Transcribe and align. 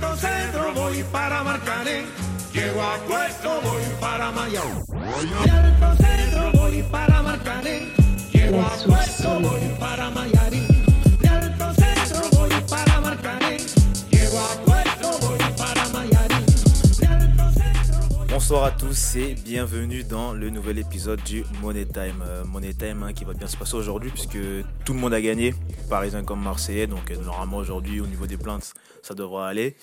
alto 0.00 0.16
centro 0.16 0.74
voy 0.74 1.02
para 1.12 1.42
Marcané. 1.42 2.06
Llego 2.52 2.82
a 2.82 2.96
puesto, 3.06 3.60
voy 3.62 3.82
para 4.00 4.30
Mayao. 4.30 4.82
Alto 5.52 6.02
centro 6.02 6.52
voy 6.52 6.82
para 6.84 7.22
Marcané. 7.22 7.92
Llego 8.32 8.62
a 8.62 8.70
puesto, 8.86 9.40
voy 9.40 9.60
para 9.78 10.10
Mayarín. 10.10 10.49
Bonsoir 18.50 18.66
à 18.66 18.72
tous 18.72 19.14
et 19.14 19.34
bienvenue 19.34 20.02
dans 20.02 20.32
le 20.32 20.50
nouvel 20.50 20.80
épisode 20.80 21.22
du 21.22 21.44
Money 21.62 21.84
Time. 21.84 22.20
Euh, 22.26 22.42
Money 22.44 22.74
Time 22.74 23.04
hein, 23.04 23.12
qui 23.12 23.24
va 23.24 23.32
bien 23.32 23.46
se 23.46 23.56
passer 23.56 23.76
aujourd'hui 23.76 24.10
puisque 24.10 24.38
tout 24.84 24.92
le 24.92 24.98
monde 24.98 25.14
a 25.14 25.20
gagné, 25.20 25.54
parisien 25.88 26.24
comme 26.24 26.42
marseillais. 26.42 26.88
Donc 26.88 27.12
euh, 27.12 27.16
normalement 27.22 27.58
aujourd'hui 27.58 28.00
au 28.00 28.06
niveau 28.08 28.26
des 28.26 28.36
plaintes 28.36 28.74
ça 29.04 29.14
devra 29.14 29.46
aller. 29.46 29.76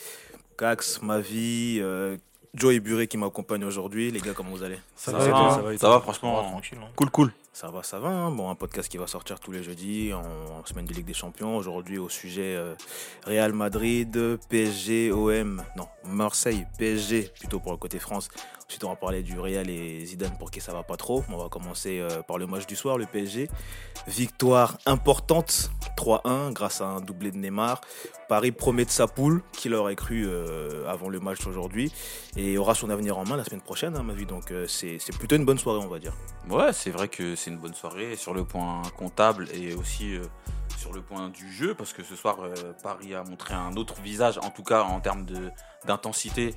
Cax, 0.58 1.02
Mavi, 1.02 1.78
euh, 1.80 2.18
Joe 2.56 2.74
et 2.74 2.82
Buré 2.82 3.08
qui 3.08 3.16
m'accompagnent 3.16 3.64
aujourd'hui. 3.64 4.12
Les 4.12 4.20
gars 4.20 4.34
comment 4.34 4.50
vous 4.50 4.64
allez? 4.64 4.80
Ça, 4.98 5.14
Ça 5.14 5.18
va, 5.18 5.24
ça 5.24 5.62
va, 5.62 5.78
ça 5.78 5.90
va, 5.90 6.02
franchement. 6.02 6.44
tranquille. 6.44 6.80
hein. 6.82 6.90
Cool, 6.98 7.10
cool. 7.10 7.32
Ça 7.54 7.72
va, 7.72 7.82
ça 7.82 8.00
va. 8.00 8.10
hein. 8.10 8.32
Bon, 8.32 8.50
un 8.52 8.56
podcast 8.56 8.88
qui 8.88 8.98
va 8.98 9.08
sortir 9.08 9.40
tous 9.40 9.52
les 9.52 9.64
jeudis 9.64 10.12
en, 10.14 10.22
en 10.60 10.66
semaine 10.66 10.86
de 10.86 10.94
Ligue 10.94 11.08
des 11.08 11.14
Champions. 11.14 11.56
Aujourd'hui 11.58 11.98
au 11.98 12.08
sujet 12.10 12.56
euh, 12.56 12.76
Real 13.26 13.54
Madrid, 13.54 14.38
PSG, 14.50 15.12
OM, 15.12 15.64
non, 15.76 15.88
Marseille, 16.04 16.68
PSG 16.78 17.32
plutôt 17.40 17.60
pour 17.60 17.72
le 17.72 17.78
côté 17.80 17.98
France. 17.98 18.30
Ensuite, 18.70 18.84
on 18.84 18.90
va 18.90 18.98
parler 18.98 19.24
du 19.24 19.40
Real 19.40 19.70
et 19.70 20.04
Zidane 20.06 20.38
pour 20.38 20.52
qui 20.52 20.60
ça 20.60 20.74
va 20.74 20.84
pas 20.84 20.98
trop. 20.98 21.24
On 21.30 21.38
va 21.38 21.48
commencer 21.48 22.02
euh, 22.02 22.22
par 22.22 22.38
le 22.38 22.48
match 22.48 22.68
du 22.68 22.76
soir, 22.76 22.98
le 22.98 23.06
PSG. 23.06 23.50
Victoire 24.08 24.78
importante, 24.86 25.72
3-1 25.96 26.52
grâce 26.52 26.82
à 26.82 26.88
un 26.88 27.00
doublé 27.00 27.32
de 27.32 27.38
Neymar. 27.38 27.80
Paris 28.28 28.52
promet 28.52 28.84
de 28.84 28.90
sa 28.90 29.08
poule, 29.08 29.42
qui 29.54 29.70
l'aurait 29.70 29.96
cru 29.96 30.26
euh, 30.28 30.86
avant 30.86 31.08
le 31.08 31.22
match 31.22 31.48
aujourd'hui, 31.48 31.94
et 32.36 32.58
aura 32.58 32.76
son 32.76 32.90
avenir 32.90 33.18
en 33.18 33.24
main 33.24 33.38
la 33.38 33.46
semaine 33.46 33.62
prochaine, 33.62 33.96
à 33.96 34.04
ma 34.04 34.14
vie. 34.14 34.26
Donc 34.26 34.52
euh, 34.52 34.68
c'est 34.68 35.00
plutôt 35.18 35.38
une 35.38 35.46
bonne 35.46 35.60
soirée, 35.60 35.80
on 35.82 35.88
va 35.88 36.00
dire. 36.00 36.12
Ouais, 36.50 36.74
c'est 36.74 36.92
vrai 36.92 37.08
que 37.08 37.38
c'est 37.38 37.50
une 37.52 37.60
bonne 37.60 37.74
soirée 37.74 38.18
sur 38.18 38.34
le 38.34 38.44
point 38.44 38.82
comptable 38.98 39.48
et 39.54 39.76
aussi 39.76 40.18
sur 40.78 40.92
le 40.92 41.02
point 41.02 41.30
du 41.30 41.52
jeu 41.54 41.74
parce 41.74 41.94
que 41.94 42.04
ce 42.04 42.16
soir 42.18 42.38
Paris 42.84 43.16
a 43.16 43.24
montré 43.24 43.54
un 43.54 43.76
autre 43.78 43.96
visage, 44.02 44.38
en 44.40 44.50
tout 44.50 44.64
cas 44.64 44.84
en 44.84 45.00
termes 45.00 45.26
d'intensité 45.86 46.54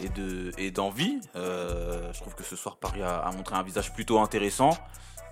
et 0.00 0.08
de 0.08 0.52
et 0.58 0.70
d'envie. 0.70 1.20
Euh, 1.36 2.12
je 2.12 2.20
trouve 2.20 2.34
que 2.34 2.42
ce 2.42 2.56
soir 2.56 2.76
Paris 2.76 3.02
a, 3.02 3.30
montré 3.36 3.56
un 3.56 3.62
visage 3.62 3.92
plutôt 3.92 4.18
intéressant. 4.18 4.76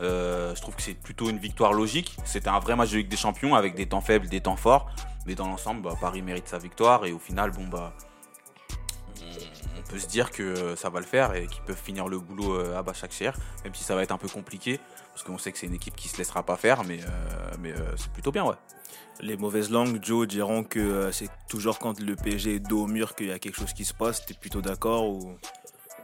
Euh, 0.00 0.54
je 0.54 0.60
trouve 0.60 0.74
que 0.74 0.82
c'est 0.82 0.94
plutôt 0.94 1.28
une 1.28 1.38
victoire 1.38 1.72
logique. 1.72 2.16
C'était 2.24 2.48
un 2.48 2.58
vrai 2.58 2.76
match 2.76 2.90
de 2.90 3.02
des 3.02 3.16
Champions 3.16 3.54
avec 3.54 3.74
des 3.74 3.86
temps 3.86 4.00
faibles, 4.00 4.28
des 4.28 4.40
temps 4.40 4.56
forts, 4.56 4.90
mais 5.26 5.34
dans 5.34 5.46
l'ensemble, 5.46 5.82
bah, 5.82 5.94
Paris 6.00 6.22
mérite 6.22 6.48
sa 6.48 6.58
victoire 6.58 7.04
et 7.04 7.12
au 7.12 7.18
final, 7.18 7.50
bon 7.50 7.66
bah 7.66 7.92
on- 9.22 9.82
peut 9.90 9.98
se 9.98 10.06
dire 10.06 10.30
que 10.30 10.76
ça 10.76 10.88
va 10.88 11.00
le 11.00 11.06
faire 11.06 11.34
et 11.34 11.48
qu'ils 11.48 11.62
peuvent 11.62 11.76
finir 11.76 12.06
le 12.06 12.20
boulot 12.20 12.54
euh, 12.54 12.78
à 12.78 12.82
Bachakshir, 12.82 13.36
même 13.64 13.74
si 13.74 13.82
ça 13.82 13.96
va 13.96 14.04
être 14.04 14.12
un 14.12 14.18
peu 14.18 14.28
compliqué, 14.28 14.78
parce 15.12 15.24
qu'on 15.24 15.36
sait 15.36 15.50
que 15.50 15.58
c'est 15.58 15.66
une 15.66 15.74
équipe 15.74 15.96
qui 15.96 16.06
se 16.06 16.16
laissera 16.16 16.44
pas 16.44 16.56
faire, 16.56 16.84
mais, 16.84 17.00
c'est 17.96 18.12
plutôt 18.12 18.30
bien. 18.30 18.44
Les 19.22 19.36
mauvaises 19.36 19.70
langues, 19.70 19.98
Joe, 20.02 20.26
diront 20.26 20.64
que 20.64 20.78
euh, 20.80 21.12
c'est 21.12 21.28
toujours 21.48 21.78
quand 21.78 22.00
le 22.00 22.16
PSG 22.16 22.54
est 22.56 22.58
dos 22.58 22.84
au 22.84 22.86
mur 22.86 23.14
qu'il 23.14 23.26
y 23.28 23.32
a 23.32 23.38
quelque 23.38 23.56
chose 23.56 23.72
qui 23.72 23.84
se 23.84 23.94
passe. 23.94 24.24
T'es 24.24 24.34
plutôt 24.34 24.60
d'accord 24.62 25.08
ou? 25.08 25.36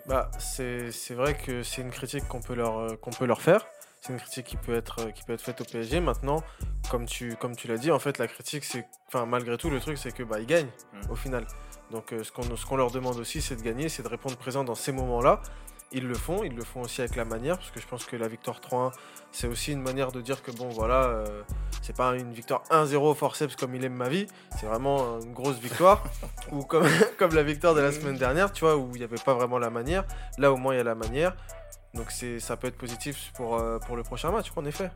Bah, 0.06 0.31
c'est 0.39 0.91
vrai 1.14 1.36
que 1.36 1.62
c'est 1.62 1.83
une 1.83 1.91
critique 1.91 2.28
qu'on 2.28 2.41
peut, 2.41 2.55
leur, 2.55 2.78
euh, 2.78 2.97
qu'on 2.97 3.11
peut 3.11 3.27
leur 3.27 3.42
faire. 3.42 3.67
C'est 4.00 4.12
une 4.12 4.19
critique 4.20 4.47
qui 4.47 4.56
peut, 4.56 4.75
être, 4.75 5.00
euh, 5.00 5.11
qui 5.11 5.25
peut 5.25 5.33
être 5.33 5.41
faite 5.42 5.61
au 5.61 5.64
PSG. 5.64 5.98
Maintenant, 6.00 6.45
comme 6.91 7.06
tu, 7.06 7.34
comme 7.36 7.56
tu 7.56 7.67
l'as 7.67 7.78
dit, 7.78 7.91
en 7.91 7.98
fait, 7.98 8.19
la 8.19 8.28
critique, 8.28 8.64
c'est. 8.64 8.86
Enfin, 9.08 9.27
malgré 9.27 9.56
tout, 9.56 9.69
le 9.70 9.80
truc, 9.80 9.98
c'est 9.98 10.12
que 10.12 10.23
bah, 10.23 10.39
ils 10.39 10.47
gagnent 10.47 10.69
Mm. 10.92 11.11
au 11.11 11.17
final. 11.17 11.47
Donc, 11.91 12.12
euh, 12.12 12.23
ce 12.23 12.30
qu'on 12.30 12.42
ce 12.56 12.67
qu'on 12.67 12.77
leur 12.77 12.91
demande 12.91 13.17
aussi, 13.17 13.41
c'est 13.42 13.56
de 13.56 13.62
gagner, 13.62 13.89
c'est 13.89 14.03
de 14.03 14.08
répondre 14.08 14.36
présent 14.36 14.62
dans 14.64 14.75
ces 14.75 14.92
moments-là. 14.92 15.41
Ils 15.92 16.06
le 16.06 16.15
font, 16.15 16.42
ils 16.42 16.55
le 16.55 16.64
font 16.64 16.83
aussi 16.83 17.01
avec 17.01 17.14
la 17.17 17.24
manière, 17.24 17.58
parce 17.58 17.70
que 17.70 17.80
je 17.80 17.86
pense 17.86 18.05
que 18.05 18.17
la 18.17 18.27
victoire 18.27 18.61
3-1, 18.61 18.92
c'est 19.30 19.47
aussi 19.47 19.73
une 19.73 19.83
manière 19.83 20.11
de 20.11 20.20
dire 20.20 20.42
que 20.42 20.51
bon, 20.51 20.69
voilà, 20.69 21.05
euh, 21.05 21.42
c'est 21.80 21.97
pas 21.97 22.17
une 22.17 22.33
victoire 22.33 22.63
1-0 22.70 22.97
au 22.97 23.14
forceps 23.14 23.55
comme 23.55 23.74
il 23.74 23.85
aime 23.85 23.95
ma 23.95 24.08
vie, 24.08 24.27
c'est 24.58 24.67
vraiment 24.67 25.20
une 25.20 25.33
grosse 25.33 25.58
victoire. 25.58 26.02
ou 26.52 26.64
comme, 26.64 26.86
comme 27.19 27.35
la 27.35 27.42
victoire 27.42 27.74
de 27.74 27.80
la 27.80 27.92
semaine 27.92 28.17
dernière, 28.17 28.52
tu 28.52 28.64
vois, 28.64 28.77
où 28.77 28.91
il 28.95 28.98
n'y 28.98 29.05
avait 29.05 29.17
pas 29.17 29.35
vraiment 29.35 29.58
la 29.58 29.70
manière. 29.70 30.05
Là, 30.39 30.52
au 30.52 30.57
moins, 30.57 30.74
il 30.74 30.79
y 30.79 30.80
a 30.80 30.85
la 30.85 30.95
manière. 30.97 31.36
Donc, 31.95 32.11
c'est 32.11 32.41
ça 32.41 32.57
peut 32.57 32.67
être 32.67 32.77
positif 32.77 33.33
pour, 33.35 33.57
euh, 33.57 33.79
pour 33.79 33.97
le 33.97 34.03
prochain 34.03 34.30
match, 34.30 34.51
en 34.57 34.64
effet. 34.64 34.91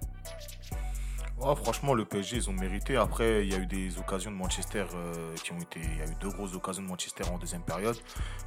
Ouais, 1.41 1.57
franchement, 1.57 1.95
le 1.95 2.05
PSG, 2.05 2.37
ils 2.37 2.51
ont 2.51 2.53
mérité. 2.53 2.97
Après, 2.97 3.47
il 3.47 3.51
y 3.53 3.55
a 3.55 3.59
eu 3.59 3.67
des 3.67 3.99
occasions 3.99 4.31
de 4.31 4.37
Manchester 4.37 4.85
euh, 4.95 5.35
qui 5.43 5.53
ont 5.53 5.59
été. 5.59 5.81
Il 5.83 5.99
y 5.99 6.03
a 6.03 6.05
eu 6.05 6.15
deux 6.21 6.29
grosses 6.29 6.55
occasions 6.55 6.83
de 6.83 6.89
Manchester 6.89 7.25
en 7.33 7.39
deuxième 7.39 7.63
période. 7.63 7.97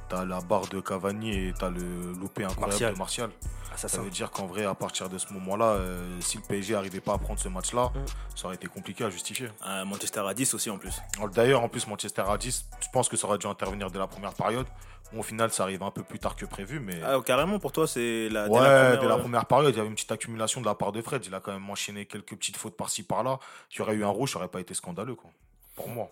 T'as 0.08 0.24
la 0.24 0.40
barre 0.40 0.68
de 0.68 0.80
Cavani 0.80 1.30
et 1.48 1.52
t'as 1.58 1.70
le 1.70 2.12
loupé 2.12 2.44
incroyable 2.44 2.70
Martial. 2.70 2.92
de 2.94 2.98
Martial. 2.98 3.30
ça, 3.76 3.88
Ça 3.88 4.00
veut 4.00 4.10
dire 4.10 4.30
qu'en 4.30 4.46
vrai, 4.46 4.64
à 4.64 4.74
partir 4.74 5.08
de 5.08 5.18
ce 5.18 5.32
moment-là, 5.32 5.64
euh, 5.72 6.20
si 6.20 6.36
le 6.36 6.44
PSG 6.44 6.74
n'arrivait 6.74 7.00
pas 7.00 7.14
à 7.14 7.18
prendre 7.18 7.40
ce 7.40 7.48
match-là, 7.48 7.90
Mm. 7.94 8.04
ça 8.36 8.46
aurait 8.46 8.54
été 8.56 8.68
compliqué 8.68 9.02
à 9.04 9.10
justifier. 9.10 9.48
Euh, 9.66 9.84
Manchester 9.84 10.20
à 10.28 10.32
10 10.32 10.54
aussi 10.54 10.70
en 10.70 10.78
plus 10.78 11.00
D'ailleurs, 11.34 11.62
en 11.64 11.68
plus, 11.68 11.86
Manchester 11.88 12.22
à 12.28 12.38
10, 12.38 12.64
je 12.80 12.86
pense 12.92 13.08
que 13.08 13.16
ça 13.16 13.26
aurait 13.26 13.38
dû 13.38 13.46
intervenir 13.48 13.90
dès 13.90 13.98
la 13.98 14.06
première 14.06 14.34
période? 14.34 14.66
Bon, 15.12 15.20
au 15.20 15.22
final, 15.22 15.50
ça 15.52 15.62
arrive 15.64 15.82
un 15.82 15.90
peu 15.90 16.02
plus 16.02 16.18
tard 16.18 16.34
que 16.36 16.44
prévu, 16.46 16.80
mais. 16.80 17.00
Ah, 17.04 17.18
Carrément, 17.24 17.58
pour 17.58 17.72
toi, 17.72 17.86
c'est 17.86 18.28
la. 18.30 18.48
dès 18.48 18.54
Ouais, 18.54 18.60
la 18.60 18.70
première, 18.70 18.98
dès 19.00 19.06
la 19.08 19.14
ouais. 19.16 19.20
première 19.20 19.46
période, 19.46 19.72
il 19.74 19.76
y 19.76 19.80
avait 19.80 19.88
une 19.88 19.94
petite 19.94 20.12
accumulation 20.12 20.60
de 20.60 20.66
la 20.66 20.74
part 20.74 20.92
de 20.92 21.00
Fred. 21.02 21.24
Il 21.26 21.34
a 21.34 21.40
quand 21.40 21.52
même 21.52 21.68
enchaîné 21.70 22.06
quelques 22.06 22.34
petites 22.36 22.56
fautes 22.56 22.76
par-ci 22.76 23.02
par-là. 23.02 23.38
Tu 23.68 23.82
aurais 23.82 23.94
eu 23.94 24.04
un 24.04 24.08
rouge, 24.08 24.32
ça 24.32 24.38
aurait 24.38 24.48
pas 24.48 24.60
été 24.60 24.74
scandaleux, 24.74 25.14
quoi. 25.14 25.30
Pour 25.76 25.88
moi. 25.88 26.10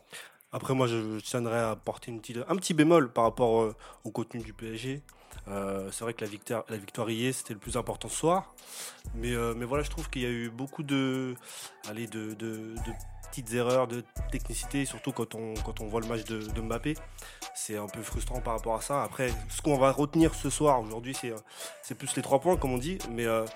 Après, 0.53 0.75
moi, 0.75 0.87
je, 0.87 1.19
je 1.19 1.25
tiendrais 1.25 1.59
à 1.59 1.71
apporter 1.71 2.11
une 2.11 2.21
petite, 2.21 2.39
un 2.49 2.57
petit 2.57 2.75
bémol 2.75 3.11
par 3.13 3.25
rapport 3.25 3.63
euh, 3.63 3.75
au 4.05 4.11
contenu 4.11 4.41
du 4.43 4.53
PSG. 4.53 5.01
Euh, 5.49 5.89
c'est 5.91 6.05
vrai 6.05 6.13
que 6.15 6.23
la 6.23 6.31
victoire, 6.31 6.65
la 6.69 6.77
victoire 6.77 7.09
hier, 7.11 7.33
c'était 7.35 7.55
le 7.55 7.59
plus 7.59 7.77
important 7.77 8.09
ce 8.09 8.17
soir. 8.17 8.55
Mais, 9.15 9.33
euh, 9.33 9.55
mais 9.57 9.65
voilà, 9.65 9.83
je 9.83 9.91
trouve 9.91 10.11
qu'il 10.11 10.23
y 10.23 10.27
a 10.27 10.31
eu 10.31 10.51
beaucoup 10.51 10.83
de, 10.83 11.35
allez, 11.89 12.07
de, 12.07 12.35
de- 12.35 12.75
de 12.75 12.93
petites 13.33 13.55
erreurs 13.55 13.89
de 13.89 14.05
technicité, 14.31 14.85
surtout 14.85 15.11
quand 15.13 15.35
on, 15.35 15.55
quand 15.65 15.83
voit 15.85 16.03
le 16.03 16.07
match 16.07 16.25
de, 16.25 16.43
de 16.43 16.61
Mbappé. 16.61 16.95
C'est 17.55 17.79
un 17.79 17.87
peu 17.87 18.03
frustrant 18.03 18.41
par 18.41 18.55
rapport 18.55 18.75
à 18.75 18.83
ça. 18.83 19.03
Après, 19.03 19.33
ce 19.49 19.63
qu'on 19.63 19.79
va 19.79 19.91
retenir 19.91 20.35
ce 20.35 20.51
soir, 20.51 20.81
aujourd'hui, 20.83 21.15
c'est, 21.15 21.33
euh, 21.33 21.39
c'est 21.83 21.95
plus 21.95 22.15
les 22.15 22.23
trois 22.23 22.41
points, 22.41 22.57
comme 22.57 22.75
on 22.75 22.79
dit. 22.79 22.99
Mais, 23.11 23.25
euh, 23.25 23.47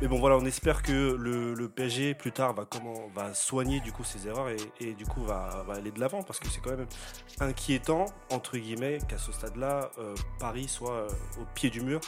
mais 0.00 0.08
bon, 0.08 0.18
voilà, 0.18 0.36
on 0.36 0.44
espère 0.44 0.82
que 0.82 1.14
le, 1.16 1.68
PSG, 1.68 2.14
plus 2.14 2.32
tard, 2.32 2.54
va, 2.54 2.64
comment, 2.64 3.06
va 3.14 3.34
soigner 3.34 3.78
du 3.80 3.92
coup 3.92 4.02
ses 4.02 4.26
erreurs 4.26 4.48
et, 4.80 4.94
du 4.94 5.04
coup 5.06 5.22
va, 5.22 5.64
aller 5.72 5.92
de 5.92 6.00
l'avant. 6.00 6.22
Parce 6.24 6.40
que 6.40 6.48
c'est 6.48 6.60
quand 6.60 6.70
même 6.70 6.86
inquiétant, 7.40 8.06
entre 8.30 8.56
guillemets, 8.56 8.98
qu'à 9.08 9.18
ce 9.18 9.30
stade-là, 9.30 9.90
euh, 9.98 10.16
Paris 10.40 10.66
soit 10.66 10.92
euh, 10.92 11.08
au 11.40 11.44
pied 11.54 11.70
du 11.70 11.82
mur 11.82 12.00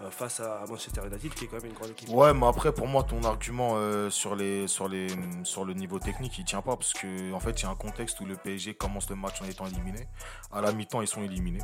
euh, 0.00 0.10
face 0.10 0.38
à 0.38 0.64
Manchester 0.68 1.00
United, 1.04 1.34
qui 1.34 1.44
est 1.44 1.48
quand 1.48 1.56
même 1.56 1.66
une 1.66 1.76
grande 1.76 1.90
équipe. 1.90 2.08
Ouais, 2.10 2.32
mais 2.32 2.46
après, 2.46 2.72
pour 2.72 2.86
moi, 2.86 3.02
ton 3.02 3.22
argument 3.24 3.74
sur, 4.10 4.36
les, 4.36 4.68
sur, 4.68 4.88
les, 4.88 5.08
sur 5.42 5.64
le 5.64 5.74
niveau 5.74 5.98
technique, 5.98 6.38
il 6.38 6.44
tient 6.44 6.62
pas. 6.62 6.76
Parce 6.76 6.92
que, 6.92 7.32
en 7.32 7.40
fait, 7.40 7.60
il 7.60 7.64
y 7.64 7.66
a 7.66 7.70
un 7.70 7.74
contexte 7.74 8.20
où 8.20 8.26
le 8.26 8.36
PSG 8.36 8.74
commence 8.74 9.10
le 9.10 9.16
match 9.16 9.42
en 9.42 9.46
étant 9.46 9.66
éliminé. 9.66 10.06
À 10.52 10.60
la 10.60 10.70
mi-temps, 10.72 11.00
ils 11.00 11.08
sont 11.08 11.22
éliminés. 11.22 11.62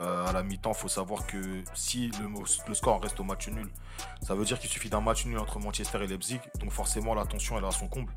Euh, 0.00 0.26
à 0.26 0.32
la 0.32 0.42
mi-temps, 0.42 0.72
il 0.72 0.78
faut 0.78 0.88
savoir 0.88 1.26
que 1.26 1.62
si 1.74 2.08
le, 2.20 2.28
le 2.68 2.74
score 2.74 3.00
reste 3.00 3.20
au 3.20 3.24
match 3.24 3.48
nul, 3.48 3.68
ça 4.22 4.34
veut 4.34 4.44
dire 4.44 4.58
qu'il 4.58 4.68
suffit 4.68 4.90
d'un 4.90 5.00
match 5.00 5.24
nul 5.24 5.38
entre 5.38 5.60
Manchester 5.60 5.98
et 6.02 6.06
Leipzig. 6.06 6.40
Donc 6.58 6.72
forcément, 6.72 7.14
la 7.14 7.24
tension, 7.24 7.56
elle 7.58 7.64
est 7.64 7.68
à 7.68 7.70
son 7.70 7.86
comble. 7.86 8.12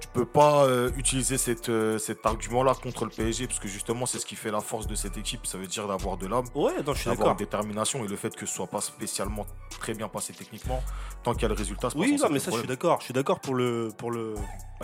Tu 0.00 0.06
peux 0.08 0.26
pas 0.26 0.64
euh, 0.64 0.92
utiliser 0.96 1.38
cette, 1.38 1.70
euh, 1.70 1.98
cet 1.98 2.24
argument-là 2.24 2.74
contre 2.74 3.04
le 3.04 3.10
PSG, 3.10 3.48
parce 3.48 3.58
que 3.58 3.66
justement, 3.66 4.06
c'est 4.06 4.20
ce 4.20 4.26
qui 4.26 4.36
fait 4.36 4.52
la 4.52 4.60
force 4.60 4.86
de 4.86 4.94
cette 4.94 5.16
équipe. 5.16 5.46
Ça 5.46 5.58
veut 5.58 5.66
dire 5.66 5.88
d'avoir 5.88 6.16
de 6.16 6.28
l'âme, 6.28 6.44
Ouais, 6.54 6.82
d'avoir 7.04 7.34
détermination, 7.34 8.04
et 8.04 8.08
le 8.08 8.16
fait 8.16 8.36
que 8.36 8.46
ce 8.46 8.54
soit 8.54 8.68
pas 8.68 8.80
spécialement 8.80 9.46
très 9.80 9.94
bien 9.94 10.08
passé 10.08 10.32
techniquement, 10.32 10.80
tant 11.24 11.32
qu'il 11.32 11.42
y 11.42 11.44
a 11.46 11.48
le 11.48 11.54
résultat, 11.54 11.90
c'est 11.90 11.96
pas 11.96 12.00
Oui, 12.00 12.10
censé 12.12 12.24
non, 12.24 12.30
mais 12.32 12.38
ça, 12.38 12.52
je 12.52 12.58
suis 12.58 12.68
d'accord. 12.68 13.00
Je 13.00 13.06
suis 13.06 13.14
d'accord 13.14 13.40
pour 13.40 13.54
le, 13.54 13.88
pour 13.96 14.12
le, 14.12 14.36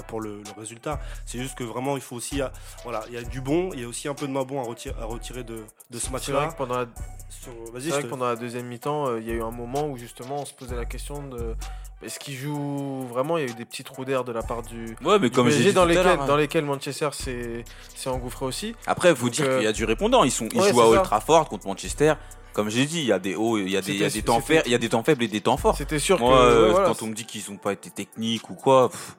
pour 0.02 0.20
le, 0.20 0.38
le 0.42 0.60
résultat. 0.60 1.00
C'est 1.26 1.38
juste 1.38 1.56
que 1.56 1.64
vraiment, 1.64 1.96
il 1.96 2.02
faut 2.02 2.16
aussi, 2.16 2.42
euh, 2.42 2.48
voilà, 2.82 3.02
il 3.08 3.14
y 3.14 3.18
a 3.18 3.22
du 3.22 3.40
bon, 3.40 3.70
il 3.74 3.80
y 3.80 3.84
a 3.84 3.88
aussi 3.88 4.08
un 4.08 4.14
peu 4.14 4.26
de 4.26 4.32
moins 4.32 4.44
bon 4.44 4.60
à 4.60 4.64
retirer, 4.64 4.94
à 5.00 5.04
retirer 5.04 5.44
de, 5.44 5.56
de 5.90 5.98
ce 5.98 6.00
C'est 6.00 6.06
vrai 6.08 6.12
match-là. 6.12 6.48
que 6.52 6.56
pendant 6.58 6.78
la, 6.78 6.86
Sur- 7.30 7.52
c'est 7.66 7.72
Vas-y, 7.72 7.88
vrai 7.88 7.90
je 7.90 7.96
que 7.98 8.02
te- 8.02 8.10
pendant 8.10 8.26
la 8.26 8.36
deuxième 8.36 8.66
mi-temps, 8.66 9.06
euh, 9.08 9.20
il 9.20 9.26
y 9.26 9.30
a 9.30 9.34
eu 9.34 9.42
un 9.42 9.50
moment 9.50 9.86
où 9.86 9.96
justement 9.96 10.40
on 10.40 10.44
se 10.44 10.54
posait 10.54 10.76
la 10.76 10.84
question 10.84 11.22
de 11.26 11.54
est-ce 12.02 12.18
qu'il 12.18 12.34
joue 12.34 13.06
vraiment? 13.10 13.38
Il 13.38 13.46
y 13.46 13.48
a 13.48 13.50
eu 13.50 13.54
des 13.54 13.64
petits 13.64 13.82
trous 13.84 14.04
d'air 14.04 14.24
de 14.24 14.32
la 14.32 14.42
part 14.42 14.62
du, 14.62 14.94
Ouais, 15.02 15.18
mais 15.18 15.30
du 15.30 15.34
comme 15.34 15.48
j'ai 15.48 15.72
dans 15.72 15.84
lesquels, 15.86 16.06
hein. 16.06 16.26
dans 16.26 16.36
lesquels 16.36 16.64
Manchester 16.64 17.08
s'est 17.12 17.64
s'est 17.94 18.10
engouffré 18.10 18.44
aussi. 18.44 18.74
Après, 18.86 19.10
il 19.10 19.16
faut 19.16 19.26
Donc, 19.26 19.34
dire 19.34 19.46
euh, 19.46 19.56
qu'il 19.56 19.64
y 19.64 19.68
a 19.68 19.72
du 19.72 19.84
répondant. 19.86 20.22
Ils, 20.22 20.30
sont, 20.30 20.46
ils 20.52 20.60
ouais, 20.60 20.70
jouent 20.70 20.82
à 20.82 20.88
Old. 20.88 21.02
Trafford 21.02 21.48
contre 21.48 21.66
Manchester. 21.66 22.14
Comme 22.52 22.68
j'ai 22.68 22.84
dit, 22.86 22.98
il 23.00 23.06
y 23.06 23.12
a 23.12 23.18
des 23.18 23.34
hauts, 23.34 23.56
il 23.58 23.70
y 23.70 23.76
a 23.76 23.80
des, 23.80 23.92
il 23.94 23.98
y 24.00 24.04
a 24.04 24.10
des 24.10 24.22
temps 24.22 24.40
faibles, 24.40 24.62
il 24.66 24.72
y 24.72 24.74
a 24.74 24.78
des 24.78 24.88
temps 24.90 25.02
faibles 25.02 25.24
et 25.24 25.28
des 25.28 25.40
temps 25.40 25.56
forts. 25.56 25.76
C'était 25.76 25.98
sûr 25.98 26.20
Moi, 26.20 26.30
que 26.30 26.42
euh, 26.42 26.66
ouais, 26.66 26.70
voilà, 26.72 26.86
quand 26.88 27.02
on 27.02 27.06
me 27.06 27.14
dit 27.14 27.24
qu'ils 27.24 27.50
n'ont 27.50 27.56
pas 27.58 27.72
été 27.72 27.90
techniques 27.90 28.48
ou 28.50 28.54
quoi, 28.54 28.90
pff, 28.90 29.16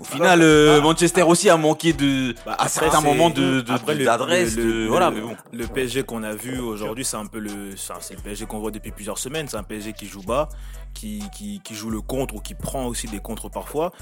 au 0.00 0.04
final, 0.04 0.42
euh, 0.42 0.80
Manchester 0.82 1.22
aussi 1.22 1.48
a 1.48 1.56
manqué 1.56 1.92
de, 1.92 2.32
Bah, 2.44 2.52
à 2.52 2.64
après, 2.64 2.68
certains 2.68 3.00
c'est- 3.00 3.06
moments 3.06 3.30
de, 3.30 3.60
de- 3.60 3.60
de- 3.60 4.04
d'adresse, 4.04 4.56
le- 4.56 4.62
de, 4.64 4.68
le- 4.68 4.86
voilà, 4.88 5.10
mais 5.10 5.20
bon. 5.20 5.36
Le 5.52 5.66
PSG 5.66 6.02
qu'on 6.02 6.22
a 6.22 6.32
vu 6.34 6.58
aujourd'hui, 6.58 7.04
c'est 7.04 7.16
un 7.16 7.26
peu 7.26 7.38
le, 7.38 7.76
c'est 7.76 7.92
un- 7.92 8.00
c'est 8.00 8.14
le 8.14 8.20
PSG 8.20 8.46
qu'on 8.46 8.58
voit 8.58 8.70
depuis 8.70 8.90
plusieurs 8.92 9.18
semaines. 9.18 9.48
C'est 9.48 9.56
un 9.56 9.62
PSG 9.62 9.92
qui 9.92 10.06
joue 10.06 10.22
bas, 10.22 10.48
qui, 10.94 11.22
qui, 11.34 11.60
qui 11.64 11.74
joue 11.74 11.90
le 11.90 12.00
contre 12.00 12.34
ou 12.34 12.40
qui 12.40 12.54
prend 12.54 12.86
aussi 12.86 13.06
des 13.08 13.20
contres 13.20 13.50
parfois. 13.50 13.92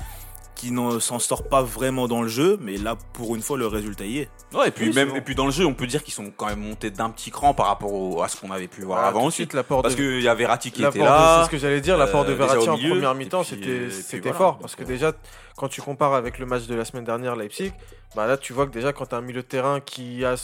Qui 0.55 0.71
ne 0.71 0.99
s'en 1.01 1.19
sort 1.19 1.49
pas 1.49 1.63
vraiment 1.63 2.07
dans 2.09 2.23
le 2.23 2.29
jeu, 2.29 2.57
mais 2.61 2.77
là, 2.77 2.97
pour 3.13 3.35
une 3.35 3.43
fois, 3.43 3.59
le 3.59 3.67
résultat 3.67 4.05
y 4.05 4.19
est. 4.21 4.29
Ouais, 4.53 4.69
et 4.69 4.71
puis 4.71 4.89
Oui, 4.89 4.95
même 4.95 5.11
c'est 5.11 5.19
et 5.19 5.21
puis 5.21 5.35
dans 5.35 5.47
le 5.47 5.51
jeu, 5.53 5.67
on 5.67 5.75
peut 5.75 5.87
dire 5.87 6.03
qu'ils 6.05 6.15
sont 6.15 6.31
quand 6.37 6.47
même 6.47 6.61
montés 6.61 6.91
d'un 6.91 7.11
petit 7.11 7.31
cran 7.33 7.55
par 7.55 7.67
rapport 7.67 7.93
au- 7.93 8.23
à 8.23 8.29
ce 8.29 8.37
qu'on 8.41 8.51
avait 8.53 8.69
pu 8.69 8.83
voir 8.83 8.99
Voilà, 8.99 9.09
avant 9.09 9.25
aussi. 9.27 9.49
l'apport 9.53 9.83
Parce 9.83 9.97
de- 9.97 10.01
qu'il 10.01 10.23
y 10.23 10.29
avait 10.29 10.45
Verratti 10.45 10.71
qui 10.71 10.85
était 10.85 10.99
de- 11.01 11.05
là. 11.05 11.39
C'est 11.41 11.47
ce 11.47 11.51
que 11.51 11.59
j'allais 11.59 11.81
dire, 11.81 11.97
l'apport 11.99 12.25
de 12.25 12.33
euh, 12.33 12.35
Verratti 12.37 12.69
en 12.69 12.79
première 12.79 13.15
mi-temps, 13.15 13.43
c'était 13.45 13.89
voilà. 14.21 14.33
fort. 14.37 14.59
Parce 14.59 14.77
que 14.77 14.85
déjà, 14.85 15.13
quand 15.57 15.69
tu 15.69 15.83
compares 15.83 16.15
avec 16.15 16.39
le 16.39 16.47
match 16.47 16.67
de 16.67 16.75
la 16.75 16.85
semaine 16.85 17.05
dernière, 17.05 17.35
Leipzig, 17.37 17.73
bah 18.15 18.27
là, 18.27 18.37
tu 18.37 18.53
vois 18.53 18.67
que 18.67 18.73
déjà, 18.73 18.93
quand 18.93 19.07
tu 19.07 19.15
as 19.15 19.19
un 19.19 19.23
milieu 19.23 19.43
de 19.43 19.47
terrain 19.47 19.81
qui 19.81 20.25
a, 20.25 20.35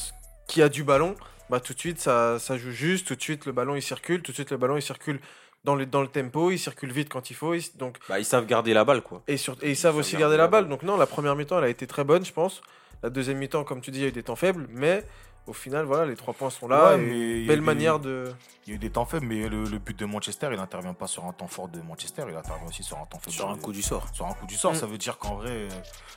qui 0.49 0.61
a 0.63 0.69
du 0.69 0.83
ballon, 0.83 1.15
bah 1.49 1.61
tout 1.61 1.73
de 1.75 1.79
suite, 1.79 2.01
ça, 2.01 2.39
ça 2.41 2.57
joue 2.59 2.71
juste. 2.73 3.07
Tout 3.07 3.15
de 3.15 3.23
suite, 3.23 3.47
le 3.47 3.53
ballon, 3.53 3.75
il 3.77 3.83
circule. 3.83 4.23
Tout 4.23 4.33
de 4.33 4.37
suite, 4.37 4.51
le 4.51 4.57
ballon, 4.57 4.77
il 4.77 4.83
circule 4.83 5.21
dans 5.65 5.75
le, 5.75 5.87
dans 5.87 6.03
le 6.03 6.09
tempo. 6.09 6.51
Il 6.51 6.59
circule 6.59 6.93
vite 6.93 7.09
quand 7.09 7.31
il 7.31 7.35
faut. 7.35 7.55
il- 7.55 7.63
donc, 7.77 7.99
Bah, 8.09 8.19
ils 8.19 8.25
savent 8.25 8.47
garder 8.47 8.73
la 8.75 8.85
balle, 8.85 9.03
quoi. 9.03 9.23
et, 9.29 9.37
sur- 9.37 9.57
et 9.63 9.71
ils 9.71 9.77
savent 9.77 9.97
Ils 9.97 10.01
aussi 10.01 10.13
garder 10.13 10.23
garder 10.23 10.37
la 10.37 10.43
la 10.45 10.49
balle. 10.49 10.65
balle. 10.65 10.71
Donc 10.71 10.83
non, 10.83 10.97
la 10.97 11.07
première 11.07 11.37
mi-temps, 11.37 11.59
elle 11.59 11.65
a 11.65 11.69
été 11.69 11.87
très 11.87 12.05
bonne, 12.05 12.25
je 12.25 12.33
pense. 12.33 12.63
La 13.03 13.11
deuxième 13.11 13.39
mi-temps, 13.39 13.65
comme 13.65 13.81
tu 13.81 13.91
dis, 13.91 13.99
il 14.01 14.03
y 14.03 14.05
a 14.07 14.09
eu 14.09 14.13
des 14.13 14.23
temps 14.23 14.37
faibles. 14.37 14.67
Mais 14.71 15.05
au 15.51 15.53
final, 15.53 15.85
voilà, 15.85 16.07
les 16.07 16.15
trois 16.17 16.33
points 16.33 16.49
sont 16.51 16.69
là. 16.69 16.95
Ouais, 16.97 17.03
et 17.05 17.47
belle 17.47 17.59
eu- 17.59 17.63
manière 17.63 17.99
de... 17.99 18.33
Il 18.67 18.71
y 18.71 18.73
a 18.75 18.77
eu 18.77 18.79
des 18.79 18.91
temps 18.91 19.05
faibles, 19.07 19.27
mais 19.27 19.49
le, 19.49 19.65
le 19.65 19.79
but 19.79 19.99
de 19.99 20.05
Manchester, 20.05 20.49
il 20.53 20.57
n'intervient 20.59 20.95
pas 20.95 21.09
sur 21.09 21.25
un 21.25 21.33
temps 21.33 21.49
fort 21.49 21.67
de 21.69 21.81
Manchester, 21.81 22.23
il 22.29 22.37
intervient 22.37 22.69
aussi 22.69 22.83
sur 22.85 22.99
un 22.99 23.05
temps 23.07 23.19
faible. 23.19 23.33
Sur 23.35 23.49
un 23.51 23.57
de- 23.57 23.61
coup 23.61 23.73
du 23.73 23.83
sort. 23.83 24.07
Sur 24.13 24.27
un 24.27 24.33
coup 24.35 24.47
du 24.47 24.55
sort, 24.55 24.73
Mm. 24.73 24.77
ça 24.77 24.87
veut 24.87 24.99
dire 24.99 25.19
qu'en 25.19 25.35
vrai, 25.37 25.51
euh, 25.51 25.69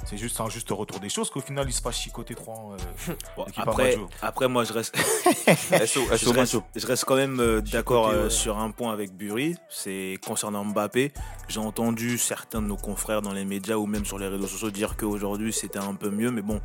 c'est 0.06 0.18
juste 0.18 0.40
un 0.40 0.50
juste 0.50 0.70
retour 0.70 1.00
des 1.00 1.10
choses, 1.10 1.30
qu'au 1.32 1.40
final, 1.42 1.66
il 1.68 1.74
se 1.74 1.82
passe 1.82 1.98
chicoter 1.98 2.36
3 2.36 2.54
Bon, 3.38 3.46
L'équipe 3.48 3.64
après, 3.68 3.98
après, 4.22 4.48
moi, 4.48 4.66
je 4.66 4.74
reste, 4.74 4.96
SO, 4.98 6.02
je 6.12 6.30
reste, 6.30 6.52
SO. 6.52 6.64
je 6.76 6.86
reste 6.86 7.06
quand 7.06 7.16
même 7.16 7.40
euh, 7.40 7.62
d'accord 7.62 8.10
euh, 8.10 8.26
ouais. 8.26 8.30
sur 8.30 8.60
un 8.60 8.70
point 8.72 8.92
avec 8.94 9.14
Bury. 9.16 9.56
C'est 9.70 10.20
concernant 10.26 10.64
Mbappé. 10.66 11.12
J'ai 11.48 11.60
entendu 11.60 12.18
certains 12.20 12.62
de 12.62 12.68
nos 12.68 12.78
confrères 12.78 13.22
dans 13.24 13.34
les 13.34 13.46
médias 13.46 13.76
ou 13.78 13.86
même 13.88 14.06
sur 14.06 14.20
les 14.20 14.28
réseaux 14.28 14.48
sociaux 14.48 14.70
dire 14.70 14.96
qu'aujourd'hui 14.98 15.54
c'était 15.54 15.80
un 15.80 15.96
peu 15.96 16.10
mieux. 16.12 16.30
Mais 16.30 16.42
bon, 16.42 16.62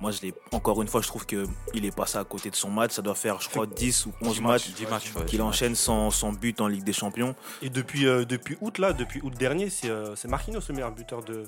moi, 0.00 0.10
je 0.12 0.20
l'ai 0.22 0.34
encore 0.52 0.80
une 0.82 0.88
fois, 0.88 1.00
je 1.02 1.08
trouve 1.08 1.26
qu'il 1.26 1.84
est 1.84 1.94
passé 1.94 2.18
à 2.18 2.24
côté 2.24 2.50
de 2.50 2.54
son 2.54 2.70
match. 2.70 2.92
Ça 2.92 3.02
doit 3.02 3.14
faire, 3.14 3.40
je 3.40 3.48
crois, 3.48 3.66
10 3.66 4.06
ou 4.06 4.12
11 4.22 4.40
matchs 4.40 4.70
10 4.70 4.86
matchs, 4.86 5.14
ouais, 5.14 5.24
qu'il 5.24 5.38
10 5.40 5.42
enchaîne 5.42 5.74
sans, 5.74 6.10
sans 6.10 6.32
but 6.32 6.60
en 6.60 6.68
Ligue 6.68 6.84
des 6.84 6.92
Champions. 6.92 7.34
Et 7.62 7.70
depuis, 7.70 8.06
euh, 8.06 8.24
depuis 8.24 8.56
août, 8.60 8.78
là, 8.78 8.92
depuis 8.92 9.20
août 9.22 9.34
dernier, 9.36 9.70
c'est 9.70 9.90
euh, 9.90 10.14
c'est 10.14 10.28
Marquinhos 10.28 10.60
le 10.68 10.74
meilleur 10.74 10.92
buteur 10.92 11.22
de, 11.24 11.44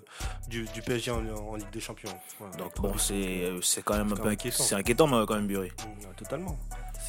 du, 0.48 0.64
du 0.74 0.82
PSG 0.82 1.10
en, 1.10 1.24
en 1.28 1.56
Ligue 1.56 1.70
des 1.70 1.80
Champions. 1.80 2.10
Donc 2.58 2.80
bon, 2.80 2.96
c'est 2.98 3.14
euh, 3.14 3.60
c'est 3.62 3.82
quand 3.82 3.96
même 3.96 4.12
un 4.12 4.16
C'est 4.16 4.22
peu 4.22 4.28
inquiétant. 4.28 4.62
C'est 4.64 4.74
inquiétant, 4.74 5.06
mais 5.06 5.24
quand 5.26 5.34
même, 5.34 5.46
Bury. 5.46 5.68
Mm, 5.68 6.14
totalement. 6.16 6.58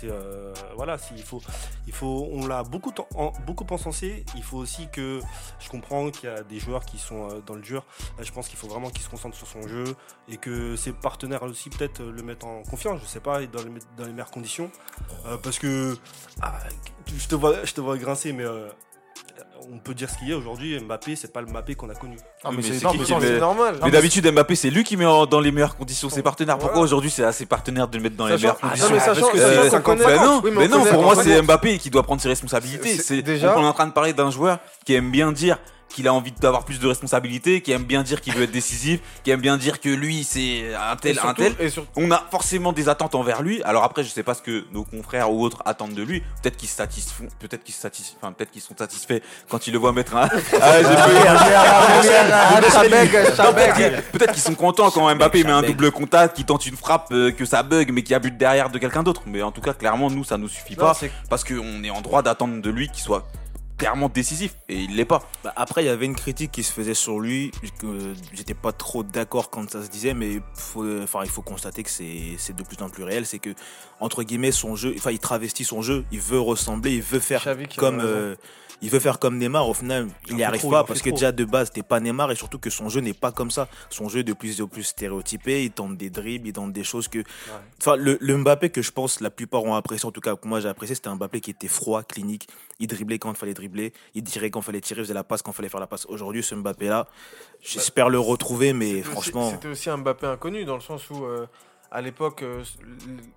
C'est 0.01 0.09
euh, 0.09 0.51
voilà, 0.75 0.97
il 1.15 1.21
faut, 1.21 1.41
il 1.85 1.93
faut, 1.93 2.27
on 2.31 2.47
l'a 2.47 2.63
beaucoup, 2.63 2.91
en- 3.13 3.33
beaucoup 3.45 3.67
encensé. 3.69 4.25
Il 4.35 4.41
faut 4.41 4.57
aussi 4.57 4.87
que, 4.91 5.19
je 5.59 5.69
comprends 5.69 6.09
qu'il 6.09 6.27
y 6.27 6.33
a 6.33 6.41
des 6.41 6.59
joueurs 6.59 6.85
qui 6.85 6.97
sont 6.97 7.29
euh, 7.29 7.41
dans 7.45 7.53
le 7.53 7.61
dur. 7.61 7.85
Je 8.19 8.31
pense 8.31 8.47
qu'il 8.47 8.57
faut 8.57 8.67
vraiment 8.67 8.89
qu'il 8.89 9.03
se 9.03 9.09
concentre 9.09 9.37
sur 9.37 9.45
son 9.45 9.67
jeu 9.67 9.83
et 10.27 10.37
que 10.37 10.75
ses 10.75 10.91
partenaires 10.91 11.43
aussi 11.43 11.69
peut-être 11.69 12.01
euh, 12.01 12.11
le 12.11 12.23
mettent 12.23 12.43
en 12.43 12.63
confiance. 12.63 12.99
Je 12.99 13.05
sais 13.05 13.19
pas, 13.19 13.43
et 13.43 13.47
dans 13.47 13.61
les, 13.61 14.11
meilleures 14.11 14.31
conditions, 14.31 14.71
parce 15.43 15.59
que 15.59 15.95
ah, 16.41 16.57
je 17.05 17.27
te 17.27 17.35
vois, 17.35 17.63
je 17.63 17.73
te 17.73 17.81
vois 17.81 17.97
grincer, 17.97 18.33
mais 18.33 18.45
on 19.71 19.77
peut 19.77 19.93
dire 19.93 20.09
ce 20.09 20.17
qu'il 20.17 20.29
y 20.29 20.33
a 20.33 20.37
aujourd'hui. 20.37 20.79
Mbappé, 20.79 21.15
c'est 21.15 21.31
pas 21.31 21.41
le 21.41 21.47
Mbappé 21.47 21.75
qu'on 21.75 21.89
a 21.89 21.93
connu. 21.95 22.17
Ah, 22.43 22.49
mais 22.55 22.61
c'est 22.61 23.39
normal. 23.39 23.79
D'habitude, 23.91 24.31
Mbappé, 24.31 24.55
c'est 24.55 24.69
lui 24.69 24.83
qui 24.83 24.97
met 24.97 25.05
en- 25.05 25.25
dans 25.25 25.39
les 25.39 25.51
meilleures 25.51 25.75
conditions 25.75 26.09
ses 26.09 26.21
partenaires. 26.21 26.55
Pourquoi 26.57 26.73
Voilà. 26.73 26.85
aujourd'hui, 26.85 27.09
c'est 27.09 27.23
à 27.23 27.31
ses 27.31 27.45
partenaires 27.45 27.87
de 27.87 27.97
le 27.97 28.03
mettre 28.03 28.15
dans 28.15 28.27
les 28.27 28.35
meilleures 28.35 28.57
Ah, 28.61 28.67
conditions 28.69 28.89
non, 28.89 28.95
mais 28.95 29.39
Euh, 29.41 29.79
connaît- 29.79 30.05
ben 30.05 30.15
non, 30.23 30.41
Oui, 30.43 30.51
mais 30.53 30.67
mais 30.67 30.73
on 30.75 30.79
non, 30.79 30.85
pour 30.91 31.03
moi, 31.03 31.15
c'est 31.15 31.41
Mbappé 31.41 31.77
qui 31.77 31.89
doit 31.89 32.03
prendre 32.03 32.21
ses 32.21 32.29
responsabilités. 32.29 32.97
C'est- 32.97 33.21
déjà- 33.21 33.57
on 33.57 33.63
est 33.63 33.67
en 33.67 33.73
train 33.73 33.87
de 33.87 33.93
parler 33.93 34.13
d'un 34.13 34.31
joueur 34.31 34.59
qui 34.85 34.93
aime 34.93 35.11
bien 35.11 35.31
dire 35.31 35.57
qu'il 35.91 36.07
a 36.07 36.13
envie 36.13 36.31
d'avoir 36.31 36.65
plus 36.65 36.79
de 36.79 36.87
responsabilités, 36.87 37.61
qui 37.61 37.71
aime 37.71 37.83
bien 37.83 38.03
dire 38.03 38.21
qu'il 38.21 38.33
veut 38.33 38.43
être 38.43 38.51
décisif, 38.51 38.99
qui 39.23 39.31
aime 39.31 39.41
bien 39.41 39.57
dire 39.57 39.79
que 39.79 39.89
lui, 39.89 40.23
c'est 40.23 40.73
un 40.75 40.95
tel, 40.95 41.19
un 41.23 41.33
tel. 41.33 41.53
et 41.59 41.69
On 41.95 42.11
a 42.11 42.23
forcément 42.31 42.73
des 42.73 42.89
attentes 42.89 43.15
envers 43.15 43.41
lui. 43.41 43.61
Alors 43.63 43.83
après, 43.83 44.03
je 44.03 44.09
sais 44.09 44.23
pas 44.23 44.33
ce 44.33 44.41
que 44.41 44.65
nos 44.71 44.83
confrères 44.83 45.31
ou 45.31 45.43
autres 45.43 45.61
attendent 45.65 45.93
de 45.93 46.03
lui. 46.03 46.21
Peut-être 46.41 46.57
qu'ils 46.57 46.69
se 46.69 46.75
satisfont, 46.75 47.27
peut-être 47.39 47.63
qu'ils 47.63 47.75
se 47.75 47.81
satisfont, 47.81 48.17
enfin, 48.21 48.31
peut-être 48.31 48.51
qu'ils 48.51 48.61
sont 48.61 48.75
satisfaits 48.77 49.19
quand 49.49 49.67
ils 49.67 49.73
le 49.73 49.79
voient 49.79 49.93
mettre 49.93 50.15
un. 50.15 50.27
Peut-être 54.11 54.33
qu'ils 54.33 54.41
sont 54.41 54.55
contents 54.55 54.91
quand 54.91 55.13
Mbappé 55.15 55.43
met 55.43 55.51
un 55.51 55.61
double 55.61 55.91
contact, 55.91 56.35
qui 56.35 56.45
tente 56.45 56.65
une 56.65 56.77
frappe, 56.77 57.09
euh, 57.11 57.31
que 57.31 57.45
ça 57.45 57.63
bug, 57.63 57.91
mais 57.91 58.03
qu'il 58.03 58.11
y 58.11 58.15
a 58.15 58.19
but 58.19 58.37
derrière 58.37 58.69
de 58.69 58.77
quelqu'un 58.77 59.03
d'autre. 59.03 59.23
Mais 59.25 59.41
en 59.41 59.51
tout 59.51 59.61
cas, 59.61 59.73
clairement, 59.73 60.09
nous, 60.09 60.23
ça 60.23 60.37
nous 60.37 60.47
suffit 60.47 60.75
pas 60.75 60.97
parce 61.29 61.43
qu'on 61.43 61.83
est 61.83 61.89
en 61.89 62.01
droit 62.01 62.21
d'attendre 62.21 62.61
de 62.61 62.69
lui 62.69 62.87
qu'il 62.89 63.03
soit 63.03 63.27
clairement 63.81 64.09
décisif 64.09 64.55
et 64.69 64.75
il 64.79 64.95
l'est 64.95 65.05
pas. 65.05 65.27
Bah, 65.43 65.53
après, 65.55 65.83
il 65.83 65.87
y 65.87 65.89
avait 65.89 66.05
une 66.05 66.15
critique 66.15 66.51
qui 66.51 66.63
se 66.63 66.71
faisait 66.71 66.93
sur 66.93 67.19
lui. 67.19 67.51
que 67.79 68.13
J'étais 68.33 68.53
pas 68.53 68.71
trop 68.71 69.03
d'accord 69.03 69.49
quand 69.49 69.69
ça 69.69 69.83
se 69.83 69.89
disait, 69.89 70.13
mais 70.13 70.39
faut, 70.53 70.85
enfin, 71.01 71.21
il 71.23 71.29
faut 71.29 71.41
constater 71.41 71.81
que 71.83 71.89
c'est 71.89 72.35
c'est 72.37 72.55
de 72.55 72.63
plus 72.63 72.81
en 72.81 72.89
plus 72.89 73.03
réel. 73.03 73.25
C'est 73.25 73.39
que, 73.39 73.49
entre 73.99 74.23
guillemets, 74.23 74.51
son 74.51 74.75
jeu, 74.75 74.93
enfin, 74.97 75.11
il 75.11 75.19
travestit 75.19 75.63
son 75.63 75.81
jeu. 75.81 76.05
Il 76.11 76.19
veut 76.21 76.39
ressembler, 76.39 76.93
il 76.93 77.01
veut 77.01 77.19
faire 77.19 77.43
comme. 77.77 77.99
euh, 78.01 78.35
il 78.83 78.89
veut 78.89 78.99
faire 78.99 79.19
comme 79.19 79.37
Neymar, 79.37 79.69
au 79.69 79.75
final, 79.75 80.07
il 80.27 80.35
n'y 80.35 80.43
arrive 80.43 80.61
trop, 80.61 80.71
pas 80.71 80.83
parce 80.83 81.03
que 81.03 81.09
trop. 81.09 81.15
déjà 81.17 81.31
de 81.31 81.45
base, 81.45 81.69
t'es 81.69 81.83
pas 81.83 81.99
Neymar 81.99 82.31
et 82.31 82.35
surtout 82.35 82.57
que 82.57 82.71
son 82.71 82.89
jeu 82.89 82.99
n'est 82.99 83.13
pas 83.13 83.31
comme 83.31 83.51
ça. 83.51 83.67
Son 83.91 84.09
jeu 84.09 84.21
est 84.21 84.23
de 84.23 84.33
plus 84.33 84.59
en 84.59 84.65
plus 84.67 84.81
stéréotypé, 84.83 85.65
il 85.65 85.69
tente 85.71 85.97
des 85.97 86.09
dribbles, 86.09 86.47
il 86.47 86.53
tente 86.53 86.73
des 86.73 86.83
choses 86.83 87.07
que. 87.07 87.23
Enfin, 87.79 87.95
le, 87.95 88.17
le 88.19 88.37
Mbappé 88.37 88.71
que 88.71 88.81
je 88.81 88.91
pense 88.91 89.19
la 89.19 89.29
plupart 89.29 89.63
ont 89.65 89.75
apprécié, 89.75 90.07
en 90.07 90.11
tout 90.11 90.19
cas 90.21 90.35
que 90.35 90.47
moi 90.47 90.59
j'ai 90.61 90.67
apprécié, 90.67 90.95
c'était 90.95 91.09
un 91.09 91.15
Mbappé 91.15 91.41
qui 91.41 91.51
était 91.51 91.67
froid, 91.67 92.01
clinique. 92.01 92.47
Il 92.79 92.87
driblait 92.87 93.19
quand 93.19 93.29
il 93.31 93.37
fallait 93.37 93.53
dribbler, 93.53 93.70
il 94.13 94.23
tirait 94.23 94.49
quand 94.49 94.59
il 94.61 94.63
fallait 94.63 94.81
tirer, 94.81 95.01
il 95.01 95.03
faisait 95.05 95.13
la 95.13 95.23
passe 95.23 95.41
quand 95.41 95.51
il 95.51 95.55
fallait 95.55 95.69
faire 95.69 95.79
la 95.79 95.87
passe. 95.87 96.05
Aujourd'hui, 96.07 96.43
ce 96.43 96.55
Mbappé-là, 96.55 97.07
j'espère 97.61 98.09
le 98.09 98.19
retrouver, 98.19 98.73
mais 98.73 99.01
franchement. 99.01 99.49
C'était 99.49 99.67
aussi 99.67 99.89
un 99.89 99.97
Mbappé 99.97 100.25
inconnu 100.27 100.65
dans 100.65 100.75
le 100.75 100.81
sens 100.81 101.09
où, 101.09 101.23
euh, 101.25 101.47
à 101.91 102.01
l'époque, 102.01 102.43
euh, 102.43 102.63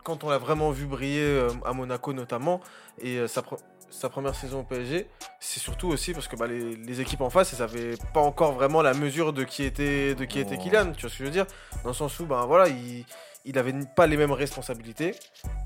quand 0.03 0.25
on 0.25 0.31
l'a 0.31 0.39
vraiment 0.39 0.71
vu 0.71 0.87
briller 0.87 1.23
euh, 1.25 1.49
à 1.65 1.73
Monaco 1.73 2.13
notamment, 2.13 2.61
et 3.01 3.27
sa, 3.29 3.41
pre- 3.43 3.59
sa 3.91 4.09
première 4.09 4.35
saison 4.35 4.61
au 4.61 4.65
PSG, 4.65 5.09
c'est 5.41 5.61
surtout 5.61 5.89
aussi 5.89 6.13
parce 6.13 6.29
que 6.29 6.37
bah, 6.37 6.47
les, 6.47 6.77
les 6.77 7.01
équipes 7.01 7.21
en 7.21 7.31
face, 7.31 7.53
elles 7.53 7.59
n'avaient 7.61 7.95
pas 8.13 8.21
encore 8.21 8.53
vraiment 8.53 8.83
la 8.83 8.95
mesure 8.95 9.33
de 9.33 9.45
qui 9.45 9.65
était, 9.65 10.15
de 10.15 10.25
qui 10.25 10.39
était 10.41 10.57
Oh. 10.59 10.63
Kylian. 10.63 10.93
Tu 10.93 11.03
vois 11.03 11.11
ce 11.11 11.15
que 11.19 11.19
je 11.19 11.25
veux 11.25 11.31
dire? 11.31 11.47
Dans 11.83 11.91
le 11.91 11.95
sens 11.95 12.19
où, 12.21 12.27
ben 12.27 12.45
voilà, 12.47 12.69
il. 12.69 13.05
Il 13.47 13.59
avait 13.59 13.75
pas 13.95 14.07
les 14.07 14.17
mêmes 14.17 14.33
responsabilités 14.33 15.15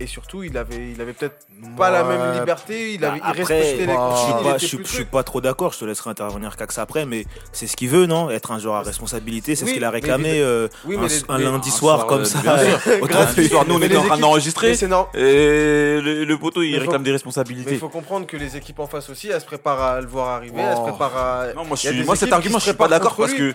et 0.00 0.08
surtout 0.08 0.42
il 0.42 0.58
avait, 0.58 0.90
il 0.90 1.00
avait 1.00 1.12
peut-être 1.12 1.46
pas 1.76 1.90
la 1.90 2.02
même 2.02 2.32
liberté. 2.40 2.94
Il 2.94 3.00
Bah, 3.00 3.10
avait 3.10 3.18
il 3.18 3.22
après, 3.24 3.42
respectait 3.60 3.86
les 3.86 3.86
bah, 3.86 4.10
je 4.16 4.18
suis 4.18 4.32
pas, 4.42 4.58
je 4.58 4.66
suis, 4.66 4.78
je 4.98 5.02
pas 5.04 5.22
trop 5.22 5.40
d'accord, 5.40 5.72
je 5.72 5.78
te 5.78 5.84
laisserai 5.84 6.10
intervenir 6.10 6.56
Cax 6.56 6.76
après, 6.78 7.06
mais 7.06 7.24
c'est 7.52 7.68
ce 7.68 7.76
qu'il 7.76 7.88
veut, 7.88 8.06
non? 8.06 8.30
Être 8.30 8.50
un 8.50 8.58
joueur 8.58 8.74
à 8.74 8.82
responsabilité, 8.82 9.54
c'est 9.54 9.62
Oui, 9.64 9.70
ce 9.70 9.74
qu'il 9.74 9.84
a 9.84 9.90
réclamé 9.90 10.40
euh, 10.40 10.66
Oui, 10.86 10.96
un, 11.28 11.38
les- 11.38 11.44
lundi 11.44 11.68
un 11.68 11.72
soir, 11.72 11.98
soir, 12.00 12.06
comme 12.08 12.22
euh, 12.22 12.24
ça. 12.24 12.40
Soir, 13.48 13.64
nous, 13.68 13.74
on 13.76 13.82
était 13.82 13.96
en 13.96 14.02
train 14.06 14.18
d'enregistrer 14.18 14.72
et 14.72 16.00
le, 16.00 16.24
le 16.24 16.36
poteau 16.38 16.62
il 16.62 16.72
Mais 16.72 16.78
réclame 16.78 16.96
faut- 17.00 17.04
des 17.04 17.10
Mais 17.10 17.16
responsabilités. 17.16 17.72
il 17.74 17.78
faut 17.78 17.88
comprendre 17.88 18.26
que 18.26 18.36
les 18.36 18.56
équipes 18.56 18.80
en 18.80 18.88
face 18.88 19.08
aussi, 19.08 19.28
elles 19.28 19.40
se 19.40 19.46
préparent 19.46 19.80
à 19.82 20.00
le 20.00 20.08
voir 20.08 20.30
arriver, 20.30 20.60
elles 20.60 20.74
se 20.74 20.80
Oh. 20.80 20.88
préparent 20.88 21.16
à. 21.16 21.52
Non, 21.54 21.64
moi, 21.64 21.76
cet 21.76 22.32
argument, 22.32 22.58
je 22.58 22.64
suis 22.64 22.72
pas 22.72 22.88
d'accord 22.88 23.14
parce 23.14 23.34
que, 23.34 23.54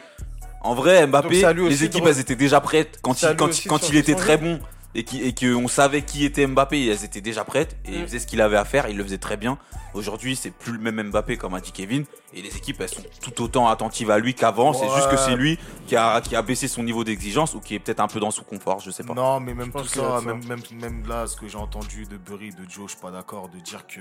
en 0.63 0.75
vrai, 0.75 1.05
Mbappé, 1.08 1.43
les 1.70 1.84
équipes, 1.84 2.05
elles 2.08 2.20
étaient 2.20 2.36
déjà 2.36 2.62
prêtes 2.62 3.00
quand 3.01 3.22
il, 3.22 3.36
quand, 3.36 3.50
quand 3.67 3.89
il 3.89 3.98
était 3.98 4.15
très 4.15 4.38
bon 4.38 4.60
et 4.96 5.03
qui- 5.03 5.22
et 5.24 5.34
qu'on 5.34 5.67
savait 5.67 6.03
qui 6.03 6.24
était 6.24 6.46
Mbappé, 6.48 6.88
elles 6.88 7.03
étaient 7.03 7.22
déjà 7.22 7.43
prêtes 7.43 7.75
et 7.86 7.93
il 7.93 8.01
Mm. 8.01 8.05
faisait 8.05 8.20
ce 8.20 8.27
qu'il 8.27 8.41
avait 8.41 8.58
à 8.58 8.63
faire, 8.65 8.88
il 8.89 8.96
le 8.98 9.03
faisait 9.03 9.17
très 9.17 9.38
bien. 9.38 9.58
Aujourd'hui, 9.96 10.36
c'est 10.36 10.51
plus 10.51 10.74
le 10.74 10.79
même 10.79 11.10
Mbappé 11.10 11.38
comme 11.38 11.53
a 11.53 11.60
dit 11.60 11.72
Kevin 11.72 12.05
et 12.34 12.41
les 12.41 12.55
équipes, 12.58 12.82
elles 12.82 12.89
sont 12.89 13.03
tout 13.22 13.43
autant 13.43 13.67
attentives 13.67 14.10
à 14.10 14.17
lui 14.20 14.34
qu'avant. 14.34 14.74
C'est 14.74 14.89
juste 14.89 15.10
que 15.10 15.17
c'est 15.17 15.36
lui 15.36 15.60
qui 15.88 15.96
a, 15.96 16.20
qui 16.22 16.36
a 16.36 16.41
baissé 16.41 16.67
son 16.67 16.82
niveau 16.84 17.03
d'exigence 17.03 17.53
ou 17.55 17.60
qui 17.60 17.75
est 17.75 17.79
peut-être 17.79 18.00
un 18.00 18.08
peu 18.08 18.20
dans 18.20 18.32
son 18.32 18.43
confort, 18.43 18.79
je 18.79 18.89
sais 18.91 19.03
pas. 19.03 19.13
Non, 19.13 19.39
mais 19.39 19.53
tout 19.53 19.84
ça. 19.86 20.20
même, 20.25 20.43
même, 20.48 20.62
même 20.79 21.08
là, 21.08 21.27
ce 21.27 21.36
que 21.36 21.48
j'ai 21.48 21.58
entendu 21.58 22.05
de 22.05 22.17
Burry, 22.17 22.50
de 22.51 22.63
Joe, 22.70 22.86
je 22.86 22.91
suis 22.93 23.01
pas 23.01 23.12
d'accord, 23.12 23.50
de 23.50 23.60
dire 23.60 23.86
que 23.88 24.00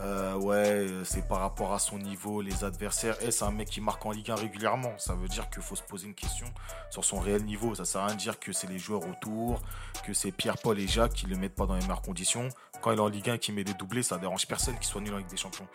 euh, 0.00 0.34
ouais, 0.34 0.56
euh, 0.56 1.04
c'est 1.04 1.26
par 1.26 1.40
rapport 1.40 1.72
à 1.72 1.78
son 1.78 1.98
niveau, 1.98 2.40
les 2.40 2.64
adversaires. 2.64 3.16
Et 3.22 3.30
c'est 3.30 3.44
un 3.44 3.50
mec 3.50 3.68
qui 3.68 3.80
marque 3.80 4.04
en 4.04 4.10
Ligue 4.10 4.30
1 4.30 4.34
régulièrement. 4.34 4.92
Ça 4.98 5.14
veut 5.14 5.28
dire 5.28 5.48
qu'il 5.50 5.62
faut 5.62 5.76
se 5.76 5.82
poser 5.82 6.06
une 6.06 6.14
question 6.14 6.46
sur 6.90 7.04
son 7.04 7.18
réel 7.18 7.44
niveau. 7.44 7.74
Ça 7.74 7.84
sert 7.84 8.02
à 8.02 8.06
rien 8.06 8.14
de 8.14 8.20
dire 8.20 8.38
que 8.38 8.52
c'est 8.52 8.68
les 8.68 8.78
joueurs 8.78 9.08
autour, 9.08 9.60
que 10.04 10.12
c'est 10.12 10.32
Pierre-Paul 10.32 10.78
et 10.78 10.86
Jacques 10.86 11.14
qui 11.14 11.26
le 11.26 11.36
mettent 11.36 11.54
pas 11.54 11.66
dans 11.66 11.74
les 11.74 11.82
meilleures 11.82 12.02
conditions. 12.02 12.48
Quand 12.82 12.92
il 12.92 12.98
est 12.98 13.02
en 13.02 13.08
Ligue 13.08 13.30
1 13.30 13.34
et 13.34 13.38
qu'il 13.38 13.54
met 13.54 13.64
des 13.64 13.74
doublés, 13.74 14.02
ça 14.02 14.18
dérange 14.18 14.46
personne 14.46 14.74
qu'il 14.74 14.86
soit 14.86 15.00
nul 15.00 15.14
avec 15.14 15.26
des 15.26 15.36
champions. 15.36 15.66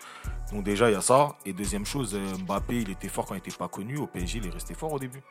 Donc 0.51 0.63
déjà, 0.63 0.89
il 0.89 0.93
y 0.93 0.97
a 0.97 1.01
ça. 1.01 1.35
Et 1.45 1.53
deuxième 1.53 1.85
chose, 1.85 2.13
euh, 2.13 2.37
Mbappé, 2.45 2.81
il 2.81 2.89
était 2.89 3.07
fort 3.07 3.25
quand 3.25 3.35
il 3.35 3.39
était 3.39 3.51
pas 3.51 3.67
connu. 3.67 3.97
Au 3.97 4.07
PSG, 4.07 4.39
il 4.39 4.47
est 4.47 4.51
resté 4.51 4.73
fort 4.73 4.93
au 4.93 4.99
début. 4.99 5.21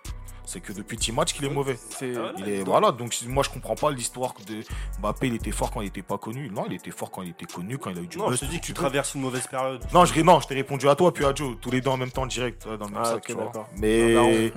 C'est 0.51 0.61
que 0.61 0.73
depuis 0.73 0.97
10 0.97 1.13
matchs 1.13 1.35
qu'il 1.35 1.45
est 1.45 1.51
mauvais. 1.51 1.77
C'est- 1.99 2.15
Il 2.39 2.49
est, 2.49 2.63
voilà, 2.65 2.91
donc 2.91 3.15
moi 3.27 3.43
je 3.43 3.51
comprends 3.51 3.75
pas 3.75 3.91
l'histoire 3.91 4.33
de 4.49 4.55
Mbappé, 5.03 5.27
il 5.27 5.35
était 5.35 5.51
fort 5.51 5.71
quand 5.71 5.83
il 5.83 5.89
était 5.89 6.01
pas 6.01 6.17
connu. 6.17 6.49
Non, 6.51 6.65
il 6.69 6.75
était 6.75 6.91
fort 6.91 7.11
quand 7.11 7.21
il 7.21 7.29
était 7.31 7.45
connu, 7.45 7.77
quand 7.77 7.91
il 7.91 7.99
a 7.99 8.01
eu 8.01 8.07
du 8.07 8.17
Non, 8.17 8.29
buzz, 8.29 8.37
je 8.37 8.41
te 8.41 8.45
dis 8.47 8.53
dit 8.53 8.61
que 8.61 8.65
tu 8.67 8.73
traverses 8.73 9.13
une 9.15 9.21
mauvaise 9.21 9.47
période. 9.47 9.83
Non, 9.93 10.07
je, 10.07 10.19
non, 10.23 10.41
je 10.41 10.47
t'ai 10.49 10.55
répondu 10.55 10.89
à 10.89 10.95
toi 10.95 11.13
puis 11.13 11.27
à 11.27 11.35
Joe, 11.35 11.57
tous 11.61 11.71
les 11.71 11.83
deux 11.83 11.91
en 11.91 11.99
même 11.99 12.11
temps 12.11 12.25
direct 12.25 12.65
euh, 12.67 12.79
dans 12.79 12.87
le 12.87 12.93
même 12.93 13.01
Ah, 13.05 13.09
sac, 13.09 13.17
ok, 13.17 13.23
tu 13.27 13.33
vois. 13.35 13.45
d'accord. 13.45 13.69
Mais, 13.77 14.17
Ah, 14.17 14.23
mais, 14.25 14.53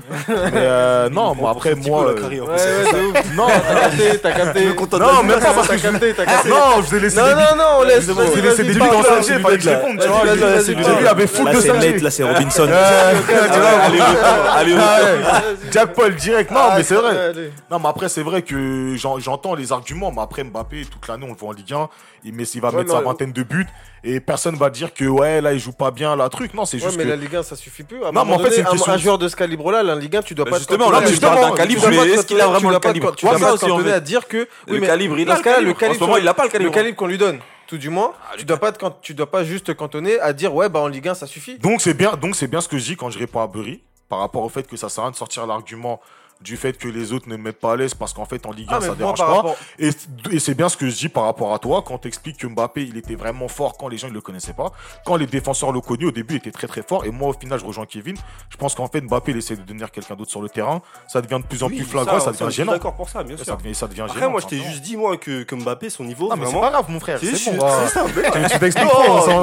euh, 0.56 1.10
non, 1.10 1.36
moi 1.36 1.52
après 1.52 1.76
moi, 1.76 2.06
euh, 2.08 2.30
Ouais, 2.30 2.40
ouais, 2.40 3.24
non, 3.36 3.48
T'as 3.48 3.82
capté, 3.82 4.18
t'as 4.22 4.32
capté. 4.32 4.66
non, 4.98 5.24
même 5.24 5.40
pas 5.42 5.54
parce 5.54 5.68
que 5.68 5.76
T'as 5.76 5.92
capté, 5.92 6.14
t'as 6.14 6.26
capté. 6.26 6.50
non, 6.50 6.56
je 6.78 6.82
vous 6.84 6.96
ai 6.96 7.00
laissé 7.02 7.18
Non, 7.20 7.26
non, 7.28 7.56
non, 7.58 7.64
on 7.80 7.84
laisse. 7.84 8.06
Je 8.08 8.12
vous 8.14 8.22
ai 8.22 8.42
laissé 8.42 8.64
billes 8.64 8.78
dans 8.78 9.02
5G, 9.02 9.40
fallait 9.42 9.58
que 9.58 9.64
je 9.64 9.70
réponde, 9.70 10.00
tu 10.00 10.08
vois. 10.08 11.02
y 11.04 11.08
avait 11.08 11.28
full 11.28 11.52
de 11.52 11.60
c'est 11.60 11.68
5G. 11.70 11.92
Nate, 11.92 12.02
là, 12.02 12.12
c'est 12.12 12.24
Robinson. 12.24 12.70
Allez, 12.72 14.74
allez, 14.74 15.81
ouais, 15.86 15.94
Paul 15.94 16.16
direct. 16.16 16.52
Non, 16.52 16.60
Ah, 16.62 16.74
mais 16.78 16.84
c'est 16.84 16.96
vrai. 16.96 17.34
Non, 17.70 17.80
mais 17.80 17.88
après, 17.90 18.10
c'est 18.10 18.24
vrai 18.24 18.42
que 18.42 18.96
j'en- 18.98 19.20
j'entends 19.20 19.56
les 19.56 19.72
arguments. 19.72 20.12
Mais 20.12 20.22
après, 20.22 20.44
Mbappé, 20.44 20.86
toute 20.86 21.08
l'année, 21.08 21.26
on 21.28 21.32
le 21.34 21.38
voit 21.38 21.50
en 21.50 21.54
Ligue 21.54 21.74
1. 21.74 21.90
Il, 22.24 22.34
met, 22.34 22.44
il 22.44 22.62
va 22.62 22.70
Ouais, 22.70 22.76
mettre 22.78 22.88
mais 22.90 22.94
sa 22.96 23.02
on- 23.02 23.10
vingtaine 23.10 23.32
de 23.32 23.44
buts. 23.44 23.68
Et 24.04 24.20
personne 24.20 24.56
va 24.56 24.70
dire 24.70 24.94
que, 24.94 25.06
ouais, 25.06 25.42
là, 25.42 25.54
il 25.54 25.60
joue 25.60 25.72
pas 25.74 25.92
bien, 25.92 26.16
la 26.16 26.30
truc. 26.30 26.54
Non, 26.54 26.66
c'est 26.66 26.78
Ouais, 26.78 26.84
juste 26.84 26.98
mais 26.98 27.04
que. 27.04 27.10
la 27.10 27.16
Ligue 27.16 27.36
1, 27.36 27.44
ça 27.44 27.56
suffit 27.56 27.84
plus. 27.84 28.04
À 28.04 28.12
Non, 28.12 28.26
mais 28.26 28.34
en 28.34 28.40
fait, 28.40 28.52
c'est 28.52 28.66
un- 28.66 28.98
joueur 28.98 29.18
de 29.18 29.28
ce 29.28 29.36
calibre-là, 29.36 29.84
la 29.84 29.96
Ligue 29.96 30.16
1, 30.16 30.22
tu 30.22 30.34
dois 30.36 30.46
Bah 30.46 30.52
pas. 30.52 30.58
justement, 30.58 30.88
te 30.88 30.92
là, 30.94 31.02
tu 31.08 31.18
parles 31.20 31.40
d'un 31.42 31.52
calibre, 31.56 31.88
mais 31.90 31.98
est-ce 32.10 32.26
qu'il 32.26 32.40
a 32.42 32.48
vraiment 32.48 32.70
le 32.72 32.80
calibre 32.80 33.16
Tu 33.16 33.26
dois 33.26 33.36
Ouais, 33.36 33.40
pas 33.42 33.54
aussi, 33.54 33.66
à 33.92 34.00
dire 34.00 34.28
que. 34.28 34.48
Le 34.68 34.80
calibre, 34.80 35.20
il 35.20 35.30
a 35.30 35.36
le 35.36 35.42
calibre. 35.42 35.68
le 35.68 35.74
calibre 35.74 35.96
En 36.02 36.06
ce 36.06 36.10
moment, 36.10 36.18
il 36.18 36.28
a 36.28 36.34
pas 36.34 36.44
le 36.44 36.50
calibre. 36.50 36.72
Le 36.72 36.76
calibre 36.76 36.98
qu'on 36.98 37.08
lui 37.08 37.18
donne, 37.18 37.40
tout 37.68 37.78
du 37.78 37.90
moins, 37.90 38.14
tu 38.38 38.46
dois 38.46 38.58
pas 38.58 38.72
te 38.72 38.86
tu 39.02 39.14
dois 39.14 39.30
pas 39.30 39.44
juste 39.44 39.68
te 39.68 39.72
cantonner 39.72 40.20
à 40.20 40.34
dire 40.34 40.54
ouais 40.54 40.68
bah 40.70 40.80
en 40.82 40.88
Ligue 40.88 41.08
1 41.08 41.14
ça 41.14 41.28
suffit. 41.28 41.58
Donc, 41.60 41.82
c'est 41.82 41.94
bien, 41.94 42.14
donc 42.14 42.36
c'est 42.36 42.48
bien 42.48 42.60
ce 42.62 42.68
que 42.68 42.78
je 42.78 42.84
dis 42.84 42.96
quand 42.98 43.10
je 43.10 43.20
réponds 43.20 43.42
à 43.42 43.48
Burry. 43.48 43.82
Par 44.12 44.20
rapport 44.20 44.44
au 44.44 44.50
fait 44.50 44.68
que 44.68 44.76
ça 44.76 44.90
sert 44.90 45.06
à 45.06 45.08
rien 45.08 45.12
de 45.12 45.16
sortir 45.16 45.48
l'argument 45.48 46.02
du 46.42 46.58
fait 46.58 46.78
que 46.78 46.88
les 46.88 47.14
autres 47.14 47.28
ne 47.30 47.38
me 47.38 47.44
mettent 47.44 47.60
pas 47.60 47.74
à 47.74 47.76
l'aise 47.76 47.94
parce 47.94 48.14
qu'en 48.14 48.26
fait 48.26 48.46
en 48.46 48.52
Ligue 48.52 48.68
1 48.72 48.78
Ah, 48.78 48.82
ça 48.82 48.96
dérange 48.96 49.18
pas. 49.20 49.26
rapport- 49.26 49.56
Et, 49.80 49.90
et 50.32 50.40
c'est 50.40 50.54
bien 50.54 50.70
ce 50.70 50.78
que 50.78 50.90
je 50.90 50.96
dis 50.96 51.10
par 51.10 51.26
rapport 51.26 51.54
à 51.54 51.60
toi 51.60 51.84
quand 51.86 51.98
t'expliques 52.00 52.38
que 52.38 52.48
Mbappé 52.48 52.84
il 52.84 52.98
était 52.98 53.16
vraiment 53.16 53.48
fort 53.48 53.78
quand 53.78 53.88
les 53.88 53.98
gens 53.98 54.08
ne 54.10 54.14
le 54.14 54.22
connaissaient 54.22 54.54
pas. 54.54 54.72
Quand 55.06 55.16
les 55.16 55.28
défenseurs 55.28 55.72
l'ont 55.72 55.82
connu 55.82 56.06
au 56.08 56.12
début 56.12 56.36
il 56.36 56.38
était 56.38 56.52
très 56.52 56.68
très 56.68 56.82
fort 56.84 57.06
et 57.06 57.12
moi 57.12 57.30
au 57.30 57.34
final 57.34 57.60
je 57.60 57.66
rejoins 57.66 57.86
Kevin. 57.86 58.16
Je 58.50 58.58
pense 58.58 58.76
qu'en 58.76 58.88
fait 58.88 59.02
Mbappé 59.02 59.32
il 59.32 59.38
essaie 59.38 59.56
de 59.56 59.62
devenir 59.62 59.92
quelqu'un 59.92 60.16
d'autre 60.16 60.32
sur 60.32 60.42
le 60.42 60.50
terrain. 60.50 60.82
Ça 61.08 61.22
devient 61.22 61.40
de 61.42 61.48
plus 61.48 61.64
en 61.64 61.68
Oui, 61.68 61.78
plus 61.78 61.86
flagrant, 61.86 62.20
ça, 62.20 62.26
ça, 62.26 62.32
devient 62.32 62.40
je 62.46 62.50
suis 62.50 62.54
gênant. 62.64 62.72
d'accord 62.74 62.96
pour 62.96 63.10
ça, 63.10 63.24
bien 63.24 63.38
Ça 63.38 63.44
sûr. 63.44 63.58
devient, 63.58 63.76
ça 63.76 63.88
devient 63.88 64.02
Après, 64.02 64.20
gênant. 64.20 64.32
moi, 64.32 64.42
je 64.42 64.48
t'ai 64.48 64.58
juste 64.58 64.82
dit, 64.82 64.98
moi, 64.98 65.18
que, 65.18 65.44
que 65.44 65.56
Mbappé, 65.56 65.90
son 65.90 66.04
niveau, 66.04 66.30
Ah 66.32 66.36
mais 66.36 66.46
c'est 66.46 66.60
pas 66.60 66.70
grave 66.72 66.86
mon 66.90 67.00
frère, 67.00 67.20
c'est 67.20 67.56
bon. 67.56 67.66
c'est 67.88 67.94
ça, 67.94 68.06
mais- 68.16 68.24
Tu 68.24 68.32
t'expliques 68.60 68.88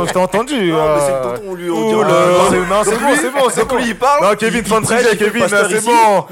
je 0.06 0.12
t'ai 0.12 0.18
entendu. 0.18 0.72
Non, 0.72 0.78
c'est 2.86 2.98
bon, 2.98 3.14
c'est 3.14 3.30
bon, 3.30 3.48
c'est 3.50 3.64
bon. 3.68 3.76
lui, 3.76 3.88
il 3.88 3.96
parle. 3.98 4.24
Non, 4.24 4.34
Kevin, 4.36 4.62
Kevin, 4.62 5.42
le 5.42 5.48
c'est 5.48 5.80
bon. 5.84 6.26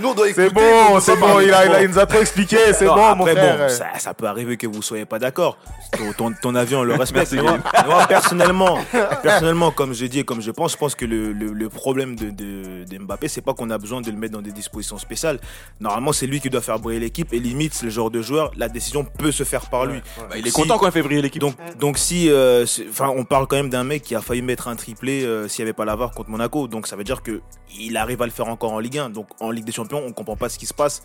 Bon, 0.56 1.00
c'est 1.00 1.16
bon, 1.16 1.40
il, 1.40 1.52
a, 1.52 1.64
il, 1.66 1.70
a- 1.70 1.72
fort. 1.74 1.80
il 1.82 1.88
nous 1.90 1.98
a 1.98 2.06
trop 2.06 2.20
expliqué, 2.20 2.56
c'est 2.72 2.86
bon, 2.86 2.96
mon 2.96 3.02
après, 3.26 3.32
frère. 3.36 3.58
bon, 3.58 3.68
ça, 3.68 3.86
ça 3.98 4.14
peut 4.14 4.26
arriver 4.26 4.56
que 4.56 4.66
vous 4.66 4.82
soyez 4.82 5.04
pas 5.04 5.18
d'accord. 5.18 5.58
Ton, 5.96 6.12
ton- 6.30 6.34
ton 6.40 6.54
avis, 6.54 6.74
on 6.74 6.82
le 6.82 6.94
respecte. 6.94 7.32
moi, 7.34 7.58
moi, 7.86 8.06
personnellement, 8.06 8.78
personnellement, 9.22 9.70
comme 9.70 9.92
je 9.94 10.06
dis 10.06 10.20
et 10.20 10.24
comme 10.24 10.40
je 10.40 10.50
pense, 10.50 10.72
je 10.72 10.76
pense 10.76 10.94
que 10.94 11.04
le, 11.04 11.32
le- 11.32 11.52
le 11.52 11.68
problème 11.68 12.16
de, 12.16 12.30
de, 12.30 12.84
de 12.84 12.98
Mbappé, 12.98 13.28
c'est 13.28 13.40
pas 13.42 13.54
qu'on 13.54 13.70
a 13.70 13.78
besoin 13.78 14.00
de 14.00 14.10
le 14.10 14.16
mettre 14.16 14.32
dans 14.34 14.42
des 14.42 14.52
dispositions 14.52 14.98
spéciales. 14.98 15.38
Normalement, 15.80 16.12
c'est 16.12 16.26
lui 16.26 16.40
qui 16.40 16.50
doit 16.50 16.60
faire 16.60 16.78
briller 16.78 17.00
l'équipe 17.00 17.32
et 17.32 17.38
limite, 17.38 17.74
c'est 17.74 17.84
le 17.86 17.90
genre 17.90 18.10
de 18.10 18.22
joueur, 18.22 18.50
la 18.56 18.68
décision 18.68 19.04
peut 19.04 19.32
se 19.32 19.44
faire 19.44 19.66
par 19.66 19.86
lui. 19.86 20.00
Bah, 20.18 20.36
il 20.36 20.46
est 20.46 20.50
Si- 20.50 20.54
content 20.56 20.78
quand 20.78 20.86
il 20.86 20.92
fait 20.92 21.02
briller 21.02 21.22
l'équipe. 21.22 21.40
Donc, 21.40 21.54
donc 21.78 21.98
si, 21.98 22.30
euh, 22.30 22.64
enfin, 22.90 23.12
on 23.14 23.24
parle 23.24 23.46
quand 23.46 23.56
même 23.56 23.70
d'un 23.70 23.84
mec 23.84 24.02
qui 24.02 24.14
a 24.14 24.20
failli 24.20 24.42
mettre 24.42 24.68
un 24.68 24.76
triplé 24.76 25.24
euh, 25.24 25.48
s'il 25.48 25.64
n'y 25.64 25.68
avait 25.68 25.76
pas 25.76 25.84
l'avare 25.84 26.10
contre 26.12 26.30
Monaco. 26.30 26.68
Donc 26.68 26.86
ça 26.86 26.96
veut 26.96 27.04
dire 27.04 27.22
que 27.22 27.40
il 27.78 27.96
arrive 27.96 28.22
à 28.22 28.24
le 28.24 28.30
faire 28.32 28.48
encore 28.48 28.72
en 28.72 28.78
Ligue 28.78 28.98
1. 28.98 29.10
Donc 29.10 29.26
en 29.40 29.50
Ligue 29.50 29.64
des 29.64 29.72
Champions, 29.72 30.02
on 30.06 30.12
comprend 30.12 30.36
pas 30.36 30.45
ce 30.48 30.58
qui 30.58 30.66
se 30.66 30.74
passe. 30.74 31.02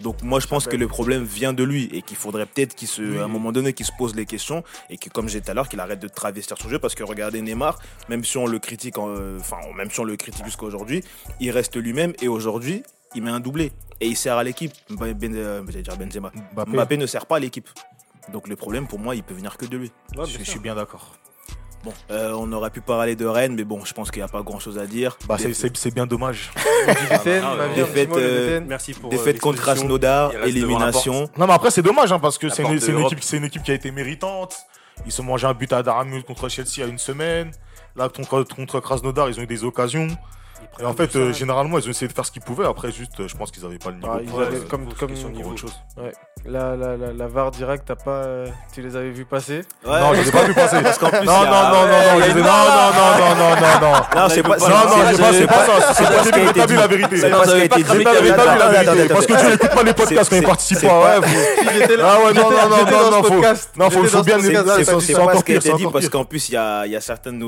Donc 0.00 0.22
moi 0.22 0.40
je 0.40 0.48
pense 0.48 0.66
que 0.66 0.74
le 0.76 0.88
problème 0.88 1.22
vient 1.22 1.52
de 1.52 1.62
lui 1.62 1.84
et 1.92 2.02
qu'il 2.02 2.16
faudrait 2.16 2.46
peut-être 2.46 2.74
qu'il 2.74 2.88
se, 2.88 3.20
à 3.20 3.24
un 3.24 3.28
moment 3.28 3.52
donné, 3.52 3.72
qu'il 3.74 3.86
se 3.86 3.92
pose 3.96 4.16
les 4.16 4.26
questions 4.26 4.64
et 4.90 4.98
que 4.98 5.08
comme 5.08 5.28
j'ai 5.28 5.38
dit 5.40 5.44
tout 5.44 5.52
à 5.52 5.54
l'heure, 5.54 5.68
qu'il 5.68 5.78
arrête 5.78 6.00
de 6.00 6.08
travestir 6.08 6.56
son 6.60 6.68
jeu 6.68 6.80
parce 6.80 6.96
que 6.96 7.04
regardez 7.04 7.40
Neymar, 7.42 7.78
même 8.08 8.24
si 8.24 8.36
on 8.36 8.46
le 8.46 8.58
critique, 8.58 8.98
en- 8.98 9.08
euh, 9.10 9.38
enfin 9.38 9.58
même 9.76 9.90
si 9.92 10.00
on 10.00 10.04
le 10.04 10.16
critique 10.16 10.44
jusqu'à 10.44 10.66
aujourd'hui, 10.66 11.04
il 11.38 11.50
reste 11.52 11.76
lui-même 11.76 12.12
et 12.20 12.26
aujourd'hui 12.26 12.82
il 13.14 13.22
met 13.22 13.30
un 13.30 13.38
doublé 13.38 13.70
et 14.00 14.08
il 14.08 14.16
sert 14.16 14.36
à 14.36 14.42
l'équipe. 14.42 14.72
Ben, 14.90 15.12
ben- 15.12 15.32
euh, 15.36 15.62
Benzema. 15.62 16.32
Mbappé. 16.54 16.70
Mbappé 16.72 16.96
ne 16.96 17.06
sert 17.06 17.26
pas 17.26 17.36
à 17.36 17.38
l'équipe. 17.38 17.68
Donc 18.32 18.48
le 18.48 18.56
problème 18.56 18.88
pour 18.88 18.98
moi, 18.98 19.14
il 19.14 19.22
peut 19.22 19.34
venir 19.34 19.56
que 19.56 19.66
de 19.66 19.76
lui. 19.76 19.92
Ouais, 20.16 20.26
Je 20.26 20.42
suis 20.42 20.58
bien 20.58 20.74
d'accord. 20.74 21.14
Bon, 21.84 21.92
euh, 22.10 22.32
on 22.38 22.50
aurait 22.52 22.70
pu 22.70 22.80
parler 22.80 23.14
de 23.14 23.26
Rennes, 23.26 23.54
mais 23.54 23.64
bon, 23.64 23.84
je 23.84 23.92
pense 23.92 24.10
qu'il 24.10 24.20
n'y 24.22 24.24
a 24.24 24.28
pas 24.28 24.42
grand 24.42 24.58
chose 24.58 24.78
à 24.78 24.86
dire. 24.86 25.18
Bah, 25.28 25.36
c'est- 25.38 25.48
Défa- 25.50 25.54
c'est 25.54 25.76
c'est 25.76 25.94
bien 25.94 26.06
dommage. 26.06 26.50
Défaite, 29.10 29.38
contre. 29.40 29.60
Krasnodar, 29.60 30.30
élimination. 30.48 31.28
Non, 31.36 31.46
mais 31.46 31.52
après, 31.52 31.70
c'est 31.70 31.82
dommage, 31.82 32.10
hein, 32.12 32.18
parce 32.18 32.38
que 32.38 32.48
c'est 32.48 32.62
une, 32.90 32.98
équipe, 33.06 33.22
c'est 33.22 33.36
une 33.36 33.44
équipe 33.44 33.62
qui 33.62 33.70
a 33.70 33.74
été 33.74 33.90
méritante. 33.90 34.56
Ils 35.06 35.12
se 35.12 35.22
mangé 35.22 35.46
un 35.46 35.54
but 35.54 35.72
à 35.72 35.82
Daramut 35.82 36.22
contre 36.22 36.48
Chelsea 36.48 36.70
il 36.76 36.80
y 36.80 36.82
a 36.84 36.86
une 36.86 36.98
semaine. 36.98 37.50
Là, 37.96 38.08
contre, 38.08 38.44
contre 38.54 38.80
Krasnodar, 38.80 39.28
ils 39.28 39.38
ont 39.38 39.42
eu 39.42 39.46
des 39.46 39.62
occasions. 39.64 40.08
Et 40.80 40.84
en 40.84 40.94
fait, 40.94 41.14
euh, 41.16 41.32
généralement, 41.32 41.78
ils 41.78 41.86
ont 41.86 41.90
essayé 41.90 42.08
de 42.08 42.12
faire 42.12 42.24
ce 42.26 42.30
qu'ils 42.32 42.42
pouvaient. 42.42 42.66
Après, 42.66 42.90
juste, 42.92 43.20
euh, 43.20 43.28
je 43.28 43.36
pense 43.36 43.50
qu'ils 43.50 43.62
n'avaient 43.62 43.78
pas 43.78 43.90
le 43.90 43.96
niveau. 43.96 44.10
Ah, 44.12 44.18
ils 44.22 44.28
avaient- 44.30 44.56
euh, 44.56 44.60
comme- 44.68 44.92
comme- 44.94 45.08
question 45.10 45.28
niveau. 45.30 45.56
chose. 45.56 45.72
La, 46.46 46.76
la, 46.76 46.96
la, 46.98 47.12
la 47.12 47.26
VAR 47.26 47.50
direct, 47.52 47.84
t'as 47.86 47.94
pas, 47.94 48.22
euh, 48.24 48.46
tu 48.74 48.82
les 48.82 48.94
avais 48.96 49.10
vus 49.10 49.24
passer 49.24 49.62
Ouais, 49.86 49.98
non, 50.00 50.12
je 50.12 50.20
les 50.20 50.28
ai 50.28 50.32
pas 50.32 50.44
vu 50.44 50.52
passer. 50.52 50.82
parce 50.82 50.98
qu'en 50.98 51.08
plus, 51.08 51.24
non, 51.26 51.32
non, 51.32 51.44
non, 51.44 51.50
non, 51.50 51.86
non, 51.86 52.18
les 52.20 52.34
non, 52.34 52.42
non, 52.42 52.44
non, 52.44 53.14
non, 53.18 53.34
non, 53.34 53.56
non, 53.56 53.80
non. 53.80 54.20
Non, 54.20 54.28
c'est 54.28 54.42
pas 54.42 54.56
Non, 54.58 54.68
non, 54.68 55.32
c'est 55.32 55.46
pas 55.46 55.66
ça. 55.66 55.94
C'est 55.94 56.04
pas 56.04 56.10
pas 56.10 56.18
ce 56.22 56.24
ce 56.24 56.30
qui 56.30 56.40
a 56.40 56.52
que 56.52 56.58
t'as 56.58 56.66
vu 56.66 56.76
la 56.76 56.86
vérité. 56.86 57.16
C'est 57.16 57.30
pas 57.30 57.46
ce 57.46 57.54
qui 57.54 57.60
a 57.60 57.64
été 57.64 57.82
dit. 57.82 57.90
J'ai 57.94 58.02
pas 58.04 58.22
j'ai 58.22 58.32
pas 58.34 58.52
vu 58.52 58.58
la 58.58 58.82
vérité. 58.82 59.08
Parce 59.14 59.26
que 59.26 59.32
tu 59.40 59.46
n'écoutes 59.46 59.70
pas 59.74 59.82
les 59.82 59.94
podcasts 59.94 60.30
quand 60.30 60.36
ils 60.36 60.42
participent 60.42 60.80
pas. 60.82 61.16
Ah 61.16 61.20
ouais, 61.20 62.32
non, 62.34 62.50
non, 62.50 62.68
non, 62.68 63.10
non, 63.10 63.22
faut. 63.22 63.40
Non, 63.76 63.90
faut 63.90 64.22
bien 64.22 64.36
podcast. 64.36 65.00
c'est- 65.00 65.14
pas 65.14 65.36
ce 65.36 65.44
qui 65.44 65.52
a 65.52 65.56
été 65.56 65.72
dit 65.72 65.86
parce 65.90 66.08
qu'en 66.08 66.24
plus 66.24 66.48
il 66.50 66.52
y 66.52 66.56
a, 66.56 67.00
certains 67.00 67.32
de 67.32 67.38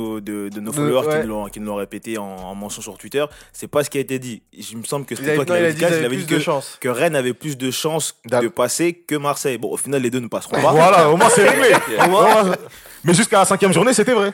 nos, 0.61 0.73
followers 0.73 1.21
qui, 1.53 1.61
nous 1.61 1.67
l'ont, 1.67 1.75
répété 1.77 2.17
en 2.19 2.55
mention 2.55 2.81
sur 2.81 2.97
Twitter. 2.97 3.06
C'est 3.53 3.69
pas 3.69 3.85
ce 3.85 3.91
qui 3.91 3.99
a 3.99 4.01
été 4.01 4.19
dit. 4.19 4.43
Il 4.53 4.79
me 4.79 4.85
semble 4.85 5.07
que 5.07 5.15
c'était 5.15 5.35
toi 5.35 5.45
qui 5.45 5.53
l'avais 5.53 5.73
dit 5.73 5.81
il 5.81 6.05
avait 6.05 6.17
dit 6.17 6.25
de 6.25 6.37
que, 6.37 6.41
chance. 6.41 6.79
que 6.81 6.89
Rennes 6.89 7.17
avait 7.17 7.35
plus 7.35 7.57
de 7.57 7.71
chances 7.71 8.17
de 8.25 8.49
passer 8.49 8.93
que 8.95 9.17
Marseille. 9.17 9.59
Bon, 9.59 9.71
au 9.71 9.77
final 9.77 10.03
les 10.03 10.11
deux 10.11 10.21
ne 10.21 10.29
passeront 10.29 10.61
pas. 10.61 10.73
Voilà, 10.73 11.11
au 11.11 11.17
moins 11.17 11.29
c'est 11.29 11.49
réglé. 11.49 11.75
Mais 13.05 13.15
jusqu'à 13.15 13.39
la 13.39 13.45
cinquième 13.45 13.73
journée, 13.73 13.93
c'était 13.93 14.13
vrai. 14.13 14.33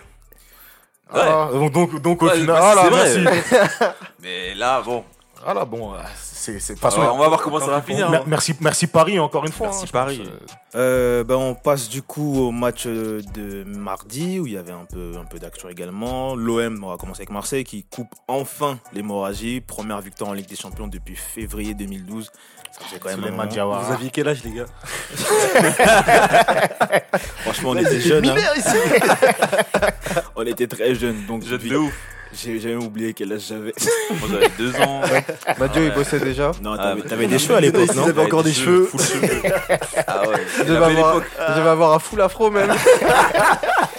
Ah, 1.15 1.51
donc, 1.53 1.73
donc, 1.73 2.03
donc 2.03 2.23
au 2.23 2.29
final, 2.31 2.47
bah, 2.47 2.61
ah 2.63 2.75
là, 2.75 2.91
merci. 2.91 3.19
Mais 4.23 4.55
là, 4.55 4.81
bon. 4.81 5.05
Ah 5.45 5.55
là, 5.55 5.65
bon, 5.65 5.93
euh, 5.95 5.99
c'est, 6.21 6.59
c'est, 6.61 6.83
Alors, 6.85 7.15
on 7.15 7.19
va 7.19 7.29
voir 7.29 7.41
comment 7.43 7.59
ça 7.61 7.67
va 7.67 7.83
finir. 7.83 8.09
hein. 8.11 8.23
merci, 8.27 8.55
merci 8.61 8.87
Paris 8.87 9.19
encore 9.19 9.45
une 9.45 9.53
fois. 9.53 9.69
Merci 9.69 9.85
hein, 9.87 9.91
Paris. 9.93 10.23
euh, 10.25 10.39
Euh, 10.75 11.25
ben, 11.25 11.35
on 11.37 11.55
passe 11.55 11.89
du 11.89 12.01
coup 12.03 12.39
au 12.47 12.51
match 12.51 12.87
de 12.87 13.65
mardi 13.65 14.39
où 14.41 14.47
il 14.47 14.53
y 14.55 14.57
avait 14.57 14.73
un 14.73 14.85
peu, 14.85 15.13
un 15.21 15.25
peu 15.25 15.39
d'action 15.39 15.69
également. 15.69 16.35
L'OM, 16.37 16.83
on 16.85 16.91
va 16.91 16.97
commencer 16.97 17.21
avec 17.23 17.31
Marseille 17.31 17.65
qui 17.65 17.85
coupe 17.85 18.15
enfin 18.29 18.79
l'hémorragie. 18.93 19.61
Première 19.61 20.01
victoire 20.01 20.31
en 20.31 20.33
Ligue 20.35 20.49
des 20.49 20.57
Champions 20.57 20.87
depuis 20.89 21.17
février 21.17 21.75
2012. 21.75 22.31
Ça 22.73 22.81
faisait 22.87 22.99
quand 23.01 23.09
même 23.11 23.19
un 23.25 23.31
moment. 23.33 23.43
Vous 23.83 23.93
aviez 23.93 24.11
quel 24.11 24.29
âge, 24.29 24.43
les 24.45 24.53
gars? 24.53 24.65
Franchement, 27.43 27.71
on 27.71 27.77
était 27.77 28.01
jeunes. 28.01 28.29
hein. 28.29 28.35
On 30.37 30.47
était 30.47 30.67
très 30.67 30.95
jeunes. 30.95 31.25
Donc, 31.27 31.45
Jeune 31.45 31.59
de 31.61 31.77
ouf. 31.77 31.93
J'ai 32.35 32.59
jamais 32.61 32.77
oublié 32.85 33.13
quel 33.15 33.33
âge 33.33 33.43
j'avais. 33.49 33.73
Moi 34.11 34.29
j'avais 34.31 34.49
deux 34.59 34.75
ans. 34.81 35.01
Madio, 35.59 35.83
il 35.83 35.93
bossait 35.93 36.21
déjà. 36.21 36.53
Non, 36.63 36.75
Ah, 36.75 36.79
t'avais 36.79 36.95
mais- 37.03 37.09
t'avais 37.09 37.27
des 37.27 37.39
cheveux 37.39 37.57
à 37.57 37.61
l'époque, 37.61 37.95
non 37.95 38.05
avaient 38.07 38.23
encore 38.23 38.43
des 38.43 38.53
cheveux. 38.53 38.87
Full 38.87 39.01
cheveux. 39.01 39.43
Ah 40.07 40.29
ouais. 40.29 40.37
Je 40.59 40.65
devais 40.65 40.77
avoir, 40.85 41.23
avoir 41.67 41.93
un 41.95 41.99
full 41.99 42.21
afro 42.21 42.51
même. 42.51 42.73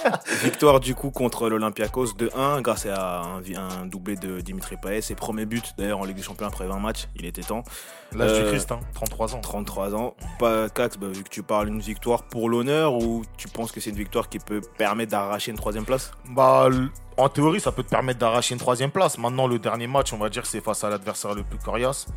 Victoire 0.44 0.80
du 0.80 0.96
coup 0.96 1.12
contre 1.12 1.50
l'Olympiakos 1.50 2.14
2-1 2.14 2.62
grâce 2.62 2.86
à 2.86 3.22
un, 3.22 3.86
doublé 3.86 4.16
de 4.16 4.42
Dimitri 4.42 4.78
Payet. 4.78 5.02
Ses 5.02 5.16
premiers 5.16 5.46
buts 5.46 5.62
d'ailleurs 5.78 6.00
en 6.00 6.06
Ligue 6.06 6.18
des 6.18 6.24
Champions 6.24 6.48
après 6.48 6.68
20 6.68 6.80
matchs. 6.80 7.08
Il 7.16 7.26
était 7.26 7.42
temps. 7.42 7.64
L'âge 8.14 8.32
Euh, 8.32 8.44
du 8.44 8.50
Christ, 8.50 8.72
hein, 8.72 8.80
33 8.94 9.36
ans. 9.36 9.42
33 9.42 9.96
ans. 9.96 10.16
Pas 10.40 10.70
Cax, 10.70 10.98
bah, 10.98 11.08
vu 11.08 11.24
que 11.24 11.30
tu 11.30 11.44
parles 11.44 11.68
une 11.70 11.80
victoire 11.80 12.24
pour 12.24 12.50
l'honneur 12.50 12.94
ou 12.94 13.24
tu 13.38 13.48
penses 13.48 13.72
que 13.72 13.80
c'est 13.80 13.90
une 13.90 13.96
victoire 13.96 14.30
qui 14.30 14.40
peut 14.40 14.62
permettre 14.78 15.12
d'arracher 15.12 15.52
une 15.52 15.58
troisième 15.58 15.86
place? 15.86 16.12
Bah, 16.30 16.68
en 17.18 17.30
théorie, 17.30 17.60
ça 17.60 17.72
peut 17.72 17.84
te 17.84 17.90
permettre 17.90 18.20
d'arracher 18.20 18.54
une 18.54 18.60
troisième 18.60 18.92
place. 18.92 19.18
Maintenant, 19.18 19.48
le 19.48 19.60
dernier 19.60 19.88
match, 19.88 20.14
on 20.14 20.18
va 20.18 20.30
dire, 20.30 20.46
c'est 20.46 20.62
face 20.62 20.84
à 20.84 20.90
l'adversaire 20.90 21.34
le 21.36 21.44
plus 21.44 21.60
coriace. 21.60 22.08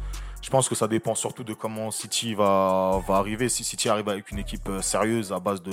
Je 0.47 0.51
pense 0.53 0.69
que 0.69 0.77
ça 0.77 0.87
dépend 0.87 1.17
surtout 1.17 1.43
de 1.43 1.55
comment 1.55 1.91
City 1.91 2.33
va, 2.33 3.01
va 3.09 3.17
arriver. 3.17 3.49
Si 3.49 3.65
City 3.65 3.89
arrive 3.89 4.09
avec 4.09 4.31
une 4.31 4.39
équipe 4.39 4.69
euh, 4.69 4.81
sérieuse 4.81 5.33
à 5.33 5.41
base 5.41 5.61
de 5.61 5.73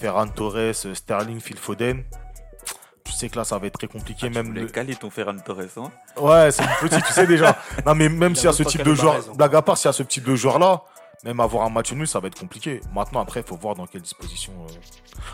Ferran 0.00 0.26
Torres, 0.28 0.72
Sterling, 0.94 1.40
Phil 1.40 1.58
Foden, 1.58 2.02
tu 3.04 3.12
sais 3.12 3.28
que 3.28 3.36
là, 3.36 3.44
ça 3.44 3.58
va 3.58 3.66
être 3.66 3.76
très 3.76 3.86
compliqué. 3.86 4.20
Ah, 4.24 4.28
tu 4.28 4.34
même 4.34 4.46
voulais 4.46 4.62
le- 4.62 4.68
caler 4.68 4.96
ton 4.96 5.10
Ferran 5.10 5.36
Torres, 5.36 5.60
hein 5.76 5.92
Ouais, 6.18 6.50
c'est 6.50 6.62
une 6.62 6.70
petite, 6.88 7.04
tu 7.04 7.12
sais 7.12 7.26
déjà. 7.26 7.58
Non, 7.86 7.94
mais 7.94 8.08
même 8.08 8.32
Il 8.32 8.36
s'il 8.36 8.46
y 8.46 8.48
a 8.48 8.54
ce 8.54 8.62
type 8.62 8.82
de 8.82 8.94
joueur, 8.94 9.16
blague 9.34 9.54
à 9.54 9.60
part, 9.60 9.76
s'il 9.76 9.88
y 9.88 9.90
a 9.90 9.92
ce 9.92 10.02
type 10.02 10.24
de 10.24 10.34
joueur-là, 10.34 10.80
même 11.24 11.40
avoir 11.40 11.64
un 11.66 11.70
match 11.70 11.92
nul, 11.92 12.06
ça 12.06 12.20
va 12.20 12.28
être 12.28 12.38
compliqué. 12.38 12.80
Maintenant, 12.94 13.20
après, 13.20 13.40
il 13.40 13.46
faut 13.46 13.56
voir 13.56 13.74
dans 13.74 13.86
quelle 13.86 14.02
disposition. 14.02 14.52
euh. 14.68 14.72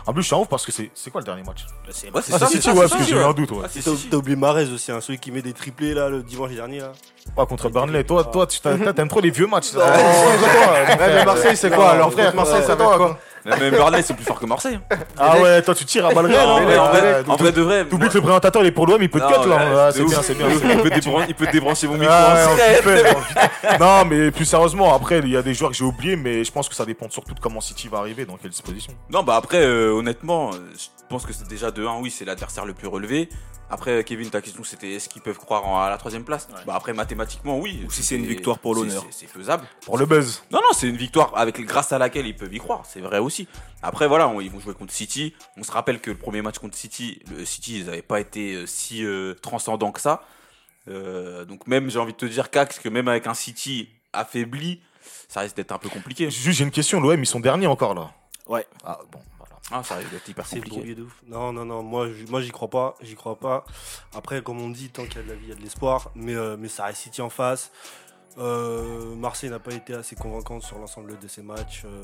En 0.07 0.13
plus, 0.13 0.23
je 0.23 0.27
suis 0.27 0.35
en 0.35 0.41
ouf 0.41 0.47
parce 0.47 0.65
que 0.65 0.71
c'est 0.71 0.89
c'est 0.93 1.11
quoi 1.11 1.21
le 1.21 1.25
dernier 1.25 1.43
match? 1.43 1.65
C'est 1.91 2.11
Ouais, 2.13 2.21
c'est 2.23 2.33
Ah, 2.33 2.39
ça, 2.39 2.47
c'est 2.47 2.53
c'est 2.55 2.61
City, 2.61 2.63
ça, 2.69 2.73
ouais, 2.73 2.79
parce 2.87 2.95
que 2.95 3.03
j'ai 3.03 3.13
eu 3.15 3.17
ouais. 3.17 3.23
un 3.23 3.33
doute, 3.33 3.51
ouais. 3.51 3.65
Ah, 3.65 3.79
T'as 4.09 4.17
oublié 4.17 4.35
Marez 4.35 4.71
aussi, 4.73 4.91
hein, 4.91 4.99
celui 5.01 5.19
qui 5.19 5.31
met 5.31 5.41
des 5.41 5.53
triplés 5.53 5.93
là 5.93 6.09
le 6.09 6.23
dimanche 6.23 6.51
dernier. 6.51 6.79
Là. 6.79 6.91
Pas 7.35 7.45
contre 7.45 7.69
Burnley. 7.69 8.03
Toi, 8.03 8.23
toi, 8.25 8.47
tu 8.47 8.59
t'aimes 8.59 9.07
trop 9.07 9.21
les 9.21 9.31
vieux 9.31 9.47
matchs. 9.47 9.71
Ouais, 9.75 10.97
mais 10.97 11.25
Marseille, 11.25 11.57
c'est 11.57 11.69
quoi 11.69 11.91
alors 11.91 12.11
frère, 12.11 12.33
Marseille, 12.35 12.63
ça 12.65 12.73
être 12.73 12.77
quoi? 12.97 13.19
Même 13.45 13.75
Burnley, 13.75 14.01
c'est 14.01 14.13
plus 14.15 14.25
fort 14.25 14.39
que 14.39 14.45
Marseille. 14.45 14.79
hein. 14.91 14.95
Ah 15.17 15.39
ouais, 15.39 15.61
toi 15.61 15.75
tu 15.75 15.85
tires 15.85 16.05
à 16.07 16.13
balles 16.13 16.25
réelles. 16.25 16.47
Non, 16.47 16.57
hein. 16.57 16.63
mais 16.67 16.77
en 16.77 16.87
vrai, 16.89 17.23
donc 17.23 17.29
en 17.33 17.35
vrai 17.43 17.51
de 17.51 17.61
vrai. 17.61 17.85
T'oublies 17.85 18.09
que 18.09 18.15
le 18.15 18.21
présentateur 18.21 18.63
il 18.63 18.67
est 18.67 18.71
pour 18.71 18.87
l'OM, 18.87 19.01
il 19.01 19.09
peut 19.09 19.19
te 19.19 19.27
cut 19.27 19.49
là. 19.49 19.87
Ah, 19.87 19.91
C'est 19.91 20.03
bien, 20.03 20.21
c'est 20.21 20.33
bien. 20.35 20.47
Il 21.27 21.35
peut 21.35 21.47
débrancher 21.51 21.87
mon 21.87 21.93
micro. 21.97 22.07
Ah, 22.11 22.45
hein. 22.51 22.57
fait, 22.57 23.03
on- 23.15 23.83
non, 23.83 24.05
mais 24.05 24.31
plus 24.31 24.45
sérieusement, 24.45 24.93
après, 24.95 25.19
il 25.19 25.29
y 25.29 25.37
a 25.37 25.41
des 25.41 25.53
joueurs 25.53 25.71
que 25.71 25.77
j'ai 25.77 25.83
oubliés, 25.85 26.15
mais 26.15 26.43
je 26.43 26.51
pense 26.51 26.67
que 26.69 26.75
ça 26.75 26.85
dépend 26.85 27.09
surtout 27.09 27.33
de 27.33 27.39
comment 27.39 27.61
City 27.61 27.87
va 27.87 27.99
arriver, 27.99 28.25
dans 28.25 28.37
quelle 28.37 28.51
disposition. 28.51 28.93
Non, 29.09 29.23
bah 29.23 29.35
après, 29.35 29.61
euh, 29.63 29.91
honnêtement, 29.91 30.49
euh, 30.53 30.57
je 31.05 31.09
pense 31.09 31.25
que 31.25 31.33
c'est 31.33 31.47
déjà 31.47 31.69
de 31.71 31.85
1, 31.85 31.99
oui, 32.01 32.09
c'est 32.09 32.25
l'adversaire 32.25 32.65
le 32.65 32.73
plus 32.73 32.87
relevé. 32.87 33.29
Après, 33.69 34.03
Kevin, 34.03 34.29
ta 34.29 34.41
question 34.41 34.63
c'était 34.63 34.93
est-ce 34.93 35.09
qu'ils 35.09 35.21
peuvent 35.23 35.37
croire 35.37 35.67
en- 35.67 35.81
à 35.81 35.89
la 35.89 35.97
troisième 35.97 36.23
place? 36.23 36.47
Bah 36.67 36.73
après, 36.75 36.93
mathématiquement, 36.93 37.57
oui. 37.59 37.83
Ou 37.87 37.91
si 37.91 38.03
c'est 38.03 38.15
une 38.15 38.25
victoire 38.25 38.59
pour 38.59 38.75
l'honneur. 38.75 39.03
c'est- 39.09 39.25
faisable. 39.27 39.65
Pour 39.85 39.97
le 39.97 40.05
buzz. 40.05 40.43
Non, 40.51 40.59
non, 40.59 40.67
c'est 40.73 40.87
une 40.87 40.97
victoire 40.97 41.31
avec 41.35 41.59
grâce 41.65 41.91
à 41.91 41.97
laquelle 41.97 42.27
ils 42.27 42.35
peuvent 42.35 42.53
y 42.53 42.59
croire. 42.59 42.83
C'est 42.85 43.01
vrai 43.01 43.17
aussi. 43.19 43.47
Après, 43.81 44.07
voilà, 44.07 44.27
on- 44.27 44.39
ils 44.39 44.51
vont 44.51 44.59
jouer 44.59 44.73
contre 44.75 44.93
City. 44.93 45.33
On 45.57 45.63
se 45.63 45.71
rappelle 45.71 45.99
que 45.99 46.11
le 46.11 46.17
premier 46.17 46.41
match 46.43 46.59
contre 46.59 46.75
City, 46.77 47.21
le 47.35 47.43
City, 47.45 47.79
ils 47.79 47.85
n'avaient 47.85 48.01
pas 48.03 48.19
été 48.19 48.53
euh, 48.55 48.65
si 48.67 49.03
euh, 49.03 49.33
transcendants 49.33 49.91
que 49.91 50.01
ça. 50.01 50.23
Euh, 50.87 51.45
donc 51.45 51.65
même, 51.67 51.89
j'ai 51.89 51.97
envie 51.99 52.13
de 52.13 52.17
te 52.17 52.25
dire, 52.27 52.51
Cax, 52.51 52.77
que 52.79 52.89
même 52.89 53.07
avec 53.07 53.25
un 53.25 53.33
City 53.33 53.89
affaibli, 54.13 54.81
ça 55.27 55.39
risque 55.41 55.55
d'être 55.55 55.71
un 55.71 55.79
peu 55.79 55.89
compliqué. 55.89 56.29
Juste, 56.29 56.59
j'ai 56.59 56.63
une 56.63 56.71
question, 56.71 56.99
l'OM, 57.01 57.19
ils 57.21 57.25
sont 57.25 57.39
derniers 57.39 57.67
encore 57.67 57.95
là. 57.95 58.11
Ouais. 58.47 58.67
Ah 58.83 58.99
bon. 59.11 59.19
Ah, 59.71 59.83
ça 59.83 59.95
risque 59.95 60.11
d'être 60.11 60.27
hyper 60.29 60.45
C'est 60.45 60.57
compliqué. 60.57 60.77
brouillé 60.77 60.95
de 60.95 61.03
ouf. 61.03 61.13
Non, 61.27 61.51
non, 61.51 61.65
non, 61.65 61.81
moi, 61.81 62.07
moi 62.29 62.41
j'y 62.41 62.51
crois 62.51 62.69
pas. 62.69 62.95
J'y 63.01 63.15
crois 63.15 63.35
pas. 63.37 63.65
Après, 64.15 64.41
comme 64.43 64.61
on 64.61 64.69
dit, 64.69 64.89
tant 64.89 65.05
qu'il 65.05 65.15
y 65.17 65.19
a 65.19 65.23
de 65.23 65.29
la 65.29 65.35
vie, 65.35 65.45
il 65.45 65.49
y 65.49 65.51
a 65.51 65.55
de 65.55 65.61
l'espoir. 65.61 66.11
Mais, 66.15 66.35
euh, 66.35 66.55
mais 66.59 66.67
ça 66.67 66.85
reste 66.85 67.01
City 67.01 67.21
en 67.21 67.29
face. 67.31 67.71
Euh, 68.37 69.15
Marseille 69.15 69.49
n'a 69.49 69.59
pas 69.59 69.73
été 69.73 69.93
assez 69.93 70.15
convaincante 70.15 70.61
sur 70.61 70.77
l'ensemble 70.77 71.17
de 71.17 71.27
ces 71.27 71.41
matchs. 71.41 71.83
Euh, 71.85 72.01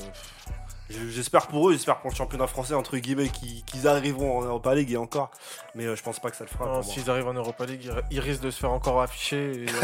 j'espère 1.10 1.46
pour 1.46 1.68
eux, 1.68 1.72
j'espère 1.72 2.00
pour 2.00 2.10
le 2.10 2.16
championnat 2.16 2.46
français, 2.46 2.74
entre 2.74 2.96
guillemets, 2.96 3.28
qu'ils 3.28 3.86
arriveront 3.86 4.38
en 4.38 4.42
Europa 4.42 4.74
League 4.74 4.90
et 4.90 4.96
encore. 4.96 5.30
Mais 5.74 5.84
euh, 5.84 5.94
je 5.94 6.02
pense 6.02 6.18
pas 6.20 6.30
que 6.30 6.36
ça 6.36 6.44
le 6.44 6.50
fera. 6.50 6.82
S'ils 6.82 7.08
arrivent 7.10 7.28
en 7.28 7.34
Europa 7.34 7.64
League, 7.66 7.84
ils- 7.84 8.02
ils 8.16 8.20
risquent 8.20 8.42
de 8.42 8.50
se 8.50 8.58
faire 8.60 8.72
encore 8.72 9.00
afficher. 9.02 9.64
Et, 9.64 9.68
euh, 9.68 9.82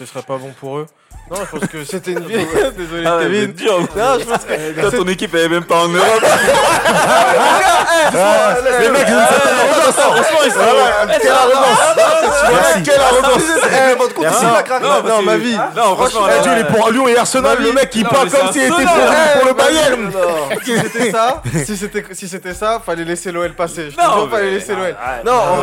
ce 0.00 0.06
serait 0.06 0.22
pas 0.22 0.38
bon 0.38 0.50
pour 0.58 0.78
eux. 0.78 0.86
Non, 1.30 1.36
je 1.44 1.58
pense 1.58 1.68
que 1.68 1.84
c'était 1.90 2.12
une 2.12 2.20
vieille. 2.26 2.46
Désolé, 2.76 3.04
Ah 3.06 3.18
ouais, 3.18 3.26
vous 3.26 3.30
Kevin. 3.32 3.52
dur. 3.52 3.78
Non, 3.80 4.18
je 4.18 4.24
pense 4.24 4.44
que. 4.44 4.80
Toi, 4.80 4.90
ton 4.90 5.08
équipe 5.08 5.34
elle 5.34 5.40
est 5.42 5.48
même 5.50 5.64
pas 5.64 5.82
en 5.84 5.88
Europe. 5.88 6.24
Les 8.80 8.88
mecs, 8.88 9.06
ils 9.08 9.14
Quelle 11.20 11.32
arrogance 11.32 11.78
Quelle 12.84 13.00
arrogance 13.00 13.42
Merci. 14.20 14.44
Non, 14.82 15.02
non, 15.08 15.22
ma 15.22 15.36
vie. 15.36 15.56
Non, 15.76 15.96
franchement, 15.96 16.26
Eh, 16.38 16.42
Dieu, 16.42 16.52
il 16.54 16.58
est 16.60 16.64
pour 16.64 16.90
Lyon 16.90 17.08
et 17.08 17.16
Arsenal, 17.18 17.58
le 17.60 17.72
mec 17.72 17.90
il 17.94 18.04
parle 18.04 18.30
comme 18.30 18.52
s'il 18.52 18.62
était 18.62 18.70
pour, 18.72 18.82
pour 18.82 19.46
le 19.48 19.52
Bayern. 19.52 20.04
Non, 20.04 20.56
si 20.64 20.78
c'était 20.78 21.10
ça, 21.10 21.42
si 21.64 21.76
c'était 21.76 22.04
si 22.12 22.28
c'était 22.28 22.54
ça, 22.54 22.80
fallait 22.84 23.04
laisser 23.04 23.30
l'OL 23.32 23.52
passer. 23.54 23.88
Non, 23.98 24.28
fallait 24.28 24.52
laisser 24.52 24.74
l'OL. 24.74 24.96
Ah, 24.98 25.18
Non, 25.24 25.32
en 25.32 25.56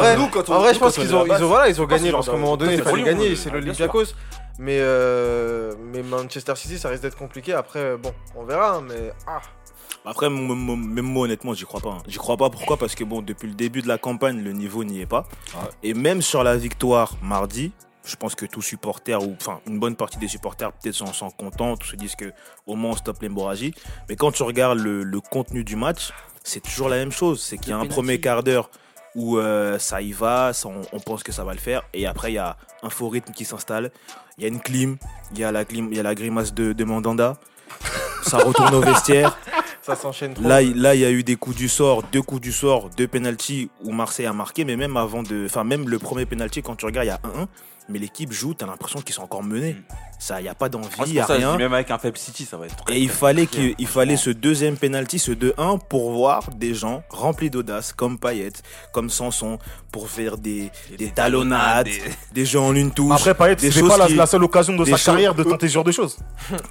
vrai, 0.60 0.74
je 0.74 0.80
pense 0.80 0.94
qu'ils 0.96 1.16
ont, 1.16 1.26
ils 1.26 1.44
ont, 1.44 1.66
ils 1.68 1.82
ont 1.82 1.86
gagné 1.86 2.12
parce 2.12 2.28
qu'à 2.28 2.34
un 2.34 2.38
moment 2.38 2.58
donné, 2.58 2.76
il 2.76 2.84
fallait 2.84 3.04
gagner. 3.04 3.36
C'est 3.36 3.52
l'Olympiakos. 3.52 4.14
Mais 4.60 4.80
euh, 4.80 5.74
mais 5.94 6.02
Manchester 6.04 6.56
City, 6.56 6.80
ça 6.80 6.90
risque 6.90 7.04
d'être 7.04 7.18
compliqué. 7.18 7.54
Après, 7.54 7.96
bon, 7.98 8.12
on 8.36 8.44
verra. 8.44 8.78
hein, 8.78 8.82
Mais 8.88 9.12
ah, 9.28 9.40
Après, 10.06 10.30
même 10.30 11.02
moi, 11.02 11.24
honnêtement, 11.26 11.54
j'y 11.54 11.66
crois 11.66 11.80
pas. 11.82 11.90
hein. 11.92 12.04
J'y 12.08 12.18
crois 12.18 12.38
pas. 12.38 12.50
Pourquoi? 12.50 12.78
Parce 12.78 12.96
que 12.96 13.04
bon, 13.04 13.22
depuis 13.22 13.48
le 13.48 13.54
début 13.56 13.82
de 13.82 13.88
la 13.88 13.98
campagne, 13.98 14.42
le 14.42 14.54
niveau 14.54 14.84
n'y 14.84 15.02
est 15.02 15.06
pas. 15.06 15.28
Ouais. 15.54 15.70
Et 15.84 15.94
même 15.94 16.22
sur 16.22 16.44
la 16.44 16.58
victoire 16.58 17.16
mardi, 17.22 17.72
je 18.06 18.16
pense 18.16 18.36
que 18.36 18.46
tout 18.46 18.62
supporter, 18.62 19.22
ou 19.22 19.36
enfin 19.40 19.60
une 19.68 19.80
bonne 19.80 19.96
partie 19.96 20.18
des 20.18 20.28
supporters 20.30 20.72
peut-être 20.72 20.96
s'en 20.96 21.12
sont 21.14 21.30
contents, 21.30 21.76
se 21.84 21.96
disent 21.96 22.16
que 22.16 22.32
au 22.66 22.76
moins 22.76 22.92
on 22.92 22.96
stoppe 22.96 23.22
l'hémorragie. 23.22 23.74
Mais 24.10 24.16
quand 24.16 24.32
tu 24.32 24.44
regardes 24.44 24.80
le, 24.80 25.04
le 25.04 25.20
contenu 25.22 25.64
du 25.64 25.76
match, 25.76 26.12
c'est 26.44 26.62
toujours 26.62 26.88
la 26.90 26.96
même 26.96 27.12
chose. 27.12 27.42
C'est 27.42 27.58
qu'il 27.58 27.70
y 27.70 27.74
a 27.74 27.78
un 27.78 27.86
premier 27.86 28.20
quart 28.22 28.42
d'heure 28.44 28.72
où 29.18 29.40
euh, 29.40 29.80
ça 29.80 30.00
y 30.00 30.12
va, 30.14 30.52
on, 30.94 31.00
pense 31.00 31.24
que 31.24 31.32
ça 31.32 31.44
va 31.44 31.54
le 31.54 31.60
faire, 31.60 31.82
et 31.92 32.06
après 32.06 32.32
il 32.32 32.36
y 32.36 32.38
a 32.38 32.56
un 32.84 32.90
faux 32.90 33.10
rythme 33.10 33.34
qui 33.34 33.46
s'installe. 33.46 33.92
Il 34.38 34.44
y 34.44 34.46
a 34.46 34.50
une 34.50 34.62
clim, 34.62 34.98
il 35.34 35.40
y 35.40 35.44
a 35.44 35.52
la 35.52 35.66
clim, 35.66 35.88
il 35.90 35.98
y 35.98 36.00
a 36.00 36.04
la 36.04 36.14
grimace 36.14 36.54
de, 36.54 36.72
de 36.72 36.84
Mandanda. 36.84 37.38
Ça 38.22 38.38
retourne 38.38 38.76
au 38.76 38.82
vestiaire. 38.82 39.36
Ça 39.88 39.96
s'enchaîne 39.96 40.34
trop. 40.36 40.44
Là, 40.44 40.62
il- 40.62 40.80
là, 40.80 40.94
il 40.94 41.02
y 41.02 41.06
a 41.06 41.10
eu 41.12 41.24
des 41.24 41.36
coups 41.36 41.56
du 41.56 41.68
sort, 41.70 42.04
deux 42.12 42.22
coups 42.22 42.42
du 42.42 42.52
sort, 42.52 42.90
deux 42.96 43.08
penalties 43.08 43.70
où 43.84 43.92
Marseille 43.92 44.26
a 44.28 44.34
marqué, 44.34 44.66
mais 44.66 44.76
même 44.76 44.98
avant 44.98 45.24
de, 45.24 45.46
enfin 45.46 45.64
même 45.64 45.88
le 45.90 45.98
premier 45.98 46.26
penalty 46.26 46.62
quand 46.62 46.76
tu 46.76 46.86
regardes, 46.86 47.06
il 47.06 47.10
y 47.10 47.12
a 47.12 47.20
1-1, 47.24 47.48
mais 47.90 48.00
l'équipe 48.00 48.32
joue, 48.34 48.54
t'as 48.54 48.66
l'impression 48.66 49.00
qu'ils 49.02 49.16
sont 49.16 49.22
encore 49.24 49.44
menés. 49.44 49.74
Mm. 49.74 49.84
Ça, 50.20 50.42
il 50.42 50.46
y 50.46 50.50
a 50.50 50.56
pas 50.56 50.68
d'envie, 50.68 51.14
y 51.14 51.20
a 51.20 51.28
ça, 51.28 51.36
rien. 51.36 51.56
même 51.58 51.74
avec 51.76 51.92
un 51.92 52.00
faible 52.00 52.18
City, 52.18 52.44
ça 52.44 52.58
va 52.58 52.66
être 52.66 52.76
très 52.84 52.96
Et 52.98 53.00
il 53.00 53.08
fallait 53.10 53.46
qu'il 53.46 53.76
il 53.78 53.86
fallait 53.88 54.18
ce 54.18 54.32
deuxième 54.32 54.76
penalty, 54.76 55.20
ce 55.20 55.32
2-1 55.32 55.78
pour 55.88 56.12
voir 56.12 56.50
des 56.56 56.74
gens 56.74 57.04
remplis 57.12 57.52
d'audace 57.52 57.94
comme 57.94 58.18
Payet, 58.18 58.52
comme 58.92 59.12
Sanson, 59.12 59.60
pour 59.92 60.10
faire 60.10 60.40
des, 60.40 60.72
des 60.98 61.12
talonnades, 61.12 61.86
des- 61.86 62.02
des 62.34 62.46
jeux 62.46 62.60
en 62.60 62.74
une 62.76 62.90
touche. 62.92 63.14
Après, 63.14 63.36
Payet, 63.36 63.56
des 63.58 63.70
c'est 63.72 63.88
pas 63.88 63.96
la, 63.98 64.08
qui- 64.08 64.16
la 64.16 64.26
seule 64.26 64.44
occasion 64.44 64.74
de 64.76 64.84
des 64.84 64.90
sa 64.92 64.98
choses- 64.98 65.06
carrière 65.06 65.36
de 65.36 65.44
tenter 65.44 65.68
ce 65.68 65.74
genre 65.76 65.84
de 65.84 65.92
choses. 65.92 66.18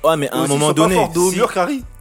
Ouais, 0.05 0.16
mais 0.16 0.29
à 0.31 0.38
un 0.38 0.46
moment 0.48 0.72
donné, 0.72 0.96
si-. 1.31 1.42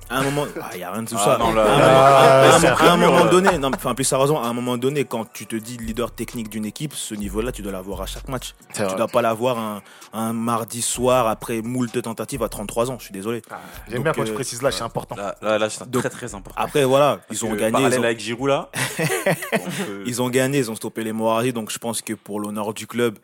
À 0.09 0.19
un 0.19 0.23
moment, 0.23 0.45
ah, 0.61 0.69
il 0.73 0.79
y 0.79 0.83
a 0.83 0.91
rien 0.91 1.03
de 1.03 1.09
tout 1.09 1.15
Ah, 1.17 1.23
ça. 1.25 1.37
non, 1.37 1.53
là, 1.53 1.63
À 1.63 2.55
un 2.55 2.97
là, 2.97 3.07
moment- 3.07 3.25
donné, 3.25 3.57
non, 3.57 3.71
enfin 3.75 3.95
plus 3.95 4.03
sérieusement, 4.03 4.43
à 4.43 4.47
un 4.47 4.53
moment 4.53 4.77
donné, 4.77 5.03
quand 5.05 5.25
tu 5.33 5.45
te 5.47 5.55
dis 5.55 5.77
leader 5.77 6.11
technique 6.11 6.49
d'une 6.49 6.65
équipe, 6.65 6.93
ce 6.93 7.15
niveau-là, 7.15 7.51
tu 7.51 7.61
dois 7.61 7.71
l'avoir 7.71 8.01
à 8.01 8.05
chaque 8.05 8.27
match. 8.27 8.53
Tu 8.73 8.83
vrai. 8.83 8.95
dois 8.95 9.07
pas 9.07 9.21
l'avoir 9.21 9.57
un, 9.57 9.81
un 10.13 10.33
mardi 10.33 10.81
soir 10.81 11.27
après 11.27 11.61
moult 11.61 12.01
tentatives 12.01 12.43
à 12.43 12.49
33 12.49 12.91
ans. 12.91 12.97
Je 12.99 13.05
suis 13.05 13.13
désolé. 13.13 13.41
J'aime 13.89 14.03
bien 14.03 14.13
quand 14.13 14.23
tu 14.23 14.31
euh, 14.31 14.35
précises 14.35 14.61
là, 14.61 14.71
c'est 14.71 14.83
important. 14.83 15.15
Là, 15.15 15.35
là, 15.41 15.57
là, 15.57 15.69
c'est 15.69 15.89
très 15.91 16.09
très 16.09 16.35
important. 16.35 16.61
Après 16.61 16.83
voilà, 16.85 17.19
Parce 17.27 17.41
ils 17.41 17.45
ont 17.45 17.53
gagné, 17.55 17.71
parallèle 17.71 17.93
ils 17.93 17.99
ont, 17.99 18.03
avec 18.03 18.19
Giroud 18.19 18.49
là. 18.49 18.69
peut- 18.97 20.03
ils 20.05 20.21
ont 20.21 20.29
gagné, 20.29 20.59
ils 20.59 20.71
ont 20.71 20.75
stoppé 20.75 21.03
l'hémorragie. 21.03 21.53
Donc 21.53 21.71
je 21.71 21.77
pense 21.79 22.01
que 22.01 22.13
pour 22.13 22.39
l'honneur 22.39 22.73
du 22.73 22.87
club, 22.87 23.17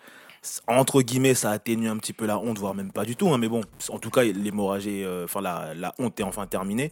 entre 0.68 1.02
guillemets, 1.02 1.36
ça 1.36 1.52
atténue 1.52 1.88
un 1.90 1.98
petit 1.98 2.14
peu 2.14 2.26
la 2.26 2.38
honte, 2.40 2.58
voire 2.58 2.74
même 2.74 2.92
pas 2.92 3.06
du 3.06 3.16
tout. 3.16 3.30
hein, 3.34 3.38
mais 3.38 3.48
bon, 3.48 3.62
en 3.90 4.00
tout 4.00 4.10
cas, 4.10 4.24
l'hémorragie, 4.24 5.04
euh, 5.04 5.26
enfin 5.26 5.42
la, 5.42 5.74
la 5.76 5.94
honte 6.00 6.20
est 6.20 6.24
enfin 6.24 6.48
terminée. 6.48 6.92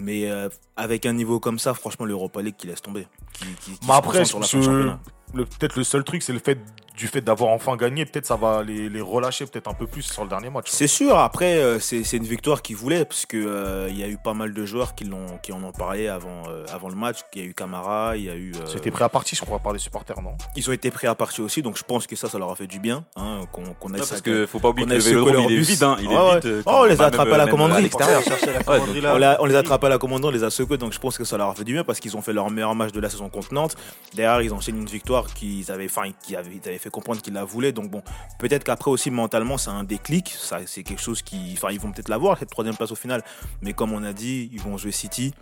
Mais 0.00 0.30
euh, 0.30 0.48
avec 0.76 1.06
un 1.06 1.12
niveau 1.12 1.40
comme 1.40 1.58
ça, 1.58 1.74
franchement, 1.74 2.06
l'Europa 2.06 2.40
League 2.42 2.56
qui 2.56 2.66
laisse 2.66 2.82
tomber. 2.82 3.06
Qui, 3.32 3.44
qui- 3.46 3.72
qui 3.72 3.78
Mais 3.82 3.86
se 3.88 3.92
après, 3.92 4.24
sur 4.24 4.40
la 4.40 4.46
fin 4.46 5.00
le- 5.34 5.44
peut-être 5.44 5.76
le 5.76 5.84
seul 5.84 6.04
truc, 6.04 6.22
c'est 6.22 6.32
le 6.32 6.38
fait 6.38 6.58
du 6.98 7.06
fait 7.06 7.20
d'avoir 7.22 7.50
enfin 7.52 7.76
gagné. 7.76 8.04
Peut-être 8.04 8.26
ça 8.26 8.36
va 8.36 8.62
les, 8.62 8.88
les 8.88 9.00
relâcher 9.00 9.46
peut-être 9.46 9.68
un 9.68 9.74
peu 9.74 9.86
plus 9.86 10.02
sur 10.02 10.24
le 10.24 10.28
dernier 10.28 10.50
match. 10.50 10.66
C'est 10.68 10.86
sûr, 10.88 11.16
après, 11.18 11.56
euh, 11.58 11.78
c'est 11.80 12.02
une 12.12 12.24
victoire 12.24 12.60
qu'ils 12.60 12.76
voulaient, 12.76 13.04
parce 13.04 13.24
que 13.24 13.36
euh, 13.38 13.86
il 13.88 13.98
y 13.98 14.02
a 14.02 14.08
eu 14.08 14.18
pas 14.18 14.34
mal 14.34 14.52
de 14.52 14.66
joueurs 14.66 14.94
qui, 14.94 15.04
l'ont- 15.04 15.38
qui 15.42 15.52
en 15.52 15.62
ont 15.62 15.72
parlé 15.72 16.08
avant, 16.08 16.42
euh, 16.48 16.64
avant 16.72 16.88
le 16.88 16.96
match. 16.96 17.18
Il 17.34 17.40
y 17.40 17.44
a 17.44 17.48
eu 17.48 17.54
Camara, 17.54 18.16
il 18.16 18.24
y 18.24 18.30
a 18.30 18.34
eu. 18.34 18.52
euh, 18.56 18.66
C'était 18.66 18.90
prêt 18.90 19.04
à 19.04 19.08
partir, 19.08 19.38
je 19.38 19.44
crois, 19.44 19.60
par 19.60 19.72
les 19.72 19.78
supporters, 19.78 20.20
non? 20.20 20.32
Ils 20.56 20.68
ont 20.68 20.72
été 20.72 20.90
prêts 20.90 21.06
à 21.08 21.14
partir 21.14 21.44
aussi, 21.44 21.62
donc 21.62 21.78
je 21.78 21.84
pense 21.84 22.06
que 22.06 22.16
ça, 22.16 22.28
ça 22.28 22.38
leur 22.38 22.50
a 22.50 22.56
fait 22.56 22.66
du 22.66 22.80
bien. 22.80 23.04
hein, 23.16 23.42
qu'on 23.52 23.62
qu'on 23.78 23.90
ait 23.90 23.92
Ouais, 23.92 23.98
ça- 24.04 24.08
parce 24.10 24.22
que 24.22 24.46
faut 24.46 24.58
pas 24.58 24.70
oublier 24.70 24.86
que 24.88 24.94
le 24.94 24.98
vélodrome 24.98 25.44
il 25.48 25.52
est 25.52 25.56
bus. 25.58 25.68
vide. 25.70 25.82
hein, 25.84 25.96
Il 26.00 26.10
est 26.12 26.16
Ah 26.16 26.26
ouais. 26.34 26.40
vide. 26.40 26.62
Oh, 26.66 26.72
on 26.80 26.84
les 26.84 27.00
a 27.00 27.06
attrapés 27.06 27.32
à 27.32 27.38
la 27.38 27.46
commanderie. 27.46 27.88
Commanderie. 27.90 28.24
On, 29.40 29.46
les 29.46 29.54
a 29.54 29.58
attrapés 29.58 29.86
à 29.86 29.90
la 29.90 29.98
commandant, 29.98 30.28
on 30.28 30.30
les 30.30 30.44
a 30.44 30.50
secoués, 30.50 30.78
donc 30.78 30.92
je 30.92 30.98
pense 30.98 31.16
que 31.18 31.24
ça 31.24 31.36
leur 31.36 31.48
a 31.50 31.54
fait 31.54 31.64
du 31.64 31.72
bien 31.72 31.84
parce 31.84 32.00
qu'ils 32.00 32.16
ont 32.16 32.22
fait 32.22 32.32
leur 32.32 32.50
meilleur 32.50 32.74
match 32.74 32.92
de 32.92 33.00
la 33.00 33.08
saison 33.10 33.28
contre 33.28 33.52
Nantes. 33.54 33.76
Derrière, 34.14 34.42
ils 34.42 34.52
enchaînent 34.52 34.78
une 34.78 34.86
victoire 34.86 35.26
qu'ils 35.34 35.70
avaient, 35.70 35.88
avaient 36.36 36.78
fait 36.88 36.90
comprendre 36.90 37.20
qu'ils 37.22 37.34
la 37.34 37.44
voulaient. 37.44 37.72
Donc 37.72 37.90
bon, 37.90 38.02
peut-être 38.38 38.64
qu'après 38.64 38.90
aussi 38.90 39.10
mentalement, 39.10 39.58
c'est 39.58 39.70
un 39.70 39.84
déclic. 39.84 40.28
Ça, 40.30 40.58
c'est 40.66 40.82
quelque 40.82 41.02
chose 41.02 41.22
qui, 41.22 41.54
enfin, 41.56 41.68
ils 41.70 41.80
vont 41.80 41.92
peut-être 41.92 42.08
l'avoir 42.08 42.38
cette 42.38 42.50
troisième 42.50 42.76
place 42.76 42.90
au 42.92 42.96
final. 42.96 43.22
Mais 43.62 43.72
comme 43.72 43.92
on 43.92 44.02
a 44.02 44.12
dit, 44.12 44.48
ils 44.52 44.60
vont 44.60 44.76
jouer 44.78 44.92
City. 44.92 45.34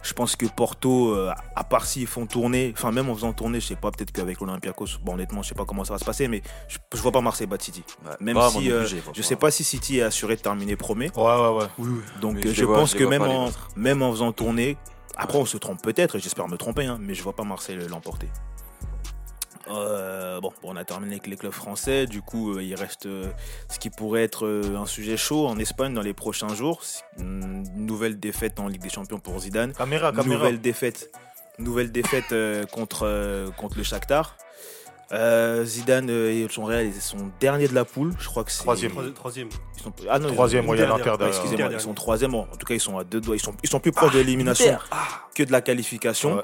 Je 0.00 0.12
pense 0.12 0.36
que 0.36 0.46
Porto, 0.46 1.10
euh, 1.12 1.32
à 1.56 1.64
part 1.64 1.84
s'ils 1.84 2.06
font 2.06 2.24
tourner, 2.24 2.72
enfin 2.76 2.92
même 2.92 3.08
en 3.10 3.16
faisant 3.16 3.32
tourner, 3.32 3.58
je 3.58 3.66
sais 3.66 3.74
pas, 3.74 3.90
peut-être 3.90 4.12
qu'avec 4.12 4.40
l'Olympiakos, 4.40 4.86
bon 5.02 5.14
honnêtement, 5.14 5.42
je 5.42 5.48
sais 5.48 5.56
pas 5.56 5.64
comment 5.64 5.82
ça 5.82 5.94
va 5.94 5.98
se 5.98 6.04
passer, 6.04 6.28
mais 6.28 6.40
je, 6.68 6.78
je 6.94 7.02
vois 7.02 7.10
pas 7.10 7.20
Marseille 7.20 7.48
battre 7.48 7.64
City. 7.64 7.82
Ouais. 8.06 8.12
Même 8.20 8.36
si 8.52 8.70
euh, 8.70 8.84
vois 8.86 9.12
je 9.12 9.22
sais 9.22 9.34
pas 9.34 9.50
si 9.50 9.64
City 9.64 9.98
est 9.98 10.02
assuré 10.02 10.36
de 10.36 10.40
terminer 10.40 10.76
premier. 10.76 11.10
Ouais, 11.16 11.22
ouais, 11.24 11.48
ouais. 11.48 11.86
Donc 12.20 12.36
Mais 12.36 12.42
je 12.42 12.48
je, 12.54 12.60
les 12.60 12.64
vois- 12.66 12.78
pense 12.78 12.92
je 12.92 12.96
que 12.98 13.02
même 13.04 13.22
en, 13.22 13.50
même 13.74 14.02
en 14.02 14.12
faisant 14.12 14.30
tourner, 14.30 14.76
après 15.16 15.38
on 15.38 15.46
se 15.46 15.56
trompe 15.56 15.82
peut-être, 15.82 16.14
et 16.14 16.20
j'espère 16.20 16.46
me 16.46 16.56
tromper, 16.56 16.86
hein, 16.86 16.98
mais 17.00 17.14
je 17.14 17.22
vois 17.24 17.34
pas 17.34 17.42
Marseille 17.42 17.76
l'emporter. 17.90 18.28
Euh, 19.70 20.40
bon, 20.40 20.52
bon, 20.62 20.70
on 20.72 20.76
a 20.76 20.84
terminé 20.84 21.12
avec 21.14 21.26
les 21.26 21.36
clubs 21.36 21.52
français. 21.52 22.06
Du 22.06 22.22
coup, 22.22 22.54
euh, 22.54 22.62
il 22.62 22.74
reste 22.74 23.06
euh, 23.06 23.26
ce 23.70 23.78
qui 23.78 23.90
pourrait 23.90 24.22
être 24.22 24.46
euh, 24.46 24.76
un 24.76 24.86
sujet 24.86 25.16
chaud 25.16 25.46
en 25.46 25.58
Espagne 25.58 25.94
dans 25.94 26.02
les 26.02 26.14
prochains 26.14 26.54
jours. 26.54 26.80
Une 27.18 27.64
nouvelle 27.76 28.18
défaite 28.18 28.58
en 28.60 28.68
Ligue 28.68 28.82
des 28.82 28.90
Champions 28.90 29.18
pour 29.18 29.38
Zidane. 29.40 29.72
Caméra, 29.72 30.12
caméra. 30.12 30.28
Nouvelle 30.38 30.60
défaite, 30.60 31.10
nouvelle 31.58 31.92
défaite 31.92 32.32
euh, 32.32 32.64
contre, 32.66 33.00
euh, 33.04 33.50
contre 33.50 33.76
le 33.76 33.82
Shakhtar. 33.82 34.36
Euh, 35.10 35.64
Zidane 35.64 36.10
et 36.10 36.46
son 36.50 36.64
Real, 36.64 36.84
ils 36.86 36.92
sont 37.00 37.30
derniers 37.40 37.66
de 37.68 37.74
la 37.74 37.86
poule. 37.86 38.12
Je 38.18 38.26
crois 38.26 38.44
que 38.44 38.50
c'est 38.52 38.58
Troisième. 38.58 38.90
Troisième. 38.92 39.14
Troisième. 39.14 39.48
ils 39.78 39.82
sont- 39.82 39.92
ah 40.10 40.18
non, 40.18 40.28
ils- 40.28 40.34
Troisième, 40.34 40.64
Une 40.64 40.70
ouais, 40.70 40.76
il 40.76 40.80
y 40.80 40.82
a 40.82 40.86
dernière. 40.86 40.98
l'Inter 41.06 41.10
Ouais, 41.12 41.18
derrière. 41.18 41.40
excusez-moi, 41.42 41.70
ils 41.72 41.80
sont 41.80 41.94
troisième. 41.94 42.34
En 42.34 42.44
tout 42.44 42.66
cas, 42.66 42.74
ils 42.74 42.80
sont 42.80 42.98
à 42.98 43.04
deux 43.04 43.20
doigts. 43.20 43.34
Ils 43.36 43.40
sont, 43.40 43.54
ils 43.62 43.70
sont 43.70 43.80
plus 43.80 43.92
proches 43.92 44.12
de 44.12 44.18
l'élimination 44.18 44.76
que 45.34 45.42
de 45.42 45.50
la 45.52 45.62
qualification. 45.62 46.36
Ouais. 46.36 46.42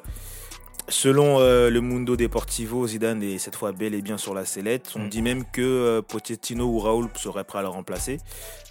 Selon 0.89 1.39
euh, 1.41 1.71
le 1.71 1.81
Mundo 1.81 2.15
Deportivo, 2.15 2.87
Zidane 2.87 3.23
est 3.23 3.39
cette 3.39 3.57
fois 3.57 3.73
bel 3.73 3.95
et 3.95 4.03
bien 4.03 4.19
sur 4.19 4.35
la 4.35 4.45
sellette. 4.45 4.93
On 4.97 5.01
Mm. 5.05 5.09
dit 5.09 5.23
même 5.23 5.45
que 5.51 5.63
euh, 5.63 6.03
Pochettino 6.03 6.67
ou 6.67 6.79
Raoul 6.79 7.09
seraient 7.15 7.45
prêts 7.45 7.61
à 7.61 7.63
le 7.63 7.69
remplacer. 7.69 8.19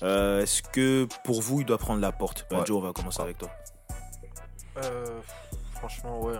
Euh, 0.03 0.41
Est-ce 0.43 0.61
que 0.61 1.07
pour 1.23 1.41
vous, 1.41 1.61
il 1.61 1.65
doit 1.65 1.79
prendre 1.79 2.01
la 2.01 2.11
porte? 2.11 2.45
Bah, 2.51 2.59
Ouais. 2.59 2.65
Joe, 2.67 2.77
on 2.77 2.81
va 2.81 2.93
commencer 2.93 3.21
avec 3.21 3.39
toi. 3.39 3.49
Euh, 4.77 5.05
franchement, 5.75 6.21
ouais. 6.23 6.35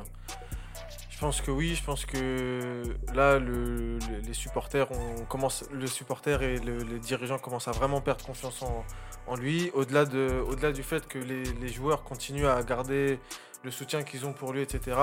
Je 1.10 1.20
pense 1.20 1.42
que 1.42 1.52
oui, 1.52 1.74
je 1.74 1.84
pense 1.84 2.06
que 2.06 2.84
là, 3.16 3.40
le- 3.40 3.98
le- 3.98 4.20
les 4.28 4.34
supporters, 4.34 4.88
on 4.92 5.24
commence, 5.26 5.64
le 5.72 5.88
supporter 5.88 6.42
et 6.44 6.60
le- 6.60 6.80
les 6.84 7.00
dirigeants 7.00 7.40
commencent 7.40 7.68
à 7.68 7.72
vraiment 7.72 8.02
perdre 8.02 8.24
confiance 8.26 8.62
en, 8.62 8.84
en 9.28 9.36
lui. 9.36 9.72
Au-delà 9.74 10.06
de, 10.06 10.44
au-delà 10.50 10.72
du 10.72 10.84
fait 10.84 11.08
que 11.08 11.18
les, 11.18 11.44
les 11.44 11.68
joueurs 11.70 12.04
continuent 12.04 12.48
à 12.48 12.62
garder 12.62 13.20
le 13.64 13.72
soutien 13.72 14.04
qu'ils 14.04 14.26
ont 14.26 14.34
pour 14.34 14.52
lui, 14.52 14.62
etc. 14.62 14.98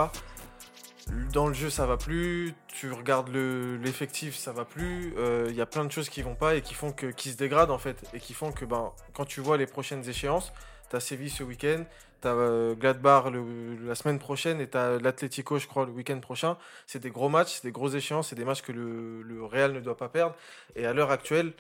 Dans 1.33 1.47
le 1.49 1.55
jeu, 1.55 1.71
ça 1.71 1.87
va 1.87 1.97
plus. 1.97 2.55
Tu 2.69 2.91
regardes 2.91 3.29
le- 3.29 3.77
l'effectif, 3.77 4.37
ça 4.37 4.53
va 4.53 4.65
plus. 4.65 5.15
Euh, 5.17 5.47
Il 5.51 5.55
y 5.57 5.61
a 5.61 5.67
plein 5.67 5.85
de 5.85 5.93
choses 5.93 6.09
qui 6.09 6.23
vont 6.23 6.35
pas 6.35 6.55
et 6.57 6.63
qui 6.63 6.75
font 6.75 6.93
que, 6.93 7.07
qui 7.07 7.31
se 7.31 7.37
dégradent 7.37 7.71
en 7.71 7.79
fait, 7.79 7.97
et 8.15 8.21
qui 8.21 8.35
font 8.35 8.53
que, 8.53 8.65
ben, 8.65 8.93
quand 9.15 9.25
tu 9.25 9.41
vois 9.41 9.57
les 9.57 9.67
prochaines 9.67 10.09
échéances, 10.09 10.53
t'as 10.89 11.01
Séville 11.01 11.31
ce 11.31 11.43
week-end, 11.43 11.85
T'as 12.23 12.35
euh, 12.35 12.75
Gladbach 12.75 13.31
le- 13.31 13.79
la 13.87 13.95
semaine 13.95 14.19
prochaine 14.19 14.61
et 14.61 14.67
t'as 14.67 14.99
l'Atlético, 14.99 15.59
je 15.59 15.67
crois, 15.67 15.87
le 15.87 15.93
week-end 15.93 16.21
prochain. 16.21 16.59
C'est 16.87 16.99
des 16.99 17.09
gros 17.09 17.31
matchs, 17.31 17.55
c'est 17.55 17.63
des 17.65 17.73
grosses 17.73 17.95
échéances, 17.95 18.29
c'est 18.29 18.37
des 18.37 18.45
matchs 18.45 18.61
que 18.61 18.73
le, 18.73 19.23
le 19.23 19.43
Real 19.43 19.73
ne 19.73 19.81
doit 19.81 19.97
pas 19.97 20.11
perdre. 20.11 20.35
Et 20.77 20.85
à 20.85 20.93
l'heure 20.93 21.11
actuelle, 21.11 21.55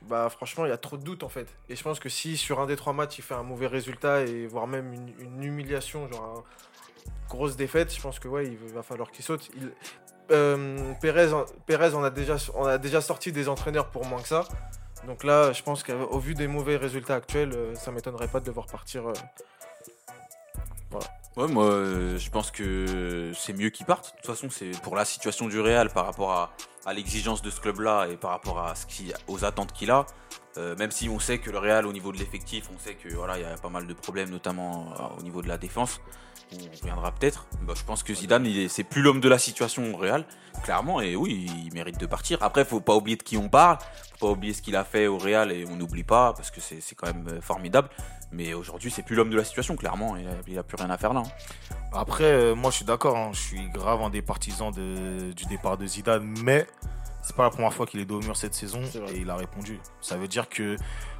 bah 0.00 0.30
franchement, 0.30 0.64
il 0.64 0.70
y 0.70 0.72
a 0.72 0.78
trop 0.78 0.96
de 0.96 1.02
doutes 1.04 1.22
en 1.22 1.28
fait. 1.28 1.48
Et 1.68 1.76
je 1.76 1.82
pense 1.82 2.00
que 2.00 2.08
si 2.08 2.38
sur 2.38 2.60
un 2.60 2.66
des 2.66 2.76
trois 2.76 2.94
matchs, 2.94 3.18
il 3.18 3.22
fait 3.22 3.34
un 3.34 3.42
mauvais 3.42 3.66
résultat 3.66 4.22
et 4.22 4.46
voire 4.46 4.66
même 4.66 4.90
une, 4.94 5.12
une 5.20 5.42
humiliation, 5.42 6.08
genre 6.10 6.44
une 6.75 6.75
grosse 7.28 7.56
défaite, 7.56 7.94
je 7.94 8.00
pense 8.00 8.18
que 8.18 8.28
ouais, 8.28 8.46
il 8.46 8.56
va 8.74 8.82
falloir 8.82 9.10
qu'il 9.10 9.24
saute. 9.24 9.50
Euh, 10.30 10.92
Pérez, 11.00 11.32
on 11.94 12.04
a 12.04 12.10
déjà, 12.10 13.00
sorti 13.00 13.32
des 13.32 13.48
entraîneurs 13.48 13.90
pour 13.90 14.04
moins 14.06 14.20
que 14.20 14.28
ça. 14.28 14.44
Donc 15.06 15.22
là, 15.24 15.52
je 15.52 15.62
pense 15.62 15.82
qu'au 15.82 16.18
vu 16.18 16.34
des 16.34 16.48
mauvais 16.48 16.76
résultats 16.76 17.14
actuels, 17.14 17.52
euh, 17.52 17.74
ça 17.74 17.92
m'étonnerait 17.92 18.28
pas 18.28 18.40
de 18.40 18.46
devoir 18.46 18.66
partir. 18.66 19.08
euh, 19.08 19.12
Ouais, 21.36 21.48
moi, 21.48 21.68
je 22.16 22.30
pense 22.30 22.50
que 22.50 23.30
c'est 23.36 23.52
mieux 23.52 23.68
qu'il 23.68 23.84
parte. 23.84 24.12
De 24.12 24.16
toute 24.22 24.26
façon, 24.26 24.48
c'est 24.48 24.70
pour 24.82 24.96
la 24.96 25.04
situation 25.04 25.48
du 25.48 25.60
Real 25.60 25.90
par 25.90 26.06
rapport 26.06 26.32
à, 26.32 26.92
l'exigence 26.94 27.42
de 27.42 27.50
ce 27.50 27.60
club-là 27.60 28.06
et 28.06 28.16
par 28.16 28.30
rapport 28.30 28.58
à 28.58 28.72
aux 29.28 29.44
attentes 29.44 29.72
qu'il 29.72 29.90
a. 29.90 30.06
Même 30.56 30.90
si 30.90 31.10
on 31.10 31.18
sait 31.18 31.38
que 31.38 31.50
le 31.50 31.58
Real, 31.58 31.84
au 31.84 31.92
niveau 31.92 32.10
de 32.10 32.16
l'effectif, 32.16 32.70
on 32.74 32.78
sait 32.78 32.94
que 32.94 33.12
voilà, 33.14 33.36
il 33.36 33.42
y 33.42 33.44
a 33.44 33.54
pas 33.58 33.68
mal 33.68 33.86
de 33.86 33.92
problèmes, 33.92 34.30
notamment 34.30 34.86
au 35.18 35.22
niveau 35.22 35.42
de 35.42 35.48
la 35.48 35.58
défense. 35.58 36.00
On 36.52 36.80
reviendra 36.80 37.12
peut-être. 37.12 37.46
Bah, 37.62 37.74
je 37.76 37.82
pense 37.82 38.02
que 38.02 38.14
Zidane, 38.14 38.46
c'est 38.68 38.84
plus 38.84 39.02
l'homme 39.02 39.20
de 39.20 39.28
la 39.28 39.38
situation 39.38 39.92
au 39.92 39.96
Real, 39.96 40.24
clairement. 40.62 41.00
Et 41.00 41.16
oui, 41.16 41.50
il 41.66 41.72
mérite 41.74 41.98
de 41.98 42.06
partir. 42.06 42.42
Après, 42.42 42.64
faut 42.64 42.80
pas 42.80 42.94
oublier 42.94 43.16
de 43.16 43.22
qui 43.22 43.36
on 43.36 43.48
parle. 43.48 43.78
Faut 44.18 44.26
pas 44.28 44.32
oublier 44.32 44.54
ce 44.54 44.62
qu'il 44.62 44.76
a 44.76 44.84
fait 44.84 45.06
au 45.06 45.18
Real 45.18 45.50
et 45.52 45.64
on 45.68 45.76
n'oublie 45.76 46.04
pas 46.04 46.32
parce 46.32 46.50
que 46.50 46.60
c'est 46.60 46.94
quand 46.94 47.06
même 47.08 47.28
euh, 47.28 47.40
formidable. 47.40 47.88
Mais 48.32 48.54
aujourd'hui, 48.54 48.90
c'est 48.90 49.02
plus 49.02 49.14
l'homme 49.14 49.30
de 49.30 49.36
la 49.36 49.44
situation, 49.44 49.76
clairement. 49.76 50.16
Il 50.48 50.56
a, 50.56 50.60
a 50.60 50.62
plus 50.62 50.76
rien 50.76 50.90
à 50.90 50.96
faire 50.98 51.12
là. 51.12 51.22
hein. 51.24 51.76
Après, 51.92 52.24
euh, 52.24 52.54
moi 52.54 52.70
je 52.70 52.76
suis 52.76 52.84
d'accord, 52.84 53.16
hein, 53.16 53.30
je 53.32 53.40
suis 53.40 53.68
grave 53.70 54.02
un 54.02 54.10
des 54.10 54.20
partisans 54.22 54.70
du 54.72 55.44
départ 55.46 55.78
de 55.78 55.86
Zidane, 55.86 56.34
mais 56.42 56.66
c'est 57.26 57.34
pas 57.34 57.42
la 57.42 57.50
première 57.50 57.74
fois 57.74 57.86
qu'il 57.86 57.98
est 57.98 58.04
dos 58.04 58.20
au 58.20 58.22
mur 58.22 58.36
cette 58.36 58.54
saison 58.54 58.80
et 59.12 59.18
il 59.18 59.30
a 59.30 59.34
répondu. 59.34 59.80
Ça 60.00 60.16
veut 60.16 60.28
dire 60.28 60.48
que 60.48 60.76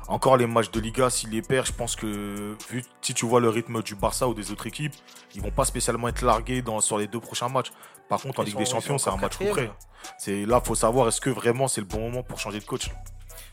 encore 0.06 0.36
les 0.36 0.46
matchs 0.46 0.70
de 0.70 0.78
Liga, 0.78 1.10
s'il 1.10 1.30
les 1.30 1.42
perd, 1.42 1.66
je 1.66 1.72
pense 1.72 1.96
que 1.96 2.56
vu 2.70 2.84
si 3.00 3.12
tu 3.12 3.26
vois 3.26 3.40
le 3.40 3.48
rythme 3.48 3.82
du 3.82 3.96
Barça 3.96 4.28
ou 4.28 4.32
des 4.32 4.52
autres 4.52 4.68
équipes, 4.68 4.94
ils 5.34 5.42
vont 5.42 5.50
pas 5.50 5.64
spécialement 5.64 6.06
être 6.06 6.22
largués 6.22 6.62
dans, 6.62 6.80
sur 6.80 6.96
les 6.96 7.08
deux 7.08 7.18
prochains 7.18 7.48
matchs. 7.48 7.72
Par 8.08 8.20
contre, 8.22 8.38
en 8.38 8.44
Ligue 8.44 8.56
des 8.56 8.66
Champions, 8.66 8.98
c'est 8.98 9.10
un 9.10 9.16
match 9.16 9.36
concret. 9.36 9.68
C'est 10.16 10.46
là, 10.46 10.60
faut 10.60 10.76
savoir 10.76 11.08
est-ce 11.08 11.20
que 11.20 11.30
vraiment 11.30 11.66
c'est 11.66 11.80
le 11.80 11.88
bon 11.88 11.98
moment 11.98 12.22
pour 12.22 12.38
changer 12.38 12.60
de 12.60 12.64
coach? 12.64 12.88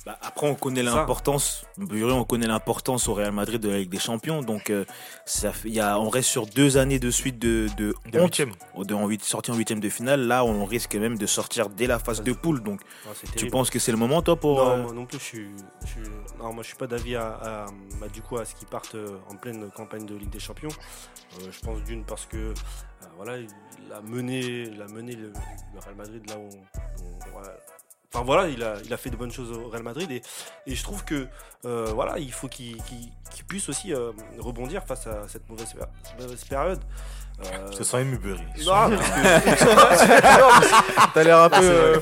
Bah, 0.06 0.18
après, 0.22 0.48
on 0.50 0.56
connaît 0.56 0.84
l'importance. 0.84 1.66
On 1.80 2.24
connaît 2.26 2.48
l'importance 2.48 3.08
au 3.08 3.14
Real 3.14 3.32
Madrid 3.32 3.62
de 3.62 3.70
la 3.70 3.78
Ligue 3.80 3.90
des 3.90 4.00
Champions. 4.00 4.42
Donc, 4.42 4.70
euh, 4.70 4.84
ça 5.26 5.54
fait- 5.54 5.70
y 5.70 5.80
a, 5.80 5.98
on 5.98 6.10
reste 6.10 6.28
sur 6.30 6.46
deux 6.46 6.76
années 6.78 7.00
de 7.00 7.10
suite 7.10 7.40
de, 7.40 7.68
de 7.78 7.96
De 8.12 8.20
honte. 8.20 8.26
huitième. 8.26 8.52
De, 8.78 8.94
en 8.94 9.08
huit- 9.08 9.24
sorti 9.24 9.52
en 9.52 9.56
huitième 9.56 9.80
de 9.80 9.88
finale. 9.88 10.28
Là, 10.28 10.44
on 10.44 10.66
risque 10.66 10.96
même 10.96 11.18
de 11.18 11.26
sortir 11.26 11.70
dès 11.70 11.88
la 11.88 12.00
phase 12.00 12.22
de 12.22 12.34
poule. 12.34 12.62
Donc, 12.62 12.82
tu 13.38 13.48
penses 13.48 13.70
que 13.70 13.80
c'est 13.80 13.92
le 13.94 13.98
moment, 13.98 14.22
toi, 14.22 14.36
pour. 14.36 14.58
non, 14.58 14.72
euh, 14.72 14.84
moi 14.84 14.94
non 14.94 15.06
plus, 15.06 15.20
je 15.20 15.24
suis, 15.24 15.48
je 15.84 15.88
suis- 15.88 16.12
non, 16.38 16.52
moi 16.52 16.64
je 16.64 16.68
suis 16.68 16.78
pas 16.78 16.88
d'avis 16.88 17.16
à, 17.16 17.28
à- 17.42 17.66
bah, 18.02 18.08
du 18.12 18.22
coup 18.22 18.38
à 18.38 18.44
ce 18.46 18.56
qu'ils 18.56 18.68
partent 18.68 18.96
euh, 18.96 19.18
en 19.32 19.36
pleine 19.38 19.70
campagne 19.72 20.06
de 20.06 20.16
Ligue 20.16 20.30
des 20.32 20.40
Champions. 20.40 20.70
Euh, 21.40 21.48
je 21.50 21.60
pense 21.62 21.82
d'une 21.84 22.04
parce 22.04 22.26
que 22.26 22.54
voilà, 23.16 23.38
il 23.38 23.48
a 23.94 24.02
mené, 24.02 24.40
il 24.64 24.82
a 24.82 24.88
mené 24.88 25.16
le, 25.16 25.32
le 25.74 25.80
Real 25.80 25.96
Madrid 25.96 26.24
là 26.30 26.36
où, 26.38 26.50
voilà. 27.32 27.56
Enfin 28.14 28.24
voilà, 28.24 28.48
il 28.48 28.64
a, 28.64 28.98
fait 28.98 29.10
de 29.10 29.16
bonnes 29.16 29.32
choses 29.32 29.52
au 29.52 29.70
Real 29.70 29.82
Madrid 29.82 30.12
et, 30.12 30.22
je 30.68 30.84
trouve 30.84 31.04
que 31.04 31.28
euh, 31.66 31.92
voilà, 31.96 32.20
il 32.20 32.32
faut 32.32 32.48
qu'il 32.48 32.78
puisse 33.48 33.70
aussi 33.70 33.92
euh, 33.92 34.12
rebondir 34.38 34.84
face 34.84 35.08
à 35.08 35.28
cette 35.28 35.50
mauvaise 35.50 35.74
période. 36.48 36.80
Euh, 37.42 37.72
Ce 37.72 37.84
sent 37.84 38.02
ému, 38.02 38.18
Burry. 38.18 38.40
non, 38.66 38.74
T'as 41.14 41.24
l'air 41.24 41.40
un 41.40 41.50
peu. 41.50 41.56
Ah, 41.56 41.62
euh, 41.62 42.00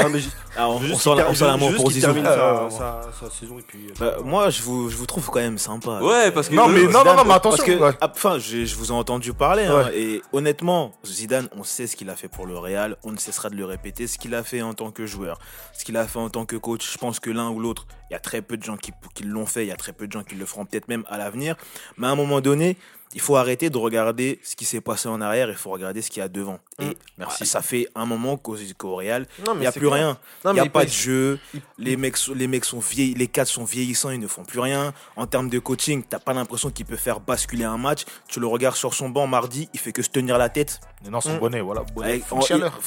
non, 0.00 0.08
mais 0.08 0.20
j- 0.20 0.30
ah, 0.56 0.68
on, 0.70 0.80
je 0.80 0.94
sent 0.94 1.10
je 1.32 1.44
l'amour 1.44 1.74
pour 1.74 1.90
Zizou. 1.90 2.06
termine 2.06 2.26
Euh, 2.26 2.70
sa, 2.70 2.78
sa- 2.78 3.00
sa 3.26 3.30
saison 3.30 3.58
et 3.58 3.62
puis. 3.62 3.88
euh, 3.88 3.92
Bah, 4.00 4.16
moi, 4.24 4.50
je 4.50 4.62
vous, 4.62 4.88
je 4.90 4.96
vous 4.96 5.06
trouve 5.06 5.28
quand 5.30 5.40
même 5.40 5.58
sympa. 5.58 6.00
Ouais, 6.00 6.30
parce 6.30 6.48
que- 6.48 6.54
Non, 6.54 6.68
mais, 6.68 6.80
Zidane, 6.80 6.92
non, 6.92 7.04
non, 7.04 7.14
non, 7.16 7.24
mais 7.24 7.28
parce 7.40 7.54
attention. 7.54 7.64
que, 7.64 7.82
ouais. 7.82 7.92
enfin, 8.00 8.38
je, 8.38 8.64
je 8.64 8.76
vous 8.76 8.88
ai 8.88 8.94
entendu 8.94 9.32
parler, 9.32 9.64
hein, 9.64 9.88
et 9.94 10.22
honnêtement, 10.32 10.92
Zidane, 11.04 11.48
on 11.56 11.64
sait 11.64 11.86
ce 11.86 11.96
qu'il 11.96 12.08
a 12.10 12.16
fait 12.16 12.28
pour 12.28 12.46
le 12.46 12.56
Real, 12.56 12.96
on 13.02 13.12
ne 13.12 13.18
cessera 13.18 13.50
de 13.50 13.56
le 13.56 13.64
répéter, 13.64 14.06
ce 14.06 14.18
qu'il 14.18 14.34
a 14.34 14.42
fait 14.42 14.62
en 14.62 14.74
tant 14.74 14.90
que 14.90 15.06
joueur, 15.06 15.38
ce 15.72 15.84
qu'il 15.84 15.96
a 15.96 16.06
fait 16.06 16.18
en 16.18 16.30
tant 16.30 16.46
que 16.46 16.56
coach. 16.56 16.90
Je 16.92 16.98
pense 16.98 17.20
que 17.20 17.30
l'un 17.30 17.50
ou 17.50 17.60
l'autre, 17.60 17.86
il 18.10 18.14
y 18.14 18.16
a 18.16 18.20
très 18.20 18.42
peu 18.42 18.56
de 18.56 18.62
gens 18.62 18.76
qui, 18.76 18.92
qui 19.14 19.24
l'ont 19.24 19.46
fait, 19.46 19.64
il 19.64 19.68
y 19.68 19.72
a 19.72 19.76
très 19.76 19.92
peu 19.92 20.06
de 20.06 20.12
gens 20.12 20.22
qui 20.22 20.34
le 20.36 20.46
feront 20.46 20.64
peut-être 20.64 20.88
même 20.88 21.04
à 21.08 21.18
l'avenir, 21.18 21.56
mais 21.98 22.06
à 22.06 22.10
un 22.10 22.14
moment 22.16 22.40
donné, 22.40 22.76
il 23.12 23.20
faut 23.20 23.36
arrêter 23.36 23.70
de 23.70 23.76
regarder 23.78 24.40
ce 24.42 24.56
qui 24.56 24.64
s'est 24.64 24.80
passé 24.80 25.08
en 25.08 25.20
arrière, 25.20 25.48
il 25.50 25.54
faut 25.56 25.70
regarder 25.70 26.02
ce 26.02 26.10
qu'il 26.10 26.20
y 26.20 26.24
a 26.24 26.28
devant. 26.28 26.58
Et 26.80 26.86
Mm. 26.86 26.94
Merci. 27.18 27.46
ça 27.46 27.62
fait 27.62 27.86
un 27.94 28.06
moment 28.06 28.36
qu'au 28.36 28.56
qu'au 28.76 28.96
Real, 28.96 29.26
il 29.54 29.60
n'y 29.60 29.66
a 29.66 29.72
plus 29.72 29.82
clair. 29.82 29.92
rien. 29.92 30.18
Non, 30.44 30.50
Il 30.50 30.54
n'y 30.54 30.60
a 30.60 30.66
pas 30.66 30.82
il- 30.82 30.86
de 30.86 30.92
jeu. 30.92 31.38
il- 31.54 31.60
Les 31.78 31.96
mecs, 31.96 32.16
sont- 32.16 32.34
les 32.34 32.46
mecs 32.48 32.64
sont 32.64 32.80
vieillis, 32.80 33.14
les 33.14 33.28
cadres 33.28 33.48
sont 33.50 33.64
vieillissants, 33.64 34.10
ils 34.10 34.18
ne 34.18 34.26
font 34.26 34.44
plus 34.44 34.58
rien. 34.58 34.92
En 35.16 35.26
termes 35.26 35.48
de 35.48 35.58
coaching, 35.60 36.02
t'as 36.08 36.18
pas 36.18 36.32
l'impression 36.32 36.70
qu'il 36.70 36.86
peut 36.86 36.96
faire 36.96 37.20
basculer 37.20 37.64
un 37.64 37.78
match. 37.78 38.02
Tu 38.28 38.40
le 38.40 38.46
regardes 38.48 38.76
sur 38.76 38.94
son 38.94 39.08
banc 39.10 39.26
mardi, 39.28 39.68
il 39.74 39.78
fait 39.80 39.92
que 39.92 40.02
se 40.02 40.08
tenir 40.10 40.36
la 40.38 40.48
tête 40.48 40.80
Non, 41.08 41.20
son 41.20 41.36
Mm. 41.36 41.38
bonnet, 41.38 41.60
voilà. 41.60 41.82
Bonnet 41.94 42.08
avec, 42.08 42.32
en- 42.32 42.40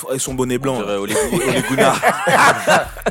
avec 0.09 0.19
son 0.21 0.33
bonnet 0.33 0.57
On 0.57 0.59
blanc. 0.61 0.79
Ole 0.81 1.13
Gunnar. 1.69 2.01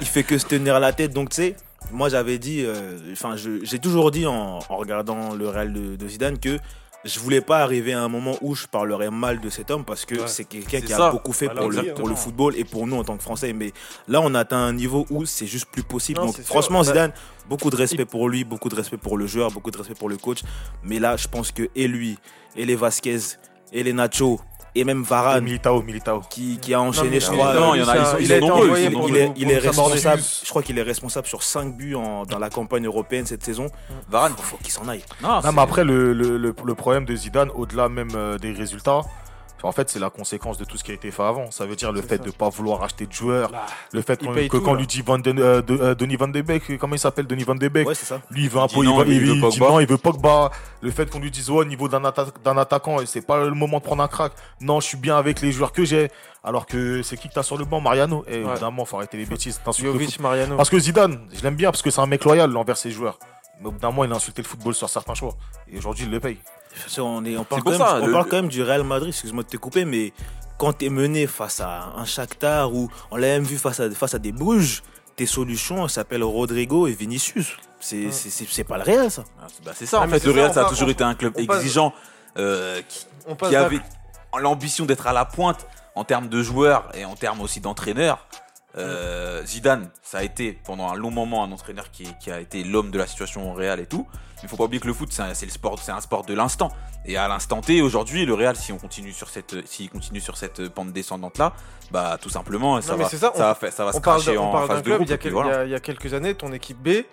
il 0.01 0.07
fait 0.07 0.25
que 0.25 0.37
se 0.39 0.47
tenir 0.47 0.79
la 0.81 0.93
tête. 0.93 1.13
Donc 1.13 1.31
tu 1.31 1.37
sais, 1.37 1.57
moi 1.93 2.09
j'avais 2.09 2.39
dit, 2.39 2.63
euh, 2.65 2.99
enfin 3.13 3.37
j'ai 3.37 3.79
toujours 3.79 4.11
dit 4.11 4.27
en, 4.27 4.59
en 4.69 4.77
regardant 4.77 5.35
le 5.35 5.49
Real 5.49 5.73
de, 5.73 5.97
de 5.97 6.09
Zidane 6.09 6.39
que 6.39 6.59
je 7.07 7.19
voulais 7.21 7.41
pas 7.41 7.59
arriver 7.63 7.93
à 7.95 8.03
un 8.03 8.09
moment 8.09 8.37
où 8.41 8.55
je 8.55 8.67
parlerais 8.67 9.11
mal 9.11 9.41
de 9.41 9.49
cet 9.49 9.71
homme 9.71 9.85
parce 9.85 10.05
que 10.05 10.15
Ouais. 10.17 10.27
c'est 10.29 10.45
quelqu'un 10.45 10.81
qui 10.81 10.89
ça. 10.93 11.09
a 11.09 11.11
beaucoup 11.11 11.33
fait 11.33 11.47
Voilà, 11.47 11.61
pour, 11.63 11.71
le, 11.71 11.77
exactement. 11.79 12.01
pour 12.01 12.09
le 12.09 12.15
football 12.17 12.55
et 12.57 12.65
pour 12.65 12.87
nous 12.87 12.97
en 12.97 13.05
tant 13.05 13.17
que 13.17 13.23
Français. 13.23 13.53
Mais 13.53 13.73
là, 14.09 14.21
on 14.23 14.35
atteint 14.35 14.59
un 14.59 14.73
niveau 14.73 15.07
où 15.11 15.25
c'est 15.25 15.47
juste 15.47 15.67
plus 15.71 15.83
possible. 15.83 16.21
Non, 16.21 16.27
Donc 16.27 16.35
sûr. 16.37 16.45
franchement, 16.45 16.81
Bah, 16.81 16.85
Zidane, 16.87 17.13
beaucoup 17.49 17.71
de 17.71 17.77
respect 17.77 18.05
pour 18.05 18.29
lui, 18.29 18.45
beaucoup 18.45 18.69
de 18.69 18.75
respect 18.75 18.97
pour 18.97 19.17
le 19.17 19.27
joueur, 19.27 19.51
beaucoup 19.51 19.71
de 19.71 19.79
respect 19.79 19.95
pour 19.95 20.09
le 20.09 20.17
coach. 20.17 20.41
Mais 20.83 20.99
là, 20.99 21.17
je 21.17 21.29
pense 21.29 21.53
que 21.53 21.69
et 21.75 21.89
lui, 21.89 22.19
et 22.57 22.65
les 22.67 22.77
Vasquez, 22.77 23.19
et 23.73 23.83
les 23.83 23.93
Nacho, 23.93 24.41
et 24.79 24.85
même 24.85 25.03
Varane, 25.03 25.45
Militao, 25.45 25.83
Militao. 25.83 26.21
qui, 26.31 26.59
qui 26.59 26.75
a 26.75 26.81
enchaîné, 26.81 27.21
je 27.21 27.31
crois. 27.31 27.55
non, 27.55 27.75
il 27.75 27.81
y 27.81 27.83
en 27.85 27.89
a, 27.89 27.97
ils 27.97 28.05
sont- 28.07 28.17
été 28.19 28.41
nombreux, 28.41 28.79
il, 29.37 29.51
est, 29.51 29.59
responsable, 29.59 30.23
je 30.45 30.49
crois 30.51 30.63
qu'il 30.63 30.79
est 30.79 30.83
responsable 30.83 31.27
sur 31.27 31.43
5 31.43 31.77
buts 31.77 31.95
en- 31.95 32.25
dans 32.25 32.39
la 32.39 32.51
campagne 32.51 32.85
européenne 32.87 33.27
cette 33.27 33.45
saison. 33.45 33.69
Varane. 34.09 34.33
Il 34.39 34.45
faut 34.45 34.57
qu'il 34.59 34.73
s'en 34.73 34.89
aille. 34.89 35.05
Non, 35.23 35.41
mais 35.53 35.63
après, 35.63 35.85
le, 35.85 36.13
le, 36.13 36.37
le, 36.37 36.55
le 36.65 36.75
problème 36.75 37.05
de 37.05 37.15
Zidane, 37.17 37.51
au-delà 37.55 37.89
même 37.89 38.11
euh, 38.15 38.39
des 38.39 38.53
résultats, 38.53 39.01
en 39.63 39.73
fait, 39.73 39.89
c'est 39.91 39.99
la 39.99 40.11
conséquence 40.11 40.59
de 40.59 40.65
tout 40.65 40.77
ce 40.77 40.85
qui 40.85 40.91
a 40.91 40.95
été 40.95 41.11
fait 41.11 41.23
avant. 41.23 41.51
Ça 41.51 41.67
veut 41.67 41.77
dire 41.77 41.91
le 41.93 42.03
fait 42.03 42.17
ça. 42.19 42.23
de 42.23 42.27
ne 42.29 42.33
pas 42.33 42.49
vouloir 42.49 42.83
acheter 42.83 43.07
de 43.07 43.13
joueurs, 43.13 43.51
le 43.93 44.03
fait 44.03 44.19
il 44.21 44.29
qu'on- 44.29 44.35
paye 44.35 44.49
que 44.49 44.57
tout, 44.59 44.63
quand 44.63 44.75
là. 44.75 44.79
lui 44.81 44.87
dit 44.87 45.03
Van 45.03 45.19
Den- 45.19 45.39
euh, 45.41 45.63
de- 45.63 45.79
euh, 45.81 45.95
Denis 45.95 46.17
Van 46.17 46.29
de 46.29 46.41
Beek, 46.41 46.79
comment 46.79 46.95
il 46.95 46.99
s'appelle 46.99 47.27
Denis 47.27 47.45
Van 47.45 47.55
de 47.55 47.69
Beek 47.69 47.87
Ouais, 47.89 47.95
ça. 47.95 48.21
Lui, 48.31 48.45
il 48.45 48.49
veut 48.51 48.61
un 48.61 48.69
peu, 48.69 48.77
il, 48.79 48.85
non, 48.85 49.03
il 49.05 49.13
il- 49.13 49.21
veut 49.21 49.27
il 49.27 49.35
dit 49.35 49.41
Pogba. 49.41 49.69
non, 49.69 49.81
il 49.81 49.87
veut 49.87 49.99
Pogba. 49.99 50.51
Le 50.83 50.91
fait 50.91 51.11
qu'on 51.11 51.19
lui 51.21 51.31
dise, 51.31 51.51
ouais, 51.51 51.59
au 51.59 51.65
niveau 51.65 51.89
d'un 51.89 52.03
atta- 52.05 52.27
d'un 52.45 52.57
attaquant, 52.59 52.99
c'est 53.07 53.27
pas 53.27 53.45
le 53.45 53.51
moment 53.53 53.79
de 53.79 53.83
prendre 53.83 54.03
un 54.03 54.09
crack. 54.09 54.33
Non, 54.61 54.81
je 54.81 54.87
suis 54.87 54.97
bien 54.99 55.17
avec 55.17 55.41
les 55.41 55.53
joueurs 55.53 55.73
que 55.73 55.85
j'ai. 55.85 56.11
Alors 56.45 56.67
que 56.67 57.03
c'est 57.03 57.17
qui 57.17 57.29
que 57.29 57.35
t'as 57.35 57.43
sur 57.43 57.57
le 57.59 57.65
banc 57.65 57.81
Mariano 57.81 58.25
Et 58.29 58.45
Ouais. 58.45 58.51
évidemment, 58.53 58.85
faut 58.85 58.97
arrêter 58.99 59.17
les 59.17 59.27
bêtises. 59.27 59.61
Jovic, 59.79 60.21
Mariano. 60.21 60.57
Parce 60.57 60.71
que 60.71 60.79
Zidane, 60.79 61.27
je 61.35 61.43
l'aime 61.43 61.57
bien 61.57 61.71
parce 61.73 61.83
que 61.83 61.91
c'est 61.91 62.01
un 62.01 62.07
mec 62.07 62.25
loyal 62.25 62.57
envers 62.57 62.77
ses 62.77 62.93
joueurs. 62.93 63.19
Mais 63.61 63.67
au 63.69 63.73
bout 63.73 63.79
d'un 63.81 63.89
moment, 63.89 64.05
il 64.05 64.13
a 64.13 64.17
insulté 64.17 64.43
le 64.43 64.47
football 64.47 64.75
sur 64.75 64.89
certains 64.89 65.15
choix. 65.15 65.35
Et 65.73 65.79
aujourd'hui, 65.79 66.05
il 66.05 66.11
le 66.11 66.21
paye. 66.21 66.39
On, 66.99 67.25
est, 67.25 67.37
on 67.37 67.45
parle, 67.45 67.63
quand 67.63 67.71
même, 67.71 67.79
ça, 67.79 67.99
on 68.01 68.07
le- 68.07 68.13
parle 68.13 68.25
le- 68.25 68.31
quand 68.31 68.37
même 68.37 68.49
du 68.49 68.63
Real 68.63 68.83
Madrid, 68.85 69.09
excuse-moi 69.11 69.43
de 69.43 69.49
te 69.49 69.57
couper, 69.57 69.85
mais 69.85 70.13
quand 70.59 70.73
tu 70.79 70.87
es 70.87 70.89
mené 70.89 71.27
face 71.27 71.61
à 71.61 71.93
un 71.97 72.05
Shakhtar 72.05 72.73
ou 72.75 72.89
on 73.11 73.17
l'a 73.17 73.29
même 73.29 73.45
vu 73.45 73.59
face 73.59 73.81
à, 73.81 73.91
face 73.91 74.15
à 74.15 74.19
des 74.19 74.33
Bruges, 74.33 74.83
tes 75.17 75.27
solutions 75.27 75.87
s'appellent 75.89 76.25
Rodrigo 76.25 76.87
et 76.87 76.93
Vinicius. 76.93 77.57
C'est 77.81 78.07
Ouais. 78.07 78.65
pas 78.65 78.79
le 78.79 78.83
Real, 78.85 79.11
ça. 79.11 79.25
Ah, 79.41 79.47
c'est- 79.49 79.65
bah, 79.65 79.73
c'est 79.75 79.87
ça, 79.87 79.99
Ah, 80.03 80.07
en 80.07 80.09
fait, 80.09 80.25
le 80.25 80.33
Real, 80.33 80.49
ça, 80.49 80.63
ça 80.63 80.67
a 80.67 80.69
toujours 80.71 80.89
été 80.91 81.05
un 81.05 81.15
club 81.15 81.33
on 81.37 81.45
passe- 81.47 81.57
exigeant 81.59 81.93
euh, 82.39 82.81
qui, 82.89 83.07
qui 83.49 83.57
avait 83.57 83.81
l'ambition 84.39 84.85
d'être 84.87 85.07
à 85.07 85.13
la 85.13 85.25
pointe 85.25 85.67
en 85.95 86.05
termes 86.05 86.29
de 86.29 86.43
joueurs 86.43 86.91
et 86.95 87.05
en 87.07 87.15
termes 87.17 87.41
aussi 87.41 87.61
d'entraîneurs. 87.61 88.27
Euh, 88.79 89.45
Zidane, 89.47 89.91
ça 90.03 90.19
a 90.19 90.23
été 90.23 90.53
pendant 90.65 90.89
un 90.91 90.95
long 90.95 91.11
moment 91.11 91.43
un 91.43 91.51
entraîneur 91.53 91.91
qui, 91.91 92.07
qui 92.21 92.31
a 92.31 92.41
été 92.41 92.63
l'homme 92.63 92.91
de 92.91 92.99
la 92.99 93.07
situation 93.07 93.51
au 93.51 93.55
Real 93.55 93.81
et 93.81 93.87
tout. 93.87 94.07
Il 94.43 94.49
faut 94.51 94.57
pas 94.57 94.65
oublier 94.65 94.81
que 94.81 94.87
le 94.87 94.93
foot, 94.93 95.11
c'est 95.13 95.23
un, 95.23 95.29
le 95.29 95.35
sport, 95.51 95.79
c'est 95.79 95.93
un 95.93 96.01
sport 96.03 96.25
de 96.27 96.35
l'instant. 96.35 96.71
Et 97.07 97.17
à 97.17 97.27
l'instant 97.27 97.63
T, 97.63 97.81
aujourd'hui, 97.81 98.27
le 98.27 98.35
Real, 98.35 98.55
si 98.55 98.73
on 98.73 98.79
continue 98.79 99.13
sur 99.13 99.31
cette, 99.31 99.67
s'il 99.67 99.89
continue 99.89 100.21
sur 100.21 100.37
cette 100.37 100.69
pente 100.69 100.93
descendante 100.93 101.39
là, 101.39 101.55
bah 101.91 102.19
tout 102.21 102.29
simplement, 102.29 102.81
ça 102.83 102.97
mais 102.97 103.05
va, 103.05 103.09
ça, 103.09 103.33
on- 103.35 103.39
va, 103.39 103.55
faire- 103.55 103.73
ça 103.73 103.85
va 103.87 103.93
se 103.93 104.01
cracher 104.01 104.37
en 104.37 104.67
phase 104.67 104.79
de 104.79 104.83
club, 104.85 104.97
groupe. 104.99 105.09
il 105.09 105.25
y, 105.25 105.29
a 105.29 105.31
voilà. 105.33 105.65
il 105.65 105.73
y 105.73 105.81
quelques 105.81 106.13
années, 106.13 106.35
ton 106.35 106.53
équipe 106.53 106.77
B, 106.83 107.05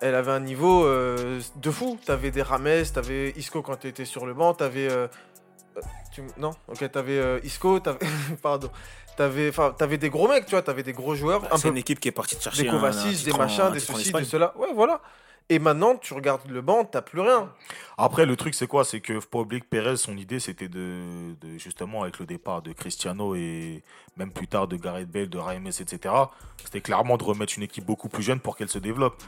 elle 0.00 0.16
avait 0.16 0.32
un 0.32 0.40
niveau 0.40 0.84
euh, 0.84 1.40
de 1.56 1.70
fou. 1.70 1.96
T'avais 2.04 2.32
des 2.32 2.42
Rames, 2.42 2.82
t'avais 2.92 3.30
Isco 3.36 3.62
quand 3.62 3.76
t'étais 3.76 4.04
sur 4.04 4.26
le 4.26 4.34
banc, 4.34 4.52
t'avais... 4.54 4.90
euh, 4.90 5.06
tu- 6.12 6.22
non? 6.38 6.50
Ok, 6.68 6.90
t'avais 6.90 7.40
Isco, 7.44 7.78
t'avais... 7.78 7.98
Pardon. 8.42 8.70
T'avais, 9.16 9.48
enfin, 9.48 9.74
t'avais 9.76 9.98
des 9.98 10.10
gros 10.10 10.26
mecs, 10.28 10.44
tu 10.46 10.50
vois, 10.52 10.62
t'avais 10.62 10.82
des 10.82 10.92
gros 10.92 11.14
joueurs, 11.14 11.44
un 11.44 11.48
Bah, 11.48 11.56
C'est 11.56 11.62
peu 11.62 11.68
une 11.68 11.76
équipe 11.78 12.00
qui 12.00 12.08
est 12.08 12.12
partie 12.12 12.36
de 12.36 12.40
chercher 12.42 12.62
des 12.64 12.68
un- 12.68 12.72
un 12.72 12.76
Kovacic, 12.78 13.24
des 13.24 13.32
machins, 13.32 13.60
un 13.64 13.70
des 13.70 13.80
ceci, 13.80 14.12
des 14.12 14.24
cela. 14.24 14.52
Ouais, 14.56 14.68
voilà. 14.74 15.00
Et 15.50 15.58
maintenant, 15.58 15.94
tu 15.96 16.14
regardes 16.14 16.48
le 16.50 16.62
banc, 16.62 16.84
t'as 16.84 17.02
plus 17.02 17.20
rien. 17.20 17.52
Après, 17.98 18.24
le 18.24 18.34
truc, 18.34 18.54
c'est 18.54 18.66
quoi? 18.66 18.82
C'est 18.84 19.00
que 19.00 19.20
faut 19.20 19.28
pas 19.28 19.38
oublier 19.40 19.60
que 19.60 19.66
Perez, 19.66 19.98
son 19.98 20.16
idée, 20.16 20.40
c'était 20.40 20.68
de, 20.68 21.34
de- 21.40 21.58
justement, 21.58 22.02
avec 22.02 22.18
le 22.18 22.24
départ 22.24 22.62
de 22.62 22.72
Cristiano 22.72 23.34
et 23.34 23.82
même 24.16 24.30
plus 24.32 24.48
tard 24.48 24.66
de 24.68 24.76
Gareth 24.76 25.10
Bale, 25.10 25.28
de 25.28 25.36
Rames, 25.38 25.66
etc., 25.66 25.98
c'était 26.64 26.80
clairement 26.80 27.18
de 27.18 27.24
remettre 27.24 27.52
une 27.58 27.62
équipe 27.62 27.84
beaucoup 27.84 28.08
plus 28.08 28.22
jeune 28.22 28.40
pour 28.40 28.56
qu'elle 28.56 28.70
se 28.70 28.78
développe. 28.78 29.22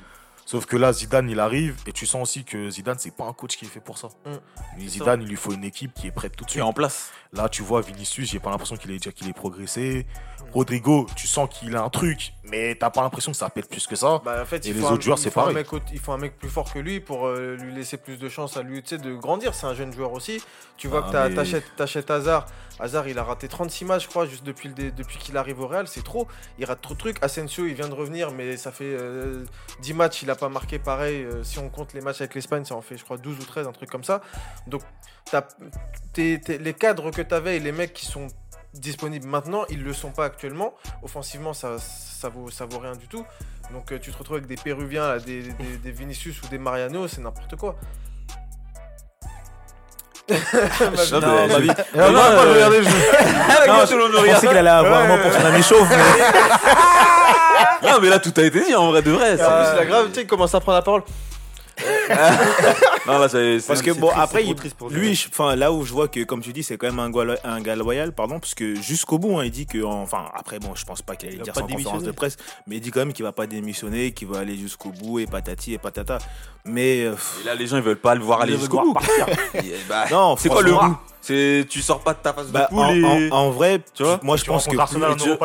Sauf 0.47 0.65
que 0.65 0.77
là, 0.77 0.93
Zidane, 0.93 1.29
il 1.29 1.41
arrive 1.41 1.75
et 1.89 1.93
tu 1.93 2.07
sens 2.07 2.23
aussi 2.23 2.45
que 2.45 2.71
Zidane, 2.71 2.97
c'est 2.99 3.15
pas 3.15 3.25
un 3.25 3.33
coach 3.33 3.57
qui 3.57 3.65
est 3.65 3.69
fait 3.69 3.81
pour 3.81 3.99
ça. 3.99 4.09
Mm. 4.25 4.31
Mais 4.79 4.87
Zidane, 4.87 5.21
il 5.23 5.29
lui 5.29 5.37
faut 5.37 5.53
une 5.53 5.65
équipe 5.65 5.93
qui 5.93 6.07
est 6.07 6.13
prête 6.13 6.37
tout 6.37 6.45
de 6.45 6.49
Et 6.51 6.53
suite. 6.53 6.63
en 6.63 6.73
place. 6.73 7.11
Là, 7.33 7.49
tu 7.49 7.63
vois, 7.63 7.81
Vinicius, 7.81 8.31
j'ai 8.31 8.39
pas 8.39 8.51
l'impression 8.51 8.77
qu'il 8.77 8.91
ait 8.93 8.99
déjà 8.99 9.11
qu'il 9.11 9.29
ait 9.29 9.33
progressé. 9.33 10.07
Rodrigo, 10.53 11.07
tu 11.17 11.27
sens 11.27 11.49
qu'il 11.53 11.75
a 11.77 11.83
un 11.83 11.91
truc, 11.91 12.33
mais 12.45 12.77
t'as 12.77 12.89
pas 12.91 13.03
l'impression 13.03 13.33
que 13.33 13.37
ça 13.37 13.51
pète 13.51 13.69
plus 13.69 13.87
que 13.87 13.97
ça. 13.97 14.23
Bah, 14.25 14.41
en 14.41 14.47
fait, 14.47 14.65
Et 14.65 14.71
il 14.71 14.77
les 14.77 14.81
faut 14.81 14.87
autres 14.87 14.99
un, 14.99 15.01
joueurs, 15.01 15.19
c'est 15.19 15.31
pareil. 15.33 15.55
mec 15.55 15.67
il 15.93 15.99
faut 15.99 16.13
un 16.13 16.19
mec 16.19 16.39
plus 16.39 16.49
fort 16.49 16.73
que 16.73 16.79
lui 16.79 17.01
pour 17.01 17.27
euh, 17.27 17.57
lui 17.57 17.75
laisser 17.75 17.97
plus 17.97 18.17
de 18.17 18.29
chance 18.29 18.57
à 18.57 18.63
lui 18.63 18.81
tu 18.83 18.91
sais, 18.91 18.99
de 18.99 19.13
grandir. 19.15 19.55
C'est 19.55 19.67
un 19.67 19.75
jeune 19.75 19.93
joueur 19.93 20.13
aussi. 20.13 20.41
Tu 20.77 20.87
vois 20.89 21.03
Ah, 21.05 21.07
que 21.09 21.13
t'as- 21.13 21.29
mais- 21.29 21.35
t'achètes, 21.35 21.77
t'achètes 21.77 22.11
Hazard. 22.11 22.47
Hazard, 22.79 23.09
il 23.09 23.19
a 23.19 23.25
raté 23.25 23.49
36 23.49 23.85
matchs, 23.87 24.05
je 24.05 24.09
crois, 24.09 24.27
juste 24.27 24.45
depuis, 24.45 24.69
le 24.69 24.93
depuis 24.93 25.19
qu'il 25.19 25.37
arrive 25.37 25.61
au 25.61 25.67
Real. 25.67 25.89
C'est 25.89 26.05
trop. 26.05 26.29
Il 26.59 26.65
rate 26.67 26.81
trop 26.81 26.95
de 26.95 26.99
trucs. 26.99 27.23
Asensio, 27.23 27.67
il 27.67 27.75
vient 27.75 27.89
de 27.89 27.95
revenir, 27.95 28.31
mais 28.31 28.57
ça 28.57 28.71
fait 28.71 28.85
euh, 28.99 29.45
10 29.83 29.95
matchs. 29.95 30.23
Il 30.23 30.31
a 30.31 30.36
pas 30.37 30.49
marqué 30.49 30.79
pareil. 30.79 31.23
Euh, 31.25 31.43
si 31.43 31.59
on 31.59 31.69
compte 31.69 31.93
les 31.93 32.01
matchs 32.01 32.21
avec 32.21 32.35
l'Espagne, 32.35 32.65
ça 32.65 32.75
en 32.75 32.83
fait, 32.83 32.97
je 32.97 33.05
crois, 33.05 33.17
12 33.19 33.39
ou 33.41 33.45
13, 33.45 33.67
un 33.67 33.73
truc 33.73 33.91
comme 33.91 34.05
ça. 34.05 34.21
Donc, 34.67 34.83
t'es- 36.13 36.39
t'es- 36.39 36.59
les 36.59 36.75
cadres 36.75 37.11
que 37.11 37.23
tu 37.23 37.35
avais 37.35 37.57
et 37.57 37.61
les 37.61 37.73
mecs 37.73 37.93
qui 37.93 38.07
sont 38.07 38.29
disponibles 38.75 39.27
maintenant, 39.27 39.65
ils 39.71 39.83
le 39.83 39.93
sont 39.93 40.11
pas 40.11 40.25
actuellement. 40.27 40.75
Offensivement, 41.03 41.53
ça, 41.55 41.79
ça, 41.79 42.29
vaut, 42.29 42.51
ça 42.51 42.67
vaut 42.67 42.79
rien 42.79 42.95
du 42.95 43.09
tout. 43.09 43.25
Donc 43.73 43.91
euh, 43.93 43.99
tu 43.99 44.13
te 44.13 44.19
retrouves 44.19 44.37
avec 44.37 44.49
des 44.49 44.57
Péruviens, 44.57 45.17
des, 45.19 45.43
des, 45.43 45.79
des 45.79 45.91
Vinicius 45.91 46.41
ou 46.43 46.49
des 46.49 46.59
Mariano, 46.59 47.09
c'est 47.09 47.21
n'importe 47.21 47.57
quoi. 47.57 47.77
Non, 51.13 51.21
Non, 51.21 51.47
mais- 51.47 51.55
oui. 51.57 51.71
Et 51.95 51.99
alors, 51.99 52.11
Non, 52.13 52.19
pas 52.19 52.31
de 52.31 52.49
euh, 52.49 52.53
regarder 52.55 52.79
le. 52.81 52.85
Non, 52.87 52.91
je 53.87 54.33
pensais 54.33 54.47
qu'il 54.49 54.57
allait 54.57 54.71
avoir 54.71 55.05
vraiment 55.07 55.19
pour 55.23 55.33
son 55.33 55.47
ami 55.47 55.63
chauve. 55.63 55.89
mais- 55.89 55.97
Non, 57.91 57.99
mais 58.03 58.09
là, 58.09 58.19
tout 58.19 58.33
a 58.37 58.43
été 58.43 58.61
dit 58.61 58.75
en 58.75 58.91
vrai 58.91 59.03
de 59.03 59.11
vrai. 59.11 59.33
En 59.35 59.37
plus, 59.37 59.77
la 59.79 59.85
grave, 59.85 60.07
tu 60.09 60.15
sais, 60.15 60.21
il 60.23 60.27
commence 60.27 60.55
à 60.55 60.61
prendre 60.61 60.79
la 60.79 60.83
parole. 60.83 61.03
Non, 63.07 63.19
là, 63.19 63.29
c'est- 63.29 63.65
Parce 63.67 63.83
que 63.83 63.93
c'est 63.93 64.01
bon, 64.01 64.09
triste, 64.09 64.23
après, 64.23 64.45
il- 64.45 64.57
lui, 64.91 65.27
enfin 65.31 65.55
là 65.57 65.73
où 65.73 65.85
je 65.85 65.93
vois 65.93 66.09
que, 66.09 66.25
comme 66.25 66.41
tu 66.41 66.53
dis, 66.53 66.63
c'est 66.63 66.77
quand 66.77 66.89
même 66.89 66.99
un, 66.99 67.11
gars- 67.11 67.39
un 67.45 67.61
gars 67.61 67.77
loyal, 67.77 68.13
pardon, 68.13 68.41
parce 68.41 68.55
que 68.55 68.75
jusqu'au 68.75 69.19
bout, 69.19 69.39
hein, 69.39 69.45
il 69.45 69.51
dit 69.51 69.67
que, 69.67 69.83
enfin, 69.85 70.25
après, 70.35 70.59
bon, 70.59 70.75
je 70.75 70.85
pense 70.85 71.03
pas 71.03 71.15
qu'il 71.17 71.29
allait 71.29 71.37
Il 71.37 71.39
va 71.41 71.45
dire 71.45 71.53
pas 71.55 71.61
ça 71.61 71.65
en 71.65 71.69
conférence 71.69 72.03
de 72.03 72.11
presse, 72.17 72.37
mais 72.67 72.77
il 72.77 72.81
dit 72.81 72.91
quand 72.91 73.01
même 73.01 73.13
qu'il 73.13 73.25
va 73.25 73.33
pas 73.33 73.47
démissionner, 73.47 74.13
qu'il 74.13 74.29
va 74.29 74.39
aller 74.41 74.57
jusqu'au 74.57 74.91
bout 74.91 75.19
et 75.21 75.27
patati 75.27 75.75
et 75.75 75.79
patata. 75.79 76.19
Mais 76.65 77.05
euh, 77.05 77.15
Et 77.43 77.47
là, 77.47 77.55
les 77.55 77.67
gens, 77.67 77.77
ils 77.77 77.83
veulent 77.83 77.97
pas 78.01 78.15
le 78.15 78.23
voir 78.23 78.41
aller 78.41 78.57
jusqu'au 78.59 78.81
bout. 78.81 78.95
bah, 79.89 80.07
non, 80.11 80.37
c'est 80.37 80.49
quoi 80.49 80.63
le 80.63 80.73
bout? 80.73 80.97
C'est 81.27 81.67
tu 81.69 81.83
sors 81.83 82.01
pas 82.05 82.15
de 82.15 82.19
ta 82.21 82.33
phase 82.33 82.53
bah, 82.53 82.63
de 82.63 82.69
poule 82.69 82.79
en, 82.85 82.95
et 82.95 83.31
en- 83.33 83.37
en 83.37 83.51
vrai, 83.51 83.81
Tu 83.95 84.05
vois 84.05 84.21
moi 84.23 84.37
je 84.37 84.45
Tu 84.45 84.51
pense 84.51 84.67
que 84.67 84.71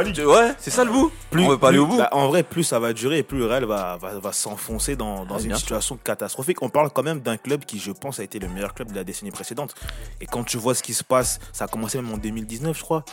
Tu- 0.06 0.14
tu- 0.14 0.26
ouais, 0.26 0.54
c'est 0.60 0.70
ça 0.70 0.84
le 0.84 0.92
bout. 0.92 1.12
plus, 1.32 1.44
on 1.44 1.50
veut 1.50 1.58
pas 1.58 1.70
aller 1.70 1.78
plus- 1.78 1.84
au 1.84 1.88
bout. 1.88 1.98
bah, 1.98 2.10
en 2.12 2.28
vrai, 2.28 2.44
plus 2.44 2.64
ça 2.64 2.78
va 2.80 2.94
durer, 2.94 3.24
plus 3.24 3.40
le 3.40 3.48
Real 3.48 3.66
va, 3.66 3.98
va, 3.98 4.20
va 4.20 4.32
s'enfoncer 4.32 4.96
dans, 4.96 5.26
dans 5.26 5.36
Ah, 5.36 5.42
une 5.42 5.50
sûr. 5.50 5.58
situation 5.58 5.98
catastrophique. 6.04 6.62
On 6.62 6.70
parle 6.70 6.92
quand 6.92 7.02
même 7.04 7.20
d'un 7.22 7.38
club 7.38 7.66
qui, 7.66 7.80
je 7.80 7.92
pense, 7.92 8.20
a 8.20 8.24
été 8.24 8.38
le 8.38 8.48
meilleur 8.48 8.74
club 8.76 8.92
de 8.92 8.96
la 8.96 9.04
décennie 9.04 9.32
précédente. 9.32 9.74
Et 10.20 10.28
quand 10.28 10.44
tu 10.44 10.58
vois 10.58 10.76
ce 10.76 10.84
qui 10.84 10.94
se 10.94 11.04
passe, 11.04 11.40
ça 11.52 11.66
a 11.66 11.68
commencé 11.68 12.00
même 12.00 12.12
en 12.14 12.18
2019, 12.18 12.78
je 12.78 12.84
crois. 12.84 13.04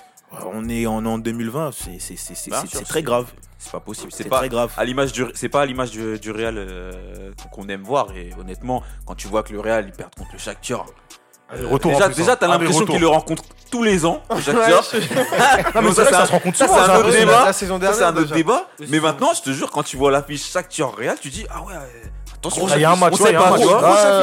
On 0.53 0.69
est 0.69 0.85
en, 0.87 1.07
en 1.07 1.17
2020, 1.17 1.71
c'est 1.73 2.85
très 2.85 3.03
grave. 3.03 3.33
C'est 3.61 3.73
pas 3.73 3.81
possible. 3.81 4.13
C'est 4.13 4.29
pas 4.29 4.39
très 4.39 4.49
grave. 4.51 4.71
à 4.77 4.85
l'image 4.85 5.11
du, 5.13 5.25
c'est 5.35 5.49
pas 5.49 5.63
à 5.63 5.67
l'image 5.67 5.91
du, 5.91 6.19
du 6.21 6.31
Real 6.31 6.55
euh, 6.59 7.33
qu'on 7.51 7.67
aime 7.69 7.83
voir. 7.83 8.15
Et 8.15 8.31
honnêtement, 8.39 8.83
quand 9.07 9.15
tu 9.17 9.27
vois 9.27 9.43
que 9.43 9.53
le 9.53 9.59
Real 9.61 9.87
il 9.87 9.93
perd 9.93 10.15
contre 10.15 10.31
le 10.35 10.39
Shakhtar, 10.39 10.85
retour 11.67 11.93
en 11.93 11.95
déjà, 11.95 12.09
déjà 12.09 12.33
hein. 12.33 12.37
t'as 12.39 12.47
Allez, 12.47 12.53
l'impression 12.59 12.81
retour. 12.81 12.95
qu'il 12.95 13.01
le 13.03 13.09
rencontre 13.09 13.43
tous 13.71 13.83
les 13.83 14.05
ans. 14.07 14.23
Non, 14.31 14.37
mais 15.83 15.89
un- 15.89 15.93
ça 15.95 16.27
se 16.27 16.31
rencontre 16.33 16.57
souvent. 16.59 16.75
c'est 16.75 16.81
un 16.81 16.83
autre 16.85 16.93
l'impression. 16.95 17.21
débat. 17.27 17.45
La 17.45 17.53
saison 17.53 17.75
Ça, 17.75 17.79
dernière. 17.81 17.99
c'est 17.99 18.05
un 18.05 18.17
autre 18.17 18.35
débat. 18.35 18.67
Mais 18.89 19.01
maintenant, 19.01 19.31
je 19.35 19.43
te 19.43 19.51
jure, 19.51 19.71
quand 19.71 19.83
tu 19.83 19.97
vois 19.97 20.11
l'affiche 20.11 20.51
Shakhtar 20.51 20.95
Real, 20.97 21.17
tu 21.21 21.29
dis 21.29 21.47
ah 21.51 21.63
ouais. 21.63 21.75
euh, 21.75 22.07
Attention, 22.35 22.67
Ah, 22.71 22.75
il 22.77 22.83
y 22.83 22.85
a 22.85 22.93
un 22.93 22.97
match, 22.97 23.15
on 23.15 23.17
sait 23.17 23.31
il 23.31 23.33
y 23.33 23.37
a 23.37 23.41
un 23.41 23.51
pas, 23.51 23.57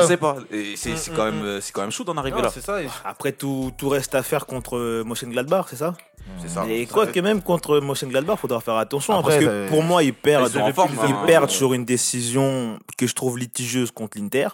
on 0.03 0.07
sait 0.07 0.15
pas. 0.17 0.35
Et 0.49 0.75
c'est 0.77 0.95
c'est 0.95 1.11
Mm, 1.11 1.15
quand 1.15 1.23
mm, 1.23 1.31
même, 1.35 1.43
euh, 1.45 1.59
c'est 1.61 1.73
quand 1.73 1.81
même 1.81 1.91
chaud 1.91 2.05
d'en 2.05 2.15
arriver 2.15 2.41
là. 2.41 2.49
c'est 2.53 2.63
ça. 2.63 2.81
et- 2.81 2.88
Après, 3.03 3.33
tout, 3.33 3.71
tout 3.77 3.89
reste 3.89 4.15
à 4.15 4.23
faire 4.23 4.45
contre 4.45 4.77
euh, 4.77 5.03
Mönchengladbach, 5.05 5.65
c'est 5.69 5.75
ça 5.75 5.95
C'est 6.41 6.49
ça. 6.49 6.63
Et 6.69 6.85
quoi 6.85 7.07
que 7.07 7.19
même 7.19 7.41
contre 7.41 7.79
Mönchengladbach, 7.81 8.39
faudra 8.39 8.61
faire 8.61 8.75
attention. 8.77 9.15
hein, 9.15 9.19
Après, 9.19 9.33
parce 9.33 9.43
que 9.43 9.49
euh, 9.49 9.67
pour 9.67 9.83
moi, 9.83 10.01
ils 10.01 10.13
perdent, 10.13 10.49
ils 10.55 10.61
hein. 10.61 11.23
perdent 11.27 11.49
sur 11.49 11.73
une 11.73 11.83
décision 11.83 12.79
que 12.97 13.05
je 13.05 13.13
trouve 13.13 13.38
litigieuse 13.38 13.91
contre 13.91 14.17
l'Inter. 14.17 14.47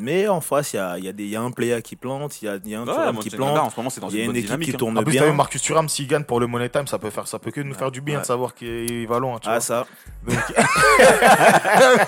Mais 0.00 0.28
en 0.28 0.40
face, 0.40 0.74
il 0.74 0.76
y 0.76 0.78
a, 0.78 0.96
y, 0.98 1.08
a 1.08 1.12
y 1.16 1.34
a 1.36 1.40
un 1.40 1.50
player 1.50 1.82
qui 1.82 1.96
plante, 1.96 2.40
il 2.40 2.44
y 2.44 2.48
a, 2.48 2.54
il 2.64 2.70
y 2.70 2.74
a 2.76 2.78
un 2.80 2.86
Ouais, 2.86 2.92
Thuram 2.94 3.18
qui 3.18 3.30
plante. 3.30 3.58
en 3.58 3.68
ce 3.68 3.76
moment, 3.76 3.90
c'est 3.90 4.00
dans 4.00 4.08
Il 4.10 4.16
y 4.16 4.20
a 4.20 4.20
une 4.22 4.26
bonne 4.28 4.36
équipe 4.36 4.46
dynamique. 4.46 4.68
qui 4.68 4.74
hein. 4.76 4.78
tourne 4.78 4.96
En 4.98 5.02
plus, 5.02 5.14
t'as 5.16 5.22
bien. 5.22 5.30
vu 5.32 5.36
Marcus 5.36 5.60
Thuram, 5.60 5.88
s'il 5.88 6.06
gagne 6.06 6.22
pour 6.22 6.38
le 6.38 6.46
Money 6.46 6.68
Time, 6.68 6.86
ça 6.86 6.98
peut, 7.00 7.10
faire, 7.10 7.26
ça 7.26 7.40
peut 7.40 7.50
que 7.50 7.60
nous 7.60 7.74
faire 7.74 7.90
du 7.90 8.00
bien 8.00 8.14
Ouais. 8.16 8.20
de 8.22 8.26
savoir 8.26 8.54
qu'il 8.54 9.08
va 9.08 9.18
loin. 9.18 9.38
Tu 9.40 9.48
Ah, 9.48 9.54
vois. 9.54 9.60
ça. 9.60 9.86
Donc, 10.26 10.36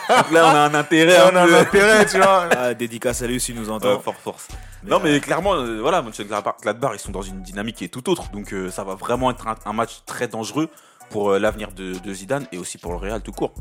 Donc 0.08 0.30
là, 0.30 0.46
on 0.46 0.54
a 0.54 0.60
un 0.68 0.74
intérêt. 0.74 1.18
on 1.32 1.36
a 1.36 1.42
un 1.42 1.46
peu- 1.46 1.54
un 1.56 1.60
intérêt, 1.60 2.06
tu 2.06 2.16
vois. 2.18 2.48
Ah, 2.56 2.74
dédicace 2.74 3.22
à 3.22 3.26
lui 3.26 3.40
s'il 3.40 3.56
nous 3.56 3.70
entend. 3.70 3.94
Ouais, 3.96 4.00
force, 4.02 4.18
force. 4.22 4.48
non, 4.84 5.00
mais 5.02 5.18
clairement, 5.20 5.54
euh, 5.54 5.80
voilà, 5.80 6.02
Mönchengladbach, 6.02 6.92
ils 6.94 6.98
sont 7.00 7.10
dans 7.12 7.22
une 7.22 7.42
dynamique 7.42 7.76
qui 7.76 7.84
est 7.84 7.88
tout 7.88 8.08
autre. 8.10 8.30
Donc, 8.30 8.52
euh, 8.52 8.70
ça 8.70 8.84
va 8.84 8.94
vraiment 8.94 9.30
être 9.30 9.46
un, 9.46 9.56
un 9.66 9.72
match 9.72 10.02
très 10.06 10.28
dangereux 10.28 10.68
pour 11.10 11.30
euh, 11.30 11.38
l'avenir 11.38 11.72
de, 11.72 11.92
de 11.98 12.14
Zidane 12.14 12.46
et 12.52 12.58
aussi 12.58 12.78
pour 12.78 12.92
le 12.92 12.98
Real 12.98 13.20
tout 13.20 13.32
court. 13.32 13.52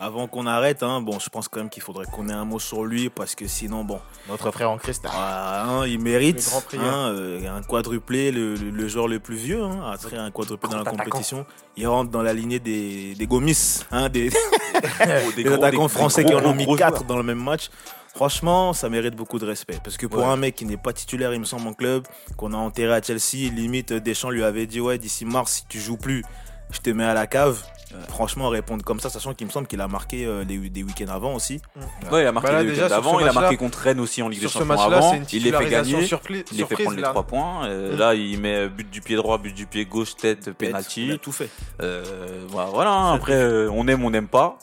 Avant 0.00 0.26
qu'on 0.26 0.46
arrête, 0.46 0.82
hein, 0.82 1.00
bon, 1.00 1.18
je 1.18 1.28
pense 1.28 1.48
quand 1.48 1.60
même 1.60 1.70
qu'il 1.70 1.82
faudrait 1.82 2.06
qu'on 2.06 2.28
ait 2.28 2.32
un 2.32 2.44
mot 2.44 2.58
sur 2.58 2.84
lui 2.84 3.08
parce 3.10 3.34
que 3.34 3.46
sinon, 3.46 3.84
bon, 3.84 3.98
Notre 4.28 4.50
frère 4.50 4.70
en 4.70 4.76
Christ. 4.78 5.04
ah, 5.08 5.64
hein, 5.66 5.86
il 5.86 5.98
mérite 6.00 6.50
hein, 6.78 7.10
euh, 7.12 7.56
un 7.56 7.62
quadruplé, 7.62 8.30
le, 8.32 8.54
le- 8.54 8.70
le 8.70 8.88
joueur 8.88 9.08
le 9.08 9.20
plus 9.20 9.36
vieux, 9.36 9.62
hein, 9.62 9.90
à 9.92 9.96
faire 9.98 10.20
un 10.20 10.30
quadruplé 10.30 10.68
dans 10.70 10.82
la 10.82 10.90
compétition. 10.90 11.46
Il 11.76 11.86
rentre 11.86 12.10
dans 12.10 12.22
la 12.22 12.32
lignée 12.34 12.58
des, 12.58 13.14
des 13.14 13.26
gomis, 13.26 13.84
hein, 13.90 14.08
des, 14.08 14.30
des 15.36 15.42
gros- 15.44 15.54
attaquants 15.54 15.82
des 15.84 15.88
français 15.88 16.24
gros, 16.24 16.38
qui 16.40 16.44
en 16.46 16.50
ont 16.50 16.54
mis 16.54 16.64
gros 16.64 16.76
4 16.76 16.88
joueurs. 16.96 17.04
dans 17.04 17.16
le 17.16 17.22
même 17.22 17.42
match. 17.42 17.70
Franchement, 18.14 18.72
ça 18.72 18.88
mérite 18.88 19.14
beaucoup 19.14 19.38
de 19.38 19.44
respect. 19.44 19.78
Parce 19.84 19.98
que 19.98 20.06
pour 20.06 20.20
Ouais. 20.20 20.24
un 20.26 20.36
mec 20.36 20.54
qui 20.54 20.64
n'est 20.64 20.78
pas 20.78 20.94
titulaire, 20.94 21.34
il 21.34 21.40
me 21.40 21.44
semble, 21.44 21.68
en 21.68 21.74
club, 21.74 22.06
qu'on 22.38 22.54
a 22.54 22.56
enterré 22.56 22.94
à 22.94 23.02
Chelsea, 23.02 23.50
limite 23.52 23.92
Deschamps 23.92 24.30
lui 24.30 24.42
avait 24.42 24.66
dit 24.66 24.80
Ouais, 24.80 24.96
d'ici 24.96 25.26
mars, 25.26 25.52
si 25.52 25.66
tu 25.68 25.78
joues 25.80 25.98
plus, 25.98 26.24
je 26.70 26.80
te 26.80 26.90
mets 26.90 27.04
à 27.04 27.14
la 27.14 27.26
cave. 27.26 27.62
Euh, 27.94 27.98
Franchement, 28.08 28.48
répondre 28.48 28.84
comme 28.84 28.98
ça, 28.98 29.08
sachant 29.10 29.32
qu'il 29.32 29.46
me 29.46 29.52
semble 29.52 29.68
qu'il 29.68 29.80
a 29.80 29.86
marqué 29.86 30.26
euh, 30.26 30.42
les- 30.44 30.58
des 30.70 30.82
week-ends 30.82 31.08
avant 31.12 31.34
aussi. 31.34 31.62
Ouais, 32.10 32.22
il 32.24 32.26
a 32.26 32.32
marqué 32.32 32.48
Bah 32.48 32.54
là, 32.54 32.62
le 32.64 32.70
déjà, 32.70 32.84
week-end 32.86 32.94
sur 32.94 33.02
d'avant, 33.04 33.18
ce 33.18 33.24
il 33.24 33.28
a 33.28 33.32
marqué 33.32 33.56
contre 33.56 33.78
Rennes 33.78 34.00
aussi 34.00 34.22
en 34.22 34.28
Ligue 34.28 34.40
des 34.40 34.48
Champions 34.48 34.70
avant. 34.80 35.14
Il 35.32 35.44
les 35.44 35.52
fait 35.52 35.68
gagner. 35.68 36.08
Il 36.52 36.58
les 36.58 36.64
fait 36.64 36.74
prendre 36.82 36.96
les 36.96 37.02
là. 37.02 37.10
3 37.10 37.22
points. 37.22 37.66
Euh, 37.66 37.94
Mm. 37.94 37.98
Là, 37.98 38.14
il 38.14 38.40
met 38.40 38.68
but 38.68 38.90
du 38.90 39.00
pied 39.00 39.14
droit, 39.16 39.38
but 39.38 39.54
du 39.54 39.66
pied 39.66 39.84
gauche, 39.86 40.16
tête, 40.16 40.46
Il 40.46 40.50
a 40.50 40.54
penalty. 40.54 41.18
tout 41.22 41.30
fait. 41.32 41.48
Euh, 41.80 42.44
voilà, 42.48 42.70
voilà, 42.70 42.90
hein. 42.90 43.14
après, 43.14 43.34
euh, 43.34 43.70
on 43.72 43.86
aime, 43.86 44.04
on 44.04 44.10
n'aime 44.10 44.28
pas. 44.28 44.58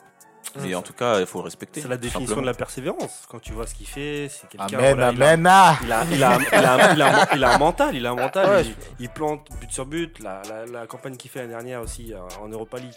Mais 0.62 0.74
Mm. 0.74 0.76
en 0.78 0.82
tout 0.82 0.94
cas, 0.94 1.20
il 1.20 1.26
faut 1.26 1.40
le 1.40 1.46
respecter. 1.46 1.82
C'est 1.82 1.88
la 1.88 1.98
définition 1.98 2.20
simplement. 2.28 2.42
de 2.42 2.46
la 2.48 2.54
persévérance. 2.54 3.24
Quand 3.30 3.40
tu 3.40 3.54
vois 3.54 3.66
ce 3.68 3.74
qu'il 3.76 3.88
fait, 3.88 4.30
c'est 4.30 4.48
quelqu'un. 4.50 4.78
Amen, 4.78 4.96
il 4.98 5.02
a- 5.24 5.30
amen. 5.32 5.78
Il 5.84 5.92
a, 5.92 6.06
il, 6.12 6.24
a, 6.24 6.38
il, 6.38 6.56
a, 6.66 6.94
il, 6.94 7.02
a, 7.02 7.36
il 7.36 7.44
a 7.44 7.56
un 7.56 7.58
mental, 7.58 7.96
il 7.96 8.06
a 8.06 8.12
un 8.12 8.16
mental. 8.16 8.50
Ouais, 8.50 8.62
il, 8.66 8.76
il 9.00 9.10
plante 9.10 9.48
but 9.60 9.72
sur 9.72 9.86
but. 9.86 10.20
La, 10.20 10.42
la, 10.50 10.66
la 10.66 10.88
campagne 10.88 11.18
qu'il 11.18 11.32
fait 11.32 11.40
l'année 11.40 11.54
dernière 11.54 11.82
aussi 11.82 12.14
euh, 12.14 12.20
en 12.42 12.48
Europa 12.50 12.78
League, 12.78 12.94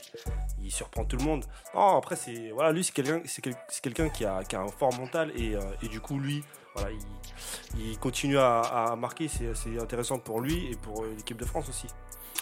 il 0.62 0.70
surprend 0.70 1.04
tout 1.04 1.16
le 1.16 1.24
monde. 1.24 1.44
Non, 1.74 1.96
après, 1.96 2.16
c'est 2.16 2.50
voilà, 2.52 2.72
lui, 2.72 2.84
c'est 2.84 2.92
quelqu'un 2.92 3.20
c'est 3.24 3.42
quel- 3.42 3.56
c'est 3.68 3.82
quelqu'un 3.82 4.08
qui 4.08 4.24
a, 4.24 4.42
qui 4.44 4.54
a 4.56 4.60
un 4.60 4.68
fort 4.68 4.92
mental 4.98 5.32
et, 5.36 5.54
euh, 5.56 5.60
et 5.82 5.88
du 5.88 6.00
coup, 6.00 6.18
lui, 6.18 6.44
voilà, 6.74 6.90
il, 6.90 7.80
il 7.90 7.98
continue 7.98 8.38
à, 8.38 8.60
à 8.60 8.96
marquer. 8.96 9.28
C'est 9.28 9.54
c'est 9.54 9.78
intéressant 9.80 10.18
pour 10.18 10.40
lui 10.40 10.70
et 10.72 10.76
pour 10.76 11.02
euh, 11.04 11.14
l'équipe 11.16 11.38
de 11.38 11.44
France 11.46 11.68
aussi. 11.68 11.86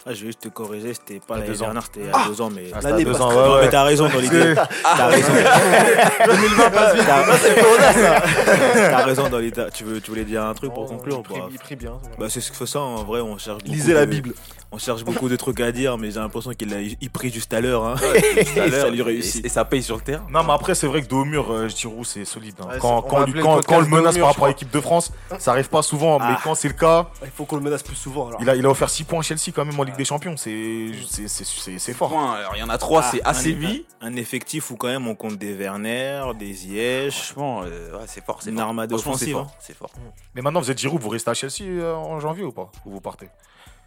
Ah, 0.07 0.13
je 0.13 0.19
vais 0.21 0.27
juste 0.27 0.41
te 0.41 0.49
corriger, 0.49 0.93
c'était 0.93 1.19
pas 1.19 1.35
l'année 1.37 1.47
deux 1.47 1.61
ans. 1.63 1.65
dernière, 1.65 1.83
c'était 1.83 2.01
il 2.01 2.05
y 2.05 2.09
a 2.11 2.27
deux 2.27 2.39
ans, 2.39 2.49
mais. 2.53 2.65
Ah, 2.75 2.79
L'année 2.83 3.03
deux 3.03 3.19
ans, 3.19 3.29
ouais, 3.55 3.61
mais 3.63 3.69
t'as 3.69 3.83
raison 3.83 4.07
dans 4.07 4.19
l'idée. 4.19 4.53
T'as 4.83 5.07
raison. 5.07 5.33
2020 6.27 6.69
passe 6.69 6.95
vite. 6.95 7.05
T'as 7.07 7.25
t'as 8.89 9.03
raison 9.03 9.29
dans 9.29 9.39
l'idée. 9.39 9.65
Tu, 9.73 9.83
veux, 9.83 9.99
tu 10.01 10.11
voulais 10.11 10.23
dire 10.25 10.43
un 10.43 10.53
truc 10.53 10.73
pour 10.73 10.85
conclure 10.87 11.17
Il 11.21 11.23
prie- 11.23 11.39
bah, 11.39 11.47
Il 11.51 11.57
prie 11.59 11.75
bien. 11.75 11.93
bah, 12.19 12.27
C'est 12.29 12.39
ce 12.41 12.51
que 12.51 12.57
fait 12.57 12.65
ça, 12.67 12.81
en 12.81 13.03
vrai, 13.03 13.21
on 13.21 13.37
cherche 13.39 13.63
Lisez 13.63 13.93
la 13.93 14.05
de- 14.05 14.11
Bible. 14.11 14.33
On 14.75 14.77
cherche 14.77 15.05
beaucoup 15.05 15.29
de 15.29 15.37
trucs 15.37 15.61
à 15.61 15.71
dire, 15.71 15.97
mais 15.97 16.11
j'ai 16.11 16.19
l'impression 16.19 16.51
qu'il 16.51 16.73
a 16.73 16.81
il 16.81 17.09
pris 17.09 17.31
juste 17.31 17.53
à 17.53 17.61
l'heure. 17.61 17.85
Hein. 17.85 17.95
Tout 17.97 18.03
à 18.59 18.65
Et 18.65 18.69
l'heure, 18.69 18.81
ça 18.87 18.89
lui 18.89 18.99
et- 18.99 19.03
réussit. 19.03 19.45
Et, 19.45 19.47
ça 19.47 19.63
paye 19.63 19.81
sur 19.81 19.95
le 19.95 20.01
terrain. 20.01 20.25
Non, 20.29 20.43
mais 20.43 20.51
après, 20.51 20.75
c'est 20.75 20.85
vrai 20.85 21.01
que 21.01 21.07
dos 21.07 21.21
au 21.21 21.23
mur, 21.25 21.49
euh, 21.49 21.69
Giroud, 21.69 22.05
c'est 22.05 22.25
solide. 22.25 22.55
hein. 22.59 22.67
Ouais, 22.73 22.77
quand, 22.81 23.01
quand, 23.03 23.23
lui- 23.25 23.31
le 23.31 23.41
quand 23.41 23.87
menace 23.87 24.17
par 24.17 24.27
rapport 24.27 24.45
à 24.45 24.47
l'équipe 24.49 24.69
de 24.69 24.81
France, 24.81 25.13
ça 25.39 25.51
arrive 25.51 25.69
pas 25.69 25.81
souvent. 25.81 26.19
Mais 26.19 26.25
Ah. 26.27 26.39
quand 26.43 26.55
c'est 26.55 26.67
le 26.67 26.73
cas, 26.73 27.07
Il 27.23 27.29
faut 27.31 27.45
qu'on 27.45 27.55
le 27.55 27.61
menace 27.61 27.83
plus 27.83 27.95
souvent. 27.95 28.27
Alors. 28.27 28.41
il 28.41 28.49
a, 28.49 28.55
il 28.57 28.65
a 28.65 28.69
offert 28.69 28.89
6 28.89 29.05
points 29.05 29.19
à 29.19 29.21
Chelsea 29.21 29.53
quand 29.55 29.63
même 29.63 29.79
en 29.79 29.83
Ligue 29.83 29.95
des 29.95 30.03
Champions. 30.03 30.35
C'est 30.35 30.91
c'est- 31.09 31.29
c'est- 31.29 31.45
c'est- 31.45 31.79
c'est 31.79 31.93
fort. 31.93 32.11
Alors, 32.11 32.51
il 32.55 32.59
y 32.59 32.63
en 32.63 32.69
a 32.69 32.77
trois, 32.77 33.01
Ah, 33.05 33.09
c'est 33.11 33.23
un- 33.25 33.29
ACV. 33.29 33.85
Un 34.01 34.17
effectif 34.17 34.71
où 34.71 34.75
quand 34.75 34.87
même 34.87 35.07
on 35.07 35.15
compte 35.15 35.37
des 35.37 35.53
Werner, 35.53 36.21
des 36.37 36.51
Ziyech. 36.53 37.13
Franchement, 37.13 37.61
euh, 37.63 37.93
ouais, 37.93 38.03
c'est 38.07 38.23
fort. 38.25 38.39
c'est 38.41 38.49
Une 38.49 38.57
c'est 38.57 38.93
offensive, 38.93 39.31
fort, 39.33 39.41
hein. 39.49 39.51
C'est 39.61 39.75
fort. 39.77 39.89
Mais 40.35 40.41
maintenant, 40.41 40.59
vous 40.59 40.69
êtes 40.69 40.77
Giroud, 40.79 41.01
vous 41.01 41.09
restez 41.09 41.31
à 41.31 41.33
Chelsea 41.33 41.61
euh, 41.63 41.95
en 41.95 42.19
janvier 42.19 42.43
ou 42.43 42.51
pas? 42.51 42.69
Ou 42.85 42.91
vous 42.91 42.99
partez? 43.01 43.29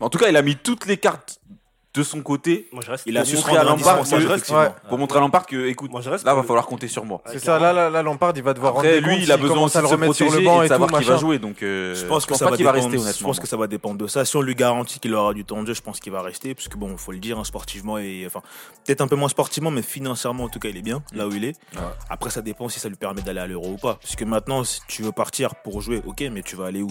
En 0.00 0.08
tout 0.11 0.18
cas, 0.18 0.28
il 0.28 0.37
a 0.37 0.42
mis 0.42 0.56
toutes 0.56 0.87
les 0.87 0.96
cartes 0.96 1.40
de 1.94 2.02
son 2.02 2.22
côté 2.22 2.68
Moi 2.72 2.82
je 2.84 2.90
reste. 2.90 3.04
Il 3.06 3.16
a 3.16 3.24
montrer 3.24 3.56
à 3.56 3.64
Lampard 3.64 4.00
ouais. 4.00 4.70
pour 4.88 4.98
montrer 4.98 5.18
à 5.18 5.20
Lampard 5.20 5.46
que, 5.46 5.66
écoute, 5.66 5.90
Moi 5.90 6.00
je 6.00 6.11
reste. 6.11 6.24
là, 6.24 6.34
va 6.34 6.42
falloir 6.42 6.66
compter 6.66 6.88
sur 6.88 7.04
moi. 7.04 7.22
C'est 7.26 7.38
ça, 7.38 7.58
là, 7.58 7.72
là, 7.72 7.90
là, 7.90 8.02
Lampard, 8.02 8.32
il 8.37 8.42
va 8.42 8.54
devoir 8.54 8.76
Après, 8.76 8.96
rendre 8.96 9.08
lui, 9.08 9.22
il 9.22 9.32
a 9.32 9.37
besoin 9.37 9.62
aussi 9.62 9.76
de 9.76 9.82
le 9.82 9.88
se 9.88 9.92
remettre 9.94 10.14
sur 10.14 10.26
protéger 10.26 10.44
le 10.44 10.48
banc 10.48 10.62
et 10.62 10.66
et 10.66 10.68
de 10.68 10.72
savoir 10.72 10.90
tout, 10.90 10.98
qui 10.98 11.04
va 11.04 11.16
jouer. 11.16 11.38
Donc, 11.38 11.62
euh, 11.62 11.94
Je 11.94 12.04
pense 12.06 12.26
que 12.26 12.34
ça 12.34 12.48
va 12.48 12.56
qu'il 12.56 12.64
va 12.64 12.72
rester, 12.72 12.98
je 12.98 13.22
pense 13.22 13.40
que 13.40 13.46
ça 13.46 13.56
va 13.56 13.66
dépendre 13.66 13.98
de 13.98 14.06
ça. 14.06 14.24
Si 14.24 14.37
on 14.37 14.42
lui 14.42 14.54
garantit 14.54 15.00
qu'il 15.00 15.14
aura 15.14 15.34
du 15.34 15.44
temps 15.44 15.62
de 15.62 15.66
jeu, 15.66 15.74
je 15.74 15.82
pense 15.82 16.00
qu'il 16.00 16.12
va 16.12 16.22
rester, 16.22 16.54
parce 16.54 16.68
que 16.68 16.76
bon, 16.76 16.96
faut 16.96 17.12
le 17.12 17.18
dire, 17.18 17.38
hein, 17.38 17.44
sportivement 17.44 17.98
et 17.98 18.24
enfin 18.26 18.42
peut-être 18.84 19.00
un 19.00 19.08
peu 19.08 19.16
moins 19.16 19.28
sportivement, 19.28 19.70
mais 19.70 19.82
financièrement 19.82 20.44
en 20.44 20.48
tout 20.48 20.58
cas, 20.58 20.68
il 20.68 20.76
est 20.76 20.82
bien 20.82 21.02
là 21.12 21.26
où 21.26 21.32
il 21.32 21.44
est. 21.44 21.56
Ouais. 21.74 21.82
Après, 22.11 22.30
ça 22.30 22.42
dépend 22.42 22.68
si 22.68 22.80
ça 22.80 22.88
lui 22.88 22.96
permet 22.96 23.22
d'aller 23.22 23.40
à 23.40 23.46
l'Euro 23.46 23.70
ou 23.72 23.76
pas. 23.76 23.94
Parce 23.94 24.16
que 24.16 24.24
maintenant, 24.24 24.62
si 24.64 24.80
tu 24.88 25.02
veux 25.02 25.12
partir 25.12 25.54
pour 25.56 25.80
jouer, 25.80 26.02
ok, 26.06 26.22
mais 26.32 26.42
tu 26.42 26.56
vas 26.56 26.66
aller 26.66 26.82
où? 26.82 26.90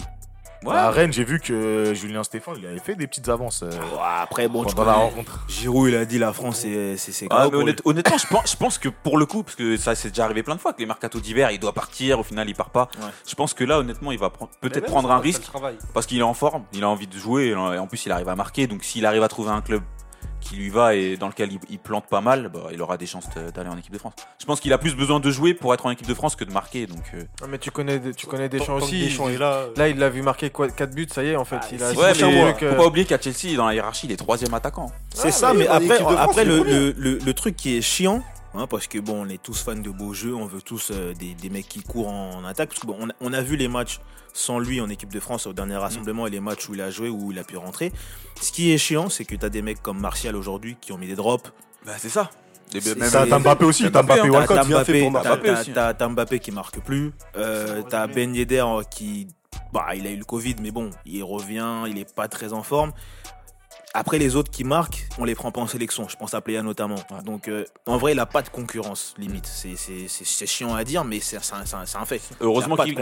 Ouais. 0.64 0.74
À 0.74 0.90
Rennes, 0.90 1.12
j'ai 1.12 1.22
vu 1.24 1.38
que 1.38 1.94
Julien 1.94 2.24
Stéphane, 2.24 2.54
il 2.58 2.66
avait 2.66 2.80
fait 2.80 2.96
des 2.96 3.06
petites 3.06 3.28
avances 3.28 3.62
euh, 3.62 3.70
Ouais, 3.70 3.76
Après, 4.22 4.48
bon, 4.48 4.64
tu 4.64 4.74
pendant 4.74 4.88
la 4.90 4.96
connais. 4.96 5.04
rencontre. 5.10 5.44
Giroud, 5.48 5.88
il 5.90 5.96
a 5.96 6.04
dit 6.04 6.18
la 6.18 6.32
France, 6.32 6.58
c'est 6.62 6.96
c'est 6.96 7.12
c'est 7.12 7.26
Ah, 7.30 7.34
grave 7.34 7.44
mais 7.44 7.50
pour 7.50 7.58
lui. 7.60 7.62
honnête- 7.70 7.82
honnêtement, 7.84 8.18
je 8.18 8.26
pense, 8.26 8.50
je 8.52 8.56
pense 8.56 8.78
que 8.78 8.88
pour 8.88 9.18
le 9.18 9.26
coup, 9.26 9.44
parce 9.44 9.54
que 9.54 9.76
ça 9.76 9.94
s'est 9.94 10.08
déjà 10.08 10.24
arrivé 10.24 10.42
plein 10.42 10.56
de 10.56 10.60
fois, 10.60 10.72
que 10.72 10.80
les 10.80 10.86
mercatos 10.86 11.22
d'hiver, 11.22 11.52
il 11.52 11.60
doit 11.60 11.72
partir, 11.72 12.18
au 12.18 12.24
final, 12.24 12.48
il 12.48 12.54
part 12.54 12.70
pas. 12.70 12.88
Ouais. 12.98 13.06
Je 13.28 13.34
pense 13.36 13.54
que 13.54 13.62
là, 13.62 13.78
honnêtement, 13.78 14.10
il 14.10 14.18
va 14.18 14.30
peut-être 14.60 14.86
prendre 14.86 15.10
un 15.12 15.18
risque 15.18 15.42
parce 15.94 16.06
qu'il 16.06 16.18
est 16.18 16.22
en 16.22 16.34
forme, 16.34 16.64
il 16.72 16.82
a 16.82 16.88
envie 16.88 17.06
de 17.06 17.16
jouer, 17.18 17.48
et 17.48 17.54
en 17.54 17.86
plus, 17.86 18.06
il 18.06 18.12
arrive 18.12 18.28
à 18.28 18.34
marquer. 18.36 18.66
Donc, 18.66 18.82
s'il 18.82 19.06
arrive 19.06 19.22
à 19.22 19.28
trouver 19.28 19.50
un 19.50 19.60
club 19.60 19.82
qui 20.48 20.56
lui 20.56 20.70
va 20.70 20.94
et 20.94 21.16
dans 21.16 21.28
lequel 21.28 21.52
il, 21.52 21.58
il 21.68 21.78
plante 21.78 22.06
pas 22.06 22.20
mal, 22.20 22.48
bah, 22.52 22.68
il 22.72 22.80
aura 22.80 22.96
des 22.96 23.06
chances 23.06 23.28
d'aller 23.54 23.68
en 23.68 23.76
équipe 23.76 23.92
de 23.92 23.98
France. 23.98 24.14
Je 24.40 24.44
pense 24.46 24.60
qu'il 24.60 24.72
a 24.72 24.78
plus 24.78 24.94
besoin 24.94 25.20
de 25.20 25.30
jouer 25.30 25.54
pour 25.54 25.74
être 25.74 25.86
en 25.86 25.90
équipe 25.90 26.06
de 26.06 26.14
France 26.14 26.36
que 26.36 26.44
de 26.44 26.52
marquer. 26.52 26.86
Donc, 26.86 27.02
euh, 27.14 27.22
Ah, 27.42 27.46
Mais 27.48 27.58
tu 27.58 27.70
connais, 27.70 28.00
tu 28.12 28.26
connais 28.26 28.48
Deschamps 28.48 28.78
que 28.78 28.84
aussi. 28.84 29.00
Deschamps 29.04 29.28
il- 29.28 29.34
est 29.34 29.38
là. 29.38 29.66
Là, 29.76 29.88
il 29.88 29.98
l'a 29.98 30.08
vu 30.08 30.22
marquer 30.22 30.50
4 30.50 30.94
buts, 30.94 31.08
ça 31.12 31.22
y 31.22 31.28
est, 31.28 31.36
en 31.36 31.44
fait. 31.44 31.58
Ah, 31.60 31.66
il 31.72 31.82
a 31.82 31.90
ouais, 31.92 31.94
mais 32.20 32.52
truc, 32.52 32.58
faut 32.60 32.64
euh, 32.66 32.76
pas 32.76 32.86
oublier 32.86 33.04
qu'à 33.06 33.20
Chelsea, 33.20 33.56
dans 33.56 33.66
la 33.66 33.74
hiérarchie, 33.74 34.06
il 34.06 34.12
est 34.12 34.16
troisième 34.16 34.54
attaquant. 34.54 34.90
C'est 35.14 35.24
Ouais, 35.24 35.30
ça, 35.32 35.52
mais 35.54 35.66
après, 35.68 35.98
France, 35.98 36.14
après 36.18 36.44
le- 36.44 36.62
le 36.62 37.34
truc 37.34 37.56
qui 37.56 37.76
est 37.76 37.82
chiant, 37.82 38.22
hein, 38.58 38.66
parce 38.66 38.86
que 38.86 38.98
bon, 38.98 39.24
on 39.24 39.28
est 39.28 39.42
tous 39.42 39.62
fans 39.62 39.74
de 39.74 39.90
beaux 39.90 40.12
jeux, 40.14 40.34
on 40.34 40.46
veut 40.46 40.62
tous 40.62 40.90
euh, 40.90 41.14
des, 41.14 41.34
des 41.34 41.50
mecs 41.50 41.68
qui 41.68 41.82
courent 41.82 42.08
en, 42.08 42.44
attaque. 42.44 42.70
Parce 42.70 42.80
que 42.80 42.86
bon, 42.86 42.96
on, 43.00 43.08
a, 43.08 43.12
on 43.20 43.32
a 43.32 43.40
vu 43.40 43.56
les 43.56 43.68
matchs 43.68 44.00
sans 44.32 44.58
lui 44.58 44.80
en 44.80 44.88
équipe 44.88 45.12
de 45.12 45.20
France 45.20 45.46
au 45.46 45.52
dernier 45.52 45.76
rassemblement 45.76 46.26
et 46.26 46.30
les 46.30 46.40
matchs 46.40 46.68
où 46.68 46.74
il 46.74 46.80
a 46.80 46.90
joué, 46.90 47.08
où 47.08 47.32
il 47.32 47.38
a 47.38 47.44
pu 47.44 47.56
rentrer. 47.56 47.92
Ce 48.40 48.52
qui 48.52 48.72
est 48.72 48.78
chiant, 48.78 49.08
c'est 49.08 49.24
que 49.24 49.34
tu 49.34 49.44
as 49.44 49.48
des 49.48 49.62
mecs 49.62 49.82
comme 49.82 50.00
Martial 50.00 50.36
aujourd'hui 50.36 50.76
qui 50.80 50.92
ont 50.92 50.98
mis 50.98 51.06
des 51.08 51.16
drops. 51.16 51.50
Bah, 51.86 51.92
c'est 51.98 52.08
ça. 52.08 52.30
T'as 52.70 53.38
Mbappé 53.38 53.64
aussi, 53.64 53.90
t'as 53.90 54.02
Mbappé, 54.02 54.20
Mbappé 54.20 54.28
hein, 54.28 54.30
Walcott. 54.30 54.56
T'as 54.56 54.64
bien 54.64 54.84
fait 54.84 54.92
Mbappé, 54.92 55.10
pour 55.10 55.22
t'as- 55.22 55.28
Mbappé 55.30 55.48
t'as- 55.48 55.60
aussi. 55.60 55.72
t'as- 55.72 55.94
t'as 55.94 56.08
Mbappé 56.08 56.38
qui 56.38 56.50
marque 56.52 56.80
plus. 56.80 57.12
Euh, 57.36 57.82
t'as. 57.88 58.06
Ben 58.06 58.34
Yedder 58.34 58.64
qui, 58.90 59.28
bah, 59.72 59.86
il 59.94 60.06
a 60.06 60.10
eu 60.10 60.16
le 60.16 60.24
Covid, 60.24 60.56
mais 60.60 60.70
bon, 60.70 60.90
il 61.06 61.22
revient, 61.24 61.84
il 61.88 61.98
est 61.98 62.14
pas 62.14 62.28
très 62.28 62.52
en 62.52 62.62
forme. 62.62 62.92
Après 63.94 64.18
les 64.18 64.36
autres 64.36 64.50
qui 64.50 64.64
marquent, 64.64 65.06
on 65.18 65.24
les 65.24 65.34
prend 65.34 65.50
pas 65.50 65.60
en 65.60 65.66
sélection. 65.66 66.08
Je 66.08 66.16
pense 66.16 66.34
à 66.34 66.40
Playa 66.40 66.62
notamment. 66.62 66.96
Donc 67.24 67.48
euh, 67.48 67.64
en 67.86 67.96
vrai, 67.96 68.12
il 68.12 68.18
a 68.20 68.26
pas 68.26 68.42
de 68.42 68.48
concurrence 68.48 69.14
limite. 69.18 69.46
C'est 69.46 69.76
c'est- 69.76 70.08
c'est- 70.08 70.24
c'est 70.26 70.46
chiant 70.46 70.74
à 70.74 70.84
dire, 70.84 71.04
mais 71.04 71.20
c'est 71.20 71.42
c'est 71.42 71.54
un, 71.54 71.64
c'est 71.64 71.74
un- 71.96 72.04
fait. 72.04 72.20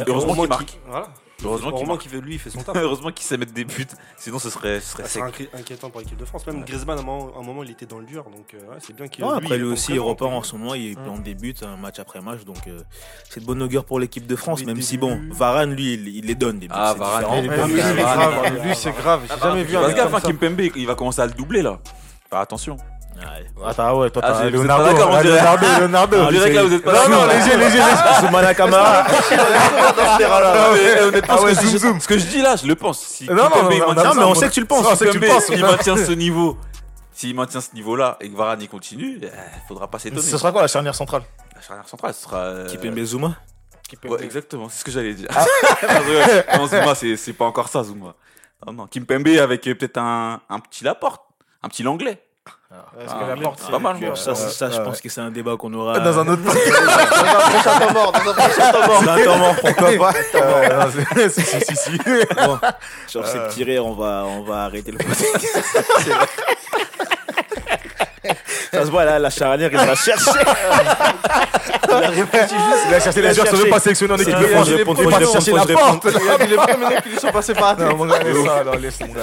Heureusement 0.09 0.33
qu'il 0.43 0.49
marque. 0.49 0.79
Voilà. 0.87 1.09
Heureusement 1.45 1.73
qu'il 1.73 1.87
marque. 1.87 2.03
fait 2.09 2.21
lui, 2.21 2.35
il 2.35 2.39
fait 2.39 2.51
son 2.51 2.63
taf. 2.63 2.77
Heureusement 2.77 3.11
qu'il 3.13 3.25
sait 3.27 3.37
mettre 3.37 3.53
des 3.53 3.65
buts. 3.65 3.87
Sinon, 4.17 4.39
ce 4.39 4.49
serait, 4.51 4.81
ce 4.81 4.93
serait 4.93 5.03
Ah, 5.05 5.09
C'est 5.09 5.21
sec. 5.21 5.25
inqui- 5.25 5.49
inquiétant 5.61 5.91
pour 5.91 6.01
l'équipe 6.01 6.17
de 6.17 6.25
France. 6.25 6.47
Même 6.47 6.65
Griezmann, 6.65 6.99
à 6.99 7.01
un 7.03 7.05
moment, 7.05 7.33
à 7.37 7.41
un 7.41 7.43
moment, 7.43 7.63
il 7.63 7.71
était 7.71 7.87
dans 7.87 7.99
le 7.99 8.07
dur. 8.07 8.25
Donc, 8.25 8.55
euh, 8.55 8.59
ouais, 8.71 8.77
c'est 8.81 8.95
bien 8.97 9.07
qu'il 9.09 9.25
lui, 9.25 9.31
après 9.33 9.59
lui 9.59 9.65
aussi, 9.67 9.93
il 9.93 10.01
repart 10.01 10.33
en 10.33 10.43
ce 10.43 10.57
moment, 10.57 10.75
il 10.75 10.93
Mm. 10.99 11.03
plante 11.03 11.23
des 11.23 11.35
buts 11.35 11.55
un 11.63 11.77
match 11.77 11.99
après 11.99 12.21
match, 12.21 12.45
donc 12.45 12.59
euh, 12.69 12.81
c'est 13.29 13.41
de 13.41 13.45
bonne 13.47 13.63
augure 13.63 13.85
pour 13.85 14.01
l'équipe 14.01 14.27
de 14.27 14.37
France, 14.37 14.61
Les 14.61 14.67
même 14.67 14.81
si 14.81 14.97
bon, 14.99 15.21
Varane 15.31 15.73
lui, 15.75 15.95
il, 15.95 16.09
il 16.09 16.25
les 16.27 16.35
donne 16.35 16.59
des 16.59 16.69
buts. 16.69 16.75
Ah, 16.77 16.95
Varane, 16.95 17.47
bon, 17.47 17.67
lui, 17.67 17.81
c'est 17.81 17.93
Varane, 17.93 17.95
grave. 17.95 18.35
Varane. 18.35 18.59
Lui, 18.67 18.75
c'est 18.75 18.93
grave. 18.93 19.21
J'ai 19.31 19.41
jamais 19.41 19.65
vu 19.65 19.77
un 19.77 19.93
gaffe, 19.93 20.11
comme 20.11 20.15
hein. 20.15 20.21
Kimpembe, 20.21 20.61
il 20.77 20.87
va 20.87 20.95
commencer 20.95 21.21
à 21.21 21.27
le 21.27 21.33
doubler 21.33 21.63
là. 21.63 21.79
Attention. 22.31 22.77
Ouais. 23.17 23.67
Attends, 23.67 23.99
ouais, 23.99 24.11
toi, 24.11 24.23
Ah, 24.25 24.29
t'as 24.33 24.35
c'est- 24.39 24.51
vous 24.51 24.63
êtes 24.63 24.69
Leonardo. 24.69 24.85
on 25.03 25.15
ah, 25.15 25.23
dirait. 25.23 25.37
Leonardo, 25.39 25.67
Leonardo. 25.81 26.17
On 26.19 26.31
dirait 26.31 26.51
que 26.51 26.55
là, 26.57 26.63
vous 26.65 26.75
êtes 26.75 26.85
pas 26.85 26.93
Non, 26.93 27.17
non, 27.17 27.27
léger, 27.27 27.57
léger, 27.57 27.79
léger. 27.79 28.21
Soumana 28.21 28.55
Kamara. 28.55 29.07
Eh, 30.21 31.01
honnêtement, 31.03 31.35
Ah 31.35 31.39
ce, 31.55 31.61
que 31.61 31.67
je, 31.71 31.79
zoom. 31.79 32.01
ce 32.01 32.09
que 32.09 32.19
je 32.19 32.27
dis 32.27 32.43
là, 32.43 32.57
je 32.57 32.67
le 32.67 32.75
pense. 32.75 33.01
Si 33.01 33.27
Non, 33.27 33.35
non, 33.35 33.49
non, 33.51 33.95
non, 33.95 34.15
mais 34.15 34.23
on 34.25 34.35
sait 34.35 34.49
que 34.49 34.53
tu 34.55 34.61
le 34.61 34.67
penses. 34.67 34.85
Non, 34.85 34.95
c'est 34.97 35.07
que 35.07 35.11
tu 35.13 35.19
le 35.19 35.29
penses. 35.29 35.49
il 35.51 35.61
maintient 35.63 35.97
ce 35.97 36.13
niveau. 36.13 36.57
S'il 37.13 37.35
maintient 37.35 37.63
ce 37.63 37.75
niveau-là 37.75 38.19
et 38.21 38.29
que 38.31 38.37
Varane 38.37 38.61
y 38.61 38.69
continue, 38.69 39.19
il 39.23 39.31
faudra 39.67 39.89
pas 39.89 39.99
s'étonner. 39.99 40.21
Ce 40.23 40.37
sera 40.37 40.53
quoi 40.53 40.61
la 40.63 40.69
charnière 40.69 40.95
centrale? 40.95 41.23
La 41.55 41.63
charnière 41.63 41.89
centrale, 41.89 42.13
ce 42.13 42.23
sera. 42.25 42.37
euh, 42.39 42.67
Kipembe 42.67 43.03
Zuma? 43.05 43.35
Ouais, 44.09 44.23
exactement, 44.25 44.69
c'est 44.69 44.81
ce 44.81 44.85
que 44.85 44.91
j'allais 44.91 45.15
dire. 45.15 45.29
non, 46.59 46.67
Zuma, 46.67 46.95
c'est 46.95 47.17
c'est 47.17 47.33
pas 47.33 47.47
encore 47.47 47.69
ça, 47.69 47.83
Zuma. 47.85 48.15
Non, 48.67 48.73
non, 48.73 48.87
Kimpembe 48.87 49.29
avec 49.41 49.67
euh, 49.67 49.75
peut-être 49.75 49.97
un, 49.99 50.41
un 50.51 50.59
petit 50.61 50.83
Laporte, 50.85 51.23
un 51.63 51.69
petit 51.69 51.83
Langlais. 51.83 52.21
Est-ce 53.01 53.13
Ah, 53.15 53.21
que 53.25 53.29
la 53.29 53.37
mais 53.37 53.43
porte, 53.43 53.59
c'est 53.59 53.65
c'est 53.67 53.71
pas 53.73 53.79
mal. 53.79 53.97
Ça, 54.17 54.35
c'est- 54.35 54.51
ça, 54.51 54.71
je 54.71 54.81
pense 54.81 55.01
que 55.01 55.09
c'est 55.09 55.21
un 55.21 55.31
débat 55.31 55.57
qu'on 55.57 55.73
aura. 55.75 55.99
Dans 56.01 56.19
un 56.19 56.29
autre 56.29 56.43
Dans 56.45 56.51
un 56.51 56.55
prochain 56.57 57.79
temps 57.79 57.93
mort, 57.93 58.13
dans 58.13 58.31
un 58.31 58.35
prochain 58.35 58.73
temps 58.73 58.87
mort. 58.87 59.01
C'est 59.03 59.09
un 59.11 59.25
temps 59.25 59.39
mort, 59.39 59.55
pourquoi 59.61 59.97
pas 59.99 60.13
c'est- 60.91 61.29
Si, 61.31 61.43
si, 61.43 61.61
si, 61.65 61.77
si. 61.77 61.99
Bon, 62.45 62.59
sur 63.07 63.27
ces 63.27 63.39
petits 63.39 63.65
rires, 63.65 63.87
on 63.87 63.93
va, 63.95 64.25
on 64.27 64.43
va 64.43 64.65
arrêter 64.65 64.93
le 64.93 64.99
podcast. 64.99 65.25
Ça 68.73 68.85
se 68.85 68.91
voit 68.91 69.05
là, 69.05 69.19
la 69.19 69.31
charnière, 69.31 69.71
il 69.73 69.79
va 69.79 69.95
chercher. 69.95 70.33
Il 72.89 72.95
a 72.95 73.01
cherché 73.01 73.21
les 73.23 73.29
Il 73.29 73.31
a 73.31 73.35
joueurs, 73.35 73.47
cherché. 73.47 73.63
même 73.63 73.71
pas 73.73 73.81
sélectionnés 73.81 74.13
en 74.15 74.17
équipe 74.17 74.35
il 74.39 74.43
de 74.43 74.47
France. 74.49 74.69
Il 74.69 74.75
répondre, 74.77 75.01
chercher 75.33 75.51
faut 75.51 75.57
la 75.57 75.67
porte. 75.67 76.07
Il 76.07 76.57
premiers 76.57 76.87
mecs 76.95 77.05
qui 77.05 77.21
sont 77.21 77.31
passés 77.33 77.55
par 77.55 77.69
la 77.71 77.77
tête. 77.77 77.87
Non, 77.91 77.97
mon 77.97 78.07
gars, 78.07 78.19
laisse 78.23 78.45
ça, 78.45 78.65
non, 78.65 78.73
laisse, 78.73 79.01
mon 79.01 79.07
gars. 79.07 79.23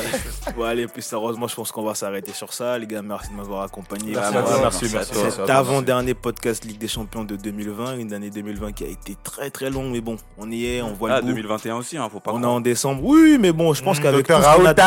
Bon, 0.56 0.64
allez, 0.64 0.88
plus 0.88 1.02
sérieusement, 1.02 1.48
je 1.48 1.56
pense 1.56 1.72
qu'on 1.72 1.84
va 1.84 1.96
s'arrêter 1.96 2.32
sur 2.34 2.54
ça. 2.54 2.78
Les 2.78 2.88
gars, 2.88 3.02
merci 3.02 3.30
de 3.30 3.36
m'avoir 3.36 3.64
accompagné. 3.64 4.14
Merci 4.14 4.86
merci, 4.94 5.12
Cet 5.32 5.50
avant-dernier 5.50 6.14
podcast 6.14 6.64
Ligue 6.66 6.78
des 6.80 6.88
Champions 6.88 7.24
de 7.24 7.36
2020, 7.36 7.98
une 7.98 8.14
année 8.14 8.30
2020 8.30 8.72
qui 8.74 8.84
a 8.84 8.88
été 8.88 9.16
très 9.24 9.50
très 9.50 9.70
longue, 9.70 9.92
mais 9.92 10.02
bon, 10.02 10.18
on 10.38 10.50
y 10.52 10.66
est, 10.66 10.82
on 10.82 10.94
voit 10.94 11.10
Ah, 11.12 11.16
le 11.18 11.22
bout. 11.22 11.28
2021 11.30 11.76
aussi, 11.78 11.98
hein, 11.98 12.08
faut 12.12 12.20
pas. 12.20 12.32
On 12.34 12.42
est 12.44 12.46
en 12.46 12.60
décembre. 12.62 13.02
Oui, 13.04 13.38
mais 13.40 13.52
bon, 13.52 13.74
je 13.74 13.82
pense 13.84 14.00
merci. 14.00 14.02
qu'avec 14.02 14.28
tout 14.28 14.34
ce 14.34 14.58
qu'on 14.58 14.66
a. 14.66 14.74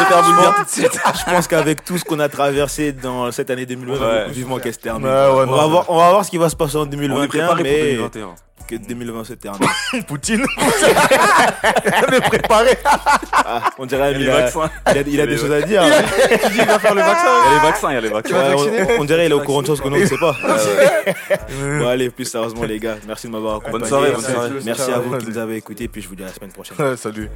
Je 0.00 0.04
vais 0.04 0.08
faire 0.08 0.22
du 0.24 0.32
bien 0.32 0.52
tout 0.56 0.64
de 0.64 0.68
suite. 0.70 1.00
Je 1.18 1.30
pense 1.30 1.46
qu'avec 1.48 1.84
tout 1.84 1.98
ce 1.98 2.04
qu'on 2.04 2.20
a 2.20 2.28
traversé 2.28 2.92
dans 2.92 3.30
cette 3.32 3.50
année 3.50 3.66
2020, 3.66 4.00
Ouais. 4.00 4.28
vivement 4.30 4.58
qu'elle 4.58 4.72
se 4.74 4.78
termine. 4.78 5.06
Va 5.60 5.66
voir, 5.66 5.84
on 5.88 5.96
va 5.98 6.10
voir 6.10 6.24
ce 6.24 6.30
qui 6.30 6.38
va 6.38 6.48
se 6.48 6.56
passer 6.56 6.76
en 6.76 6.80
On 6.80 6.86
est 6.86 6.90
2021, 6.90 7.28
préparé 7.28 7.62
pour 7.62 7.62
mais 7.72 7.82
2021. 7.94 8.34
que 8.68 8.76
2020 8.76 9.24
se 9.24 9.32
termine. 9.34 9.68
Poutine. 10.06 10.44
On 12.08 12.12
est 12.12 12.20
préparé. 12.20 12.78
Ah, 13.32 13.70
on 13.78 13.86
dirait 13.86 14.12
Il 14.12 14.20
il 14.22 14.30
a 14.30 14.48
il 14.48 14.98
a, 14.98 15.00
il 15.08 15.20
a 15.20 15.26
des 15.26 15.36
choses 15.36 15.50
à 15.50 15.60
dire. 15.62 15.82
Tu 15.82 16.50
dis, 16.52 16.58
il 16.60 16.64
va 16.64 16.78
faire 16.78 16.94
le 16.94 17.00
vaccin. 17.00 17.26
Il 17.26 17.48
y 17.48 17.50
a 17.50 17.54
les 17.60 17.66
vaccins, 17.68 17.90
il 17.90 17.94
y 17.94 17.96
a 17.96 18.00
les 18.00 18.08
vaccins. 18.08 18.34
Ouais, 18.56 18.94
on, 18.98 19.00
on 19.00 19.04
dirait 19.04 19.26
il 19.26 19.32
est 19.32 19.34
au 19.34 19.40
courant 19.40 19.62
de 19.62 19.66
choses 19.66 19.80
que 19.80 19.88
nous 19.88 19.96
on 19.96 20.00
ne 20.00 20.06
sait 20.06 20.18
pas. 20.18 20.36
bon, 21.80 21.88
allez, 21.88 22.10
plus 22.10 22.26
sérieusement 22.26 22.62
les 22.62 22.78
gars, 22.78 22.96
merci 23.08 23.26
de 23.26 23.32
m'avoir 23.32 23.56
accompagné. 23.56 23.78
Bonne 23.80 23.88
soirée, 23.88 24.10
bonne 24.12 24.20
Merci, 24.20 24.32
soirée. 24.32 24.50
Merci 24.64 24.92
à 24.92 24.98
vous 25.00 25.16
qui 25.18 25.26
nous 25.26 25.38
avez 25.38 25.56
écoutés, 25.56 25.88
puis 25.88 26.00
je 26.02 26.08
vous 26.08 26.14
dis 26.14 26.22
à 26.22 26.26
la 26.26 26.32
semaine 26.32 26.52
prochaine. 26.52 26.76
Ouais, 26.78 26.96
Salut. 26.96 27.28